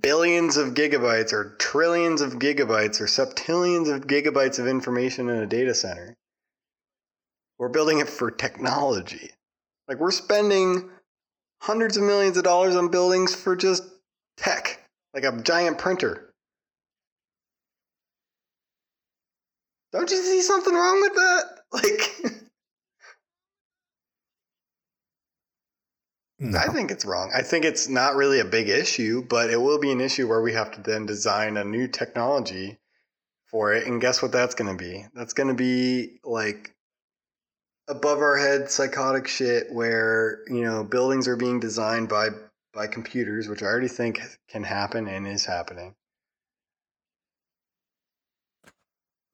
[0.00, 5.46] billions of gigabytes or trillions of gigabytes or septillions of gigabytes of information in a
[5.46, 6.16] data center.
[7.58, 9.30] We're building it for technology.
[9.86, 10.90] Like we're spending
[11.60, 13.84] hundreds of millions of dollars on buildings for just
[14.36, 14.80] tech,
[15.12, 16.30] like a giant printer.
[19.92, 21.44] Don't you see something wrong with that?
[21.74, 22.43] Like
[26.38, 26.58] No.
[26.58, 27.30] I think it's wrong.
[27.34, 30.42] I think it's not really a big issue, but it will be an issue where
[30.42, 32.78] we have to then design a new technology
[33.46, 33.86] for it.
[33.86, 35.06] And guess what that's going to be?
[35.14, 36.74] That's going to be like
[37.88, 42.30] above our head psychotic shit where you know buildings are being designed by
[42.72, 45.94] by computers, which I already think can happen and is happening.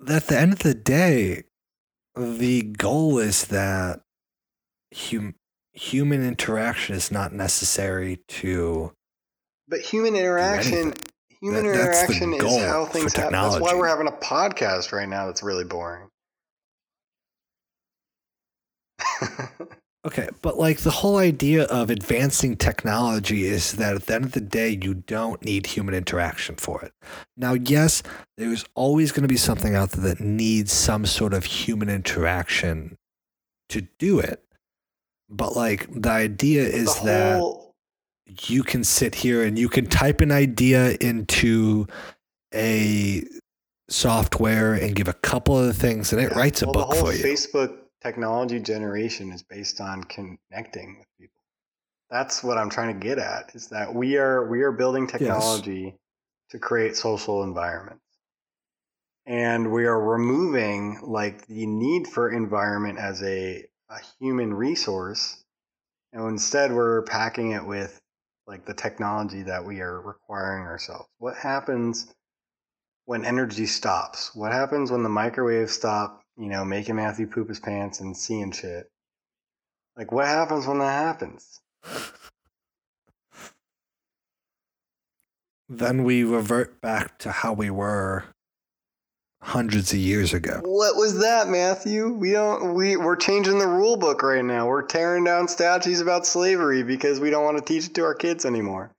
[0.06, 1.44] At the end of the day,
[2.14, 4.02] the goal is that
[4.94, 5.34] hum-
[5.72, 8.92] human interaction is not necessary to.
[9.68, 10.94] But human interaction,
[11.40, 13.32] human That- interaction is how things happen.
[13.32, 15.26] That's why we're having a podcast right now.
[15.26, 16.08] That's really boring.
[20.06, 24.32] Okay, but like the whole idea of advancing technology is that at the end of
[24.32, 26.92] the day, you don't need human interaction for it.
[27.36, 28.02] Now, yes,
[28.38, 32.96] there's always going to be something out there that needs some sort of human interaction
[33.68, 34.42] to do it.
[35.30, 40.20] But like the idea is the that you can sit here and you can type
[40.20, 41.86] an idea into
[42.54, 43.24] a
[43.88, 46.96] software and give a couple of things and it Yeah, writes a well, book the
[46.96, 47.22] whole for you.
[47.22, 51.40] Facebook technology generation is based on connecting with people.
[52.10, 53.54] That's what I'm trying to get at.
[53.54, 55.96] Is that we are we are building technology
[56.50, 58.04] to create social environments,
[59.26, 65.44] and we are removing like the need for environment as a a human resource,
[66.12, 68.00] and instead we're packing it with
[68.46, 71.08] like the technology that we are requiring ourselves.
[71.18, 72.12] What happens
[73.04, 74.34] when energy stops?
[74.34, 78.52] What happens when the microwave stop, you know, making Matthew poop his pants and seeing
[78.52, 78.90] shit?
[79.96, 81.60] Like, what happens when that happens?
[85.70, 88.24] then we revert back to how we were
[89.42, 90.60] hundreds of years ago.
[90.64, 92.12] What was that, Matthew?
[92.12, 92.74] We don't.
[92.74, 94.66] We we're changing the rule book right now.
[94.66, 98.14] We're tearing down statues about slavery because we don't want to teach it to our
[98.14, 98.92] kids anymore.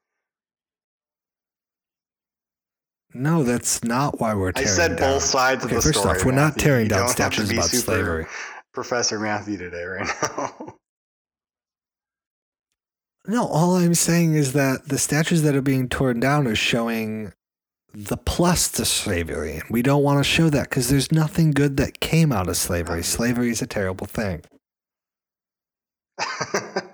[3.13, 5.13] No, that's not why we're I tearing said down.
[5.15, 6.19] both sides Okay, of the first story.
[6.19, 8.26] off, we're not tearing You down don't have to statues about slavery.
[8.73, 10.07] Professor Matthew today, right
[10.38, 10.76] now.
[13.27, 17.34] No, all I'm saying is that the statues that are being torn down are showing
[17.93, 19.55] the plus to slavery.
[19.55, 22.57] And we don't want to show that because there's nothing good that came out of
[22.57, 23.03] slavery.
[23.03, 24.43] Slavery is a terrible thing.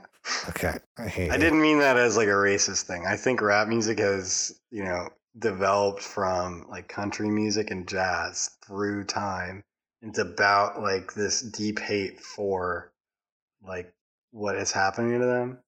[0.49, 1.40] Okay, I hate I it.
[1.40, 3.06] didn't mean that as like a racist thing.
[3.06, 5.10] I think rap music has, you know,
[5.40, 9.64] developed from like country music and jazz through time.
[10.02, 12.91] It's about like this deep hate for
[13.65, 13.94] like
[14.32, 15.60] what is happening to them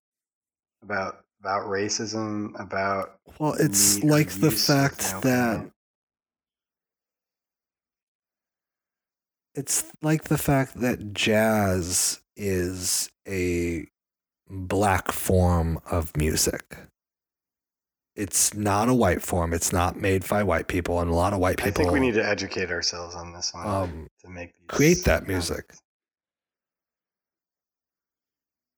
[0.84, 5.72] about about racism, about Well, it's like the fact that
[9.56, 13.88] it's like the fact that jazz is a
[14.50, 16.78] black form of music.
[18.16, 19.54] It's not a white form.
[19.54, 21.70] It's not made by white people, and a lot of white people.
[21.70, 25.04] I think we need to educate ourselves on this one um, to make these create
[25.06, 25.74] that music.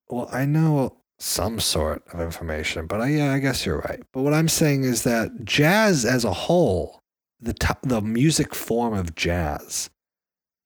[0.09, 4.01] Well, I know some sort of information, but I, yeah, I guess you're right.
[4.11, 6.99] But what I'm saying is that jazz as a whole,
[7.39, 9.89] the to- the music form of jazz,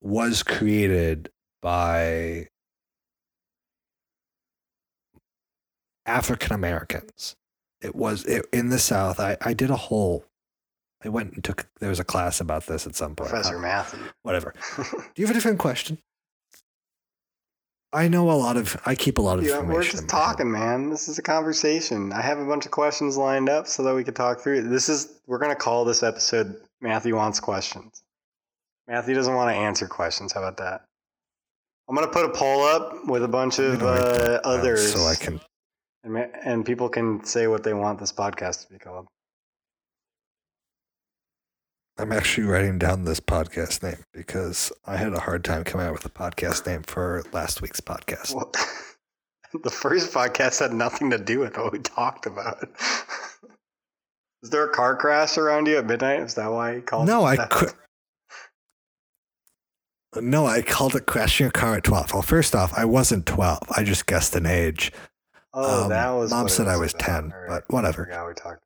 [0.02, 1.30] was created
[1.61, 2.48] by
[6.06, 7.36] African Americans.
[7.82, 9.19] It was it, in the South.
[9.19, 10.26] I, I did a whole.
[11.03, 11.68] I went and took.
[11.80, 13.30] There was a class about this at some point.
[13.30, 13.99] Professor Uh, Matthew.
[14.23, 14.53] Whatever.
[14.77, 14.84] Do
[15.18, 15.98] you have a different question?
[17.95, 18.76] I know a lot of.
[18.85, 19.73] I keep a lot of Yeah, information.
[19.73, 20.89] we're just talking, man.
[20.89, 22.11] This is a conversation.
[22.11, 24.61] I have a bunch of questions lined up so that we could talk through it.
[24.63, 28.03] This is we're gonna call this episode Matthew wants questions.
[28.88, 30.34] Matthew doesn't want to answer questions.
[30.34, 30.85] How about that?
[31.88, 34.93] I'm gonna put a poll up with a bunch of gonna write that uh, others,
[34.93, 35.39] so I can.
[36.03, 39.07] and, and people can say what they want this podcast to be called.
[41.97, 45.93] I'm actually writing down this podcast name because I had a hard time coming out
[45.93, 48.35] with a podcast name for last week's podcast.
[48.35, 48.51] Well,
[49.63, 52.57] the first podcast had nothing to do with what we talked about.
[54.43, 56.19] Is there a car crash around you at midnight?
[56.19, 57.07] Is that why you called?
[57.07, 57.49] No, it I that?
[57.49, 57.72] could.
[60.22, 62.13] No, I called it crashing a car at 12.
[62.13, 63.59] Well, first off, I wasn't 12.
[63.76, 64.91] I just guessed an age.
[65.53, 66.31] Oh, Um, that was.
[66.31, 67.05] Mom said I was about.
[67.05, 67.47] 10, All right.
[67.49, 68.03] but whatever.
[68.03, 68.63] I forgot we talked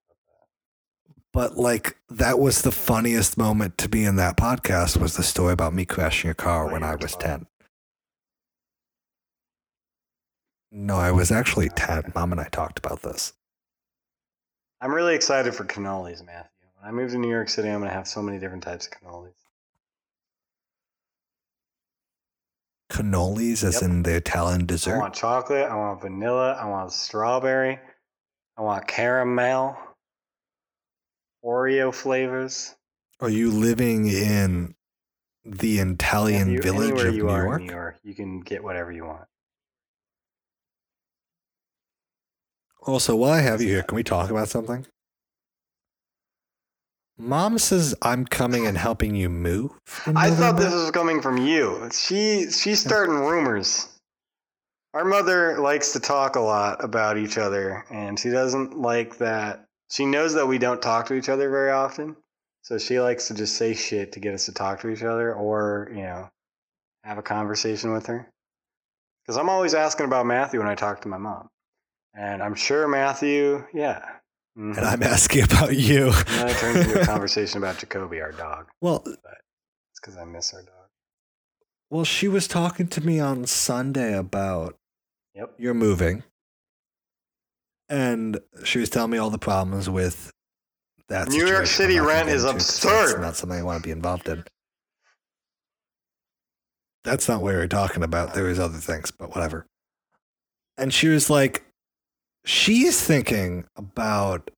[1.32, 5.54] But like that was the funniest moment to be in that podcast was the story
[5.54, 7.46] about me crashing a car When I was 10.
[10.72, 12.12] No, I was actually 10.
[12.16, 13.34] Mom and I talked about this.
[14.82, 16.68] I'm really excited for cannolis, Matthew.
[16.80, 18.88] When I move to New York City, I'm going to have so many different types
[18.88, 19.34] of cannolis.
[22.92, 23.84] Cannolis, as Yep.
[23.84, 24.96] in the Italian dessert?
[24.96, 25.66] I want chocolate.
[25.70, 26.54] I want vanilla.
[26.54, 27.80] I want strawberry.
[28.58, 29.78] I want caramel.
[31.44, 32.76] Oreo flavors.
[33.20, 34.76] Are you living in
[35.46, 37.62] the Italian You- village of New York.
[37.62, 39.26] New York, you can get whatever you want.
[42.84, 44.86] Also, while I have you here, can we talk about something?
[47.18, 49.72] Mom says I'm coming and helping you move.
[50.16, 51.90] I thought this was coming from you.
[51.92, 53.90] She she's starting rumors.
[54.94, 59.66] Our mother likes to talk a lot about each other, and she doesn't like that.
[59.90, 62.16] She knows that we don't talk to each other very often,
[62.62, 65.34] so she likes to just say shit to get us to talk to each other,
[65.34, 66.30] or you know,
[67.04, 68.30] have a conversation with her.
[69.24, 71.50] Because I'm always asking about Matthew when I talk to my mom,
[72.14, 74.06] and I'm sure Matthew, yeah.
[74.58, 74.76] Mhm.
[74.78, 76.12] and I'm asking about you.
[76.28, 78.68] And then it turns into a conversation about Jacoby, our dog.
[78.82, 80.88] well, It's because I miss our dog.
[81.90, 84.76] well, she was talking to me on Sunday about
[85.36, 85.56] Yep.
[85.58, 86.24] you're moving,
[87.90, 90.32] and she was telling me all the problems with
[91.08, 91.28] that.
[91.30, 91.66] New York.
[91.66, 93.08] City I'm not gonna rent is absurd.
[93.08, 94.44] That's not something I want to be involved in.
[97.04, 98.34] That's not what we were talking about.
[98.34, 99.66] There was other things, but whatever.
[100.78, 101.64] And she was like,
[102.46, 104.52] she's thinking about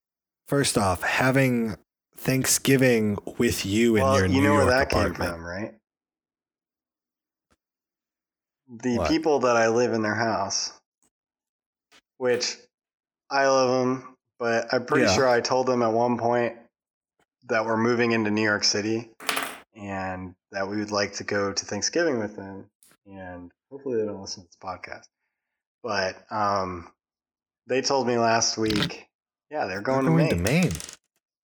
[0.48, 1.76] first off having
[2.18, 5.18] Thanksgiving with you in well, your you New know York where that apartment.
[5.18, 5.74] came from, right?
[8.68, 9.10] The What?
[9.10, 10.74] people that I live in their house,
[12.18, 12.58] which
[13.32, 15.16] I love them, but I'm pretty Yeah.
[15.16, 16.58] sure I told them at one point
[17.48, 19.10] that we're moving into New York City
[19.74, 22.70] and that we would like to go to Thanksgiving with them.
[23.06, 25.08] And hopefully they don't listen to this podcast.
[25.82, 26.91] But um,
[27.68, 29.08] they told me last week,
[29.49, 30.64] yeah, they're They're going, going to to Maine.
[30.64, 30.72] Maine.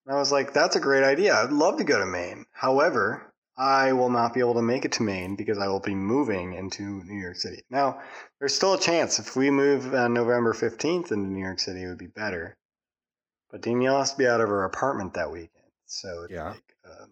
[0.05, 1.35] And I was like, that's a great idea.
[1.35, 2.45] I'd love to go to Maine.
[2.51, 3.26] However,
[3.57, 6.53] I will not be able to make it to Maine because I will be moving
[6.53, 7.63] into New York City.
[7.71, 8.01] Now,
[8.39, 11.87] there's still a chance if we move on November 15th into New York City, it
[11.87, 12.55] would be better.
[13.49, 15.71] But Danielle has to be out of her apartment that weekend.
[15.87, 16.49] So it's Yeah.
[16.49, 17.11] like, um,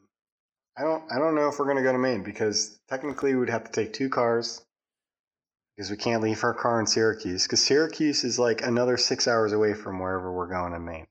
[0.77, 3.49] I don't, I don't know if we're going to go to Maine because technically we'd
[3.49, 4.63] have to take two cars
[5.76, 9.51] because we can't leave our car in Syracuse because Syracuse is like another six hours
[9.51, 11.07] away from wherever we're going in Maine.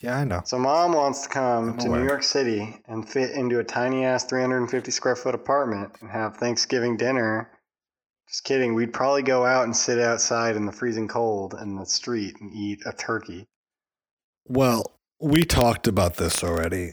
[0.00, 0.42] Yeah, I know.
[0.44, 2.00] So mom wants to come to aware.
[2.00, 6.36] New York City and fit into a tiny ass 350 square foot apartment and have
[6.36, 7.50] Thanksgiving dinner.
[8.28, 8.74] Just kidding.
[8.74, 12.52] We'd probably go out and sit outside in the freezing cold in the street and
[12.52, 13.46] eat a turkey.
[14.46, 14.84] Well,
[15.20, 16.92] we talked about this already.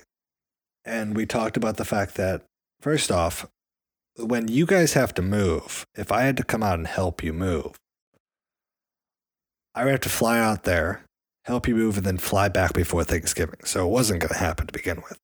[0.86, 2.44] And we talked about the fact that,
[2.82, 3.48] first off,
[4.18, 7.34] when you guys have to move, if I had to come out and help you
[7.34, 7.78] move,
[9.74, 11.06] I would have to fly out there,
[11.46, 13.60] help you move, and then fly back before Thanksgiving.
[13.66, 15.18] So it wasn't going to happen to begin with.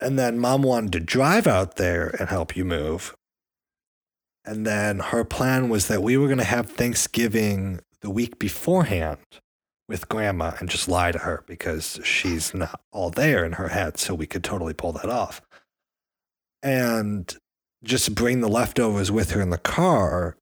[0.00, 3.14] And then mom wanted to drive out there and help you move.
[4.44, 9.18] And then her plan was that we were going to have Thanksgiving the week beforehand
[9.88, 13.98] with grandma and just lie to her because she's not all there in her head.
[13.98, 15.40] So we could totally pull that off.
[16.62, 17.34] And
[17.84, 20.36] just bring the leftovers with her in the car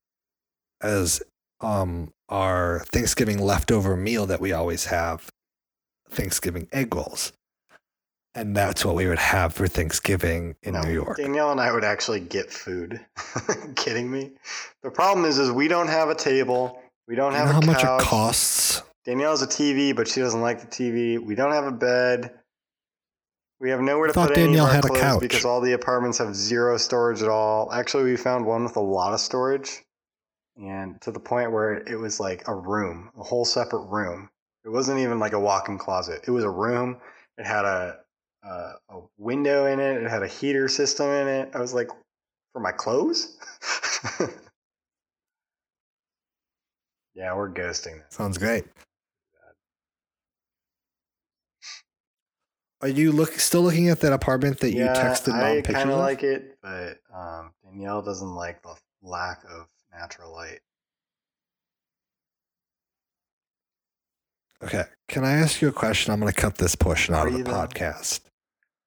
[0.83, 1.23] as
[1.61, 5.29] um, our Thanksgiving leftover meal that we always have
[6.11, 7.33] Thanksgiving egg rolls.
[8.35, 11.17] And that's what we would have for Thanksgiving in No, New York.
[11.17, 13.01] Danielle and I would actually get food.
[13.75, 14.31] Kidding me?
[14.85, 16.81] The problem is, is we don't have a table.
[17.09, 18.83] We don't Do have how much it costs?
[19.05, 21.19] Danielle has a TV, but she doesn't like the TV.
[21.19, 22.31] We don't have a bed.
[23.59, 25.21] We have nowhere to put any Danielle of our had a clothes couch.
[25.21, 27.73] because all the apartments have zero storage at all.
[27.73, 29.83] Actually, we found one with a lot of storage,
[30.61, 34.29] and to the point where it was like a room, a whole separate room.
[34.65, 36.23] It wasn't even like a walk-in closet.
[36.27, 36.99] It was a room.
[37.39, 38.01] It had a
[38.43, 40.03] a, a window in it.
[40.03, 41.51] It had a heater system in it.
[41.55, 41.89] I was like,
[42.53, 43.37] for my clothes.
[47.15, 48.03] yeah, we're ghosting.
[48.11, 48.65] Sounds great.
[52.83, 55.91] Are you look still looking at that apartment that you texted mom I pictures kind
[55.91, 55.97] of?
[55.97, 60.61] of like it, but um, Danielle doesn't like the lack of natural light.
[64.63, 64.85] Okay.
[65.09, 66.13] Can I ask you a question?
[66.13, 68.21] I'm going to cut this portion out of the podcast.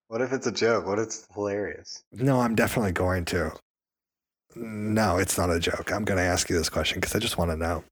[0.07, 0.85] What if it's a joke?
[0.85, 2.03] What if it's hilarious?
[2.11, 3.53] No, I'm definitely going to.
[4.55, 5.91] No, it's not a joke.
[5.91, 7.83] I'm going to ask you this question because I just want to know.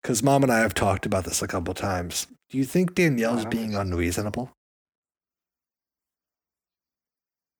[0.00, 2.28] Because mom and I have talked about this a couple times.
[2.48, 4.52] Do you think Danielle's being unreasonable?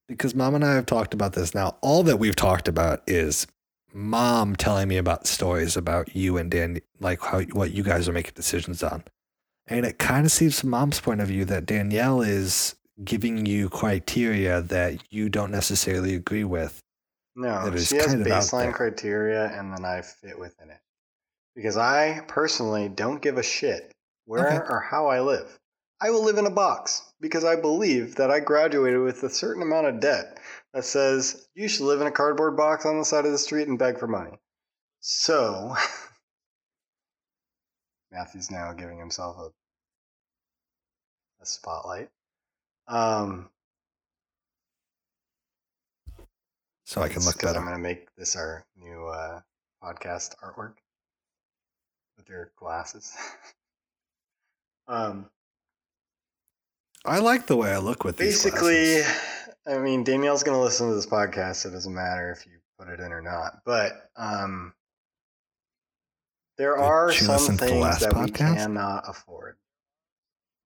[0.06, 1.52] Because mom and I have talked about this.
[1.52, 3.48] Now, all that we've talked about is
[3.96, 8.12] mom telling me about stories about you and Dan, like how what you guys are
[8.12, 9.02] making decisions on.
[9.66, 13.68] And it kind of seems from mom's point of view that Danielle is giving you
[13.68, 16.80] criteria that you don't necessarily agree with.
[17.34, 20.78] No, she has kind of baseline criteria, and then I fit within it.
[21.54, 23.92] Because I personally don't give a shit
[24.26, 24.56] where Okay.
[24.68, 25.58] or how I live.
[26.00, 27.02] I will live in a box.
[27.18, 30.35] because I believe that I graduated with a certain amount of debt
[30.76, 33.66] that says you should live in a cardboard box on the side of the street
[33.66, 34.38] and beg for money.
[35.00, 35.74] So,
[38.12, 39.48] Matthew's now giving himself a,
[41.42, 42.10] a spotlight.
[42.88, 43.48] Um,
[46.84, 47.58] So I can look better.
[47.58, 49.40] I'm going to make this our new uh,
[49.82, 50.74] podcast artwork
[52.16, 53.12] with your glasses.
[54.88, 55.26] um,
[57.04, 59.35] I like the way I look with these basically, glasses.
[59.68, 61.56] I mean, Danielle's going to listen to this podcast.
[61.56, 63.60] So it doesn't matter if you put it in or not.
[63.64, 64.74] But um,
[66.58, 69.56] there Did are some listen to the things that we cannot afford.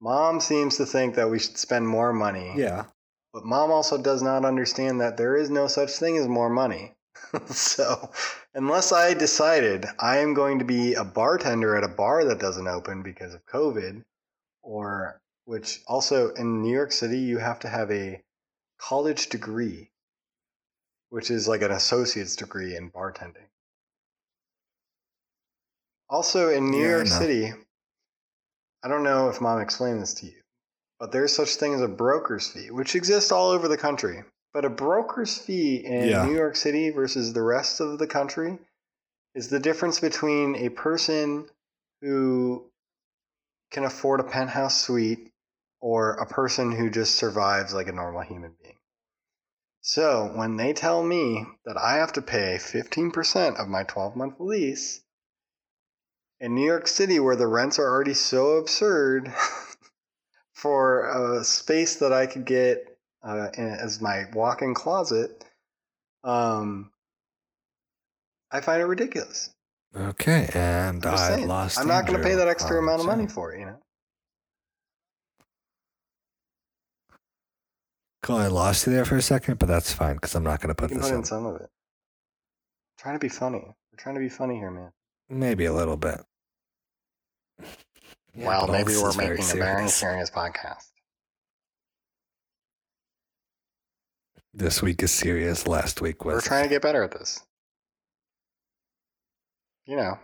[0.00, 2.52] Mom seems to think that we should spend more money.
[2.56, 2.84] Yeah.
[3.32, 6.94] But mom also does not understand that there is no such thing as more money.
[7.46, 8.10] so,
[8.54, 12.66] unless I decided I am going to be a bartender at a bar that doesn't
[12.66, 14.02] open because of COVID,
[14.62, 18.22] or which also in New York City, you have to have a
[18.80, 19.90] college degree,
[21.10, 23.46] which is like an associate's degree in bartending.
[26.08, 27.06] Also, in New Yeah, York.
[27.06, 27.52] City,
[28.82, 30.42] I don't know if mom explained this to you,
[30.98, 34.24] but there's such thing as a broker's fee, which exists all over the country.
[34.52, 36.24] But a broker's fee in Yeah.
[36.26, 38.58] New York City versus the rest of the country
[39.34, 41.48] is the difference between a person
[42.00, 42.68] who
[43.70, 45.29] can afford a penthouse suite
[45.80, 48.76] or a person who just survives like a normal human being.
[49.82, 54.34] So when they tell me that I have to pay 15% of my 12 month
[54.38, 55.00] lease
[56.38, 59.32] in New York City, where the rents are already so absurd,
[60.60, 62.84] for a space that I could get
[63.22, 65.44] uh, in, as my walk in closet,
[66.22, 66.90] um,
[68.50, 69.50] I find it ridiculous.
[69.96, 71.48] Okay, and saying.
[71.48, 71.78] lost.
[71.78, 73.78] I'm not going to pay that extra amount of money for it, you know?
[78.30, 78.38] Cool.
[78.38, 80.82] I lost you there for a second, but that's fine because I'm not going to
[80.82, 81.18] You put can this put in.
[81.20, 81.68] in some of it.
[82.98, 83.64] trying to be funny.
[83.66, 84.92] We're trying to be funny here, man.
[85.28, 86.20] Maybe a little bit.
[88.34, 89.94] Yeah, well, maybe we're is very making a very serious.
[89.94, 90.86] serious podcast.
[94.54, 95.66] This week is serious.
[95.66, 96.34] Last week was.
[96.36, 97.44] We're trying to get better at this.
[99.86, 100.18] You know,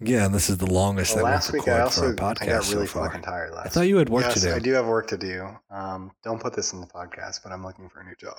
[0.00, 2.16] Yeah, and this is the longest well, that last we've week I also for a
[2.16, 3.06] podcast I got really so far.
[3.06, 3.66] fucking tired last.
[3.66, 4.54] I thought you had work yes, to do.
[4.54, 5.48] I do have work to do.
[5.70, 8.38] Um, don't put this in the podcast, but I'm looking for a new job.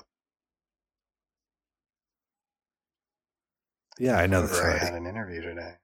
[3.99, 5.75] Yeah, I know this I had an interview today.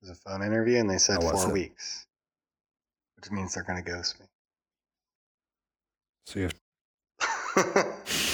[0.00, 1.52] It was a phone interview, and they said four it?
[1.52, 2.06] weeks,
[3.16, 4.26] which means they're going to ghost me.
[6.26, 6.54] So you have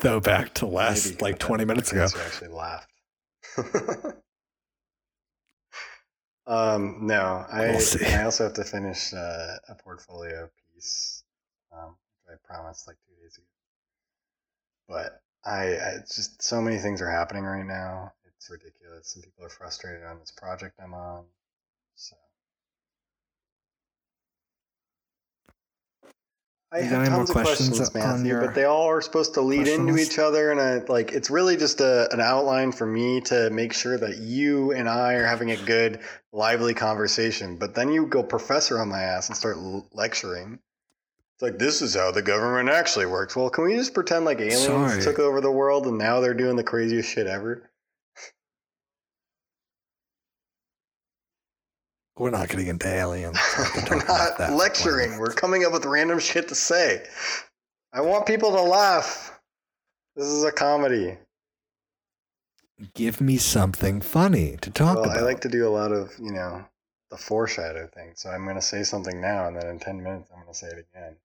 [0.00, 2.04] Though back to last Maybe, like 20 that minutes ago.
[2.04, 2.90] actually laughed.
[6.46, 8.06] um, no, I We'll.
[8.06, 11.24] I also have to finish uh, a portfolio piece.
[11.72, 11.96] Um,
[12.26, 13.46] which I promised like two days ago.
[14.88, 18.12] But I, I it's just so many things are happening right now.
[18.26, 19.08] It's ridiculous.
[19.12, 21.24] Some people are frustrated on this project I'm on.
[21.94, 22.16] So.
[26.72, 29.60] I have tons of questions questions, Matthew, your but they all are supposed to lead
[29.60, 33.20] question into each other, and I, like it's really just a, an outline for me
[33.22, 36.00] to make sure that you and I are having a good,
[36.32, 37.56] lively conversation.
[37.56, 40.58] But then you go professor on my ass and start l- lecturing.
[41.34, 43.36] It's like this is how the government actually works.
[43.36, 45.02] Well, can we just pretend like aliens Sorry.
[45.02, 47.70] took over the world and now they're doing the craziest shit ever?
[52.18, 53.38] We're not getting into aliens.
[53.40, 55.08] so I can We're talk about that not lecturing.
[55.08, 57.04] 20 We're coming up with random shit to say.
[57.92, 59.38] I want people to laugh.
[60.16, 61.18] This is a comedy.
[62.94, 65.16] Give me something funny to talk well, about.
[65.18, 66.64] I like to do a lot of, you know,
[67.10, 68.12] the foreshadow thing.
[68.14, 70.58] So I'm going to say something now, and then in 10 minutes, I'm going to
[70.58, 71.16] say it again.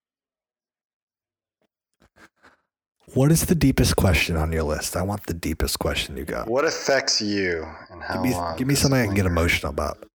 [3.13, 4.95] What is the deepest question on your list?
[4.95, 6.47] I want the deepest question you got.
[6.47, 8.57] What affects you and how give me, long?
[8.57, 10.05] give me something I can get emotional about.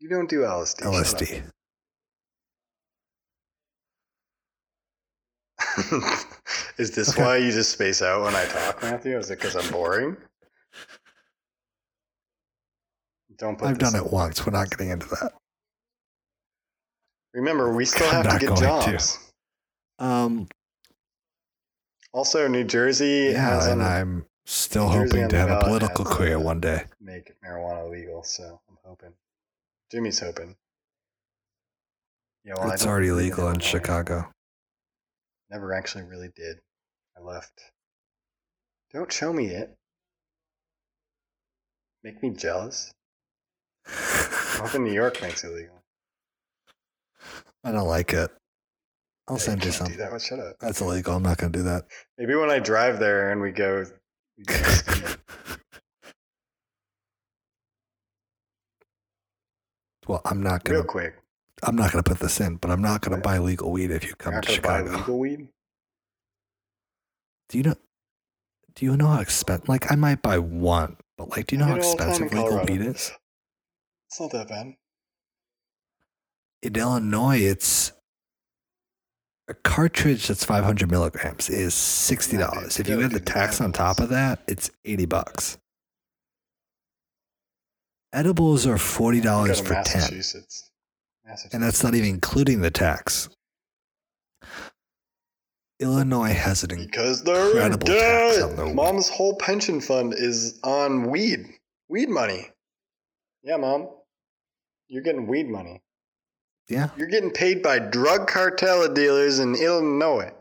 [0.00, 0.82] You don't do LSD.
[0.82, 1.42] LSD.
[6.78, 7.22] is this Okay.
[7.22, 9.16] why you just space out when I talk, Matthew?
[9.18, 10.16] Is it because I'm boring?
[13.38, 14.44] Don't put I've done in it once.
[14.44, 15.32] We're not getting into that.
[17.34, 18.66] Remember, we still I'm have to get going to.
[18.92, 19.32] jobs.
[19.98, 20.48] Um,
[22.12, 25.60] Also, New Jersey yeah, has and an- I'm still New hoping on to have a
[25.60, 26.84] political career one day.
[27.00, 29.12] make marijuana legal, so I'm hoping.
[29.90, 30.56] Jimmy's hoping.
[32.44, 34.30] Yeah, well, it's already live legal in Chicago.
[35.50, 36.58] Never actually really did.
[37.16, 37.60] I left.
[38.92, 39.74] Don't show me it.
[42.02, 42.92] Make me jealous.
[43.86, 45.82] I'm hoping New York makes it legal.
[47.64, 48.30] I don't like it.
[49.26, 49.86] I'll Yeah, send you can't some.
[49.88, 50.10] Do that.
[50.10, 50.56] Well, shut up.
[50.60, 51.16] That's illegal.
[51.16, 51.84] I'm not going to do that.
[52.16, 53.84] Maybe when I drive there and we go.
[54.38, 54.54] We go
[60.08, 60.80] well, I'm not going to.
[60.82, 61.14] real quick.
[61.62, 63.24] I'm not to put this in, but I'm not going to What?
[63.24, 64.98] buy legal weed if you You're come not to gonna buy Chicago.
[64.98, 65.48] legal weed.
[67.48, 67.74] Do you know?
[68.74, 69.68] Do you know how expensive?
[69.68, 71.96] Like, I might buy one, but like, do you know I how get it all
[71.96, 73.12] the time in expensive legal weed is?
[74.08, 74.74] It's not that bad.
[76.62, 77.92] In Illinois, it's
[79.48, 82.78] a cartridge that's 500 milligrams is sixty dollars.
[82.78, 85.58] If you add the gotta do the tax on top of that, it's 80 bucks.
[88.12, 90.70] Edibles are forty dollars to for ten, Massachusetts.
[91.26, 91.54] Massachusetts.
[91.54, 93.28] and that's not even including the tax.
[95.80, 98.56] Illinois has an because they're in incredible tax on debt.
[98.56, 98.74] their weed.
[98.74, 101.46] Mom's whole pension fund is on weed.
[101.88, 102.48] Weed money.
[103.42, 103.88] Yeah, mom.
[104.88, 105.82] You're getting weed money.
[106.68, 106.88] yeah.
[106.96, 110.32] You're getting paid by drug cartel dealers in Illinois.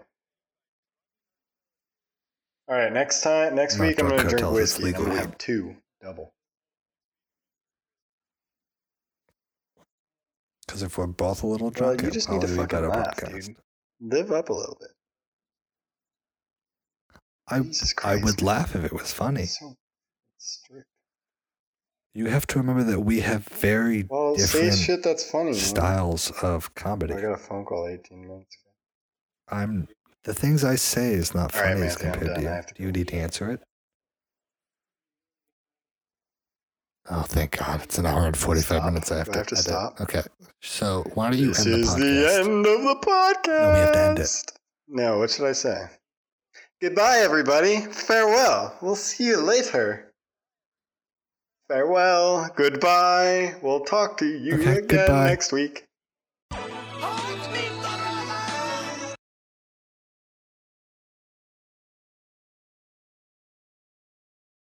[2.69, 4.87] All right, next time, next Not week, I'm gonna drink whiskey.
[4.87, 6.33] I'm gonna have two double.
[10.77, 13.15] Because if we're both a little Well, drunk, you just need to be fucking laugh,
[13.17, 13.47] podcast.
[13.47, 13.55] dude.
[13.99, 14.89] Live up a little bit.
[17.49, 17.63] I
[18.03, 19.43] I would laugh if it was funny.
[19.43, 19.73] It's so
[20.37, 20.85] strict.
[22.13, 25.45] You have to remember that we have very Well, say different shit that's funny.
[25.45, 25.55] man.
[25.55, 27.15] styles of comedy.
[27.15, 29.57] I got a phone call 18 minutes ago.
[29.57, 29.87] I'm
[30.25, 32.61] the things I say is not All right, funny as compared to you.
[32.75, 33.61] Do you need to answer it?
[37.09, 37.81] Oh, thank God!
[37.83, 38.85] It's an hour and forty-five Stop.
[38.85, 39.11] minutes.
[39.11, 39.37] I have Do to.
[39.37, 39.65] I have to edit.
[39.65, 40.01] stop?
[40.01, 40.21] Okay,
[40.61, 41.81] so why don't you This end the podcast?
[41.81, 43.61] This is the end of the podcast.
[43.61, 44.51] No, we have to end it.
[44.89, 45.77] No, what should I say?
[46.81, 47.77] Goodbye, everybody.
[47.81, 48.75] Farewell.
[48.81, 50.11] We'll see you later.
[51.69, 52.49] Farewell.
[52.55, 53.55] Goodbye.
[53.61, 55.27] We'll talk to you Okay, again goodbye.
[55.27, 55.85] next week.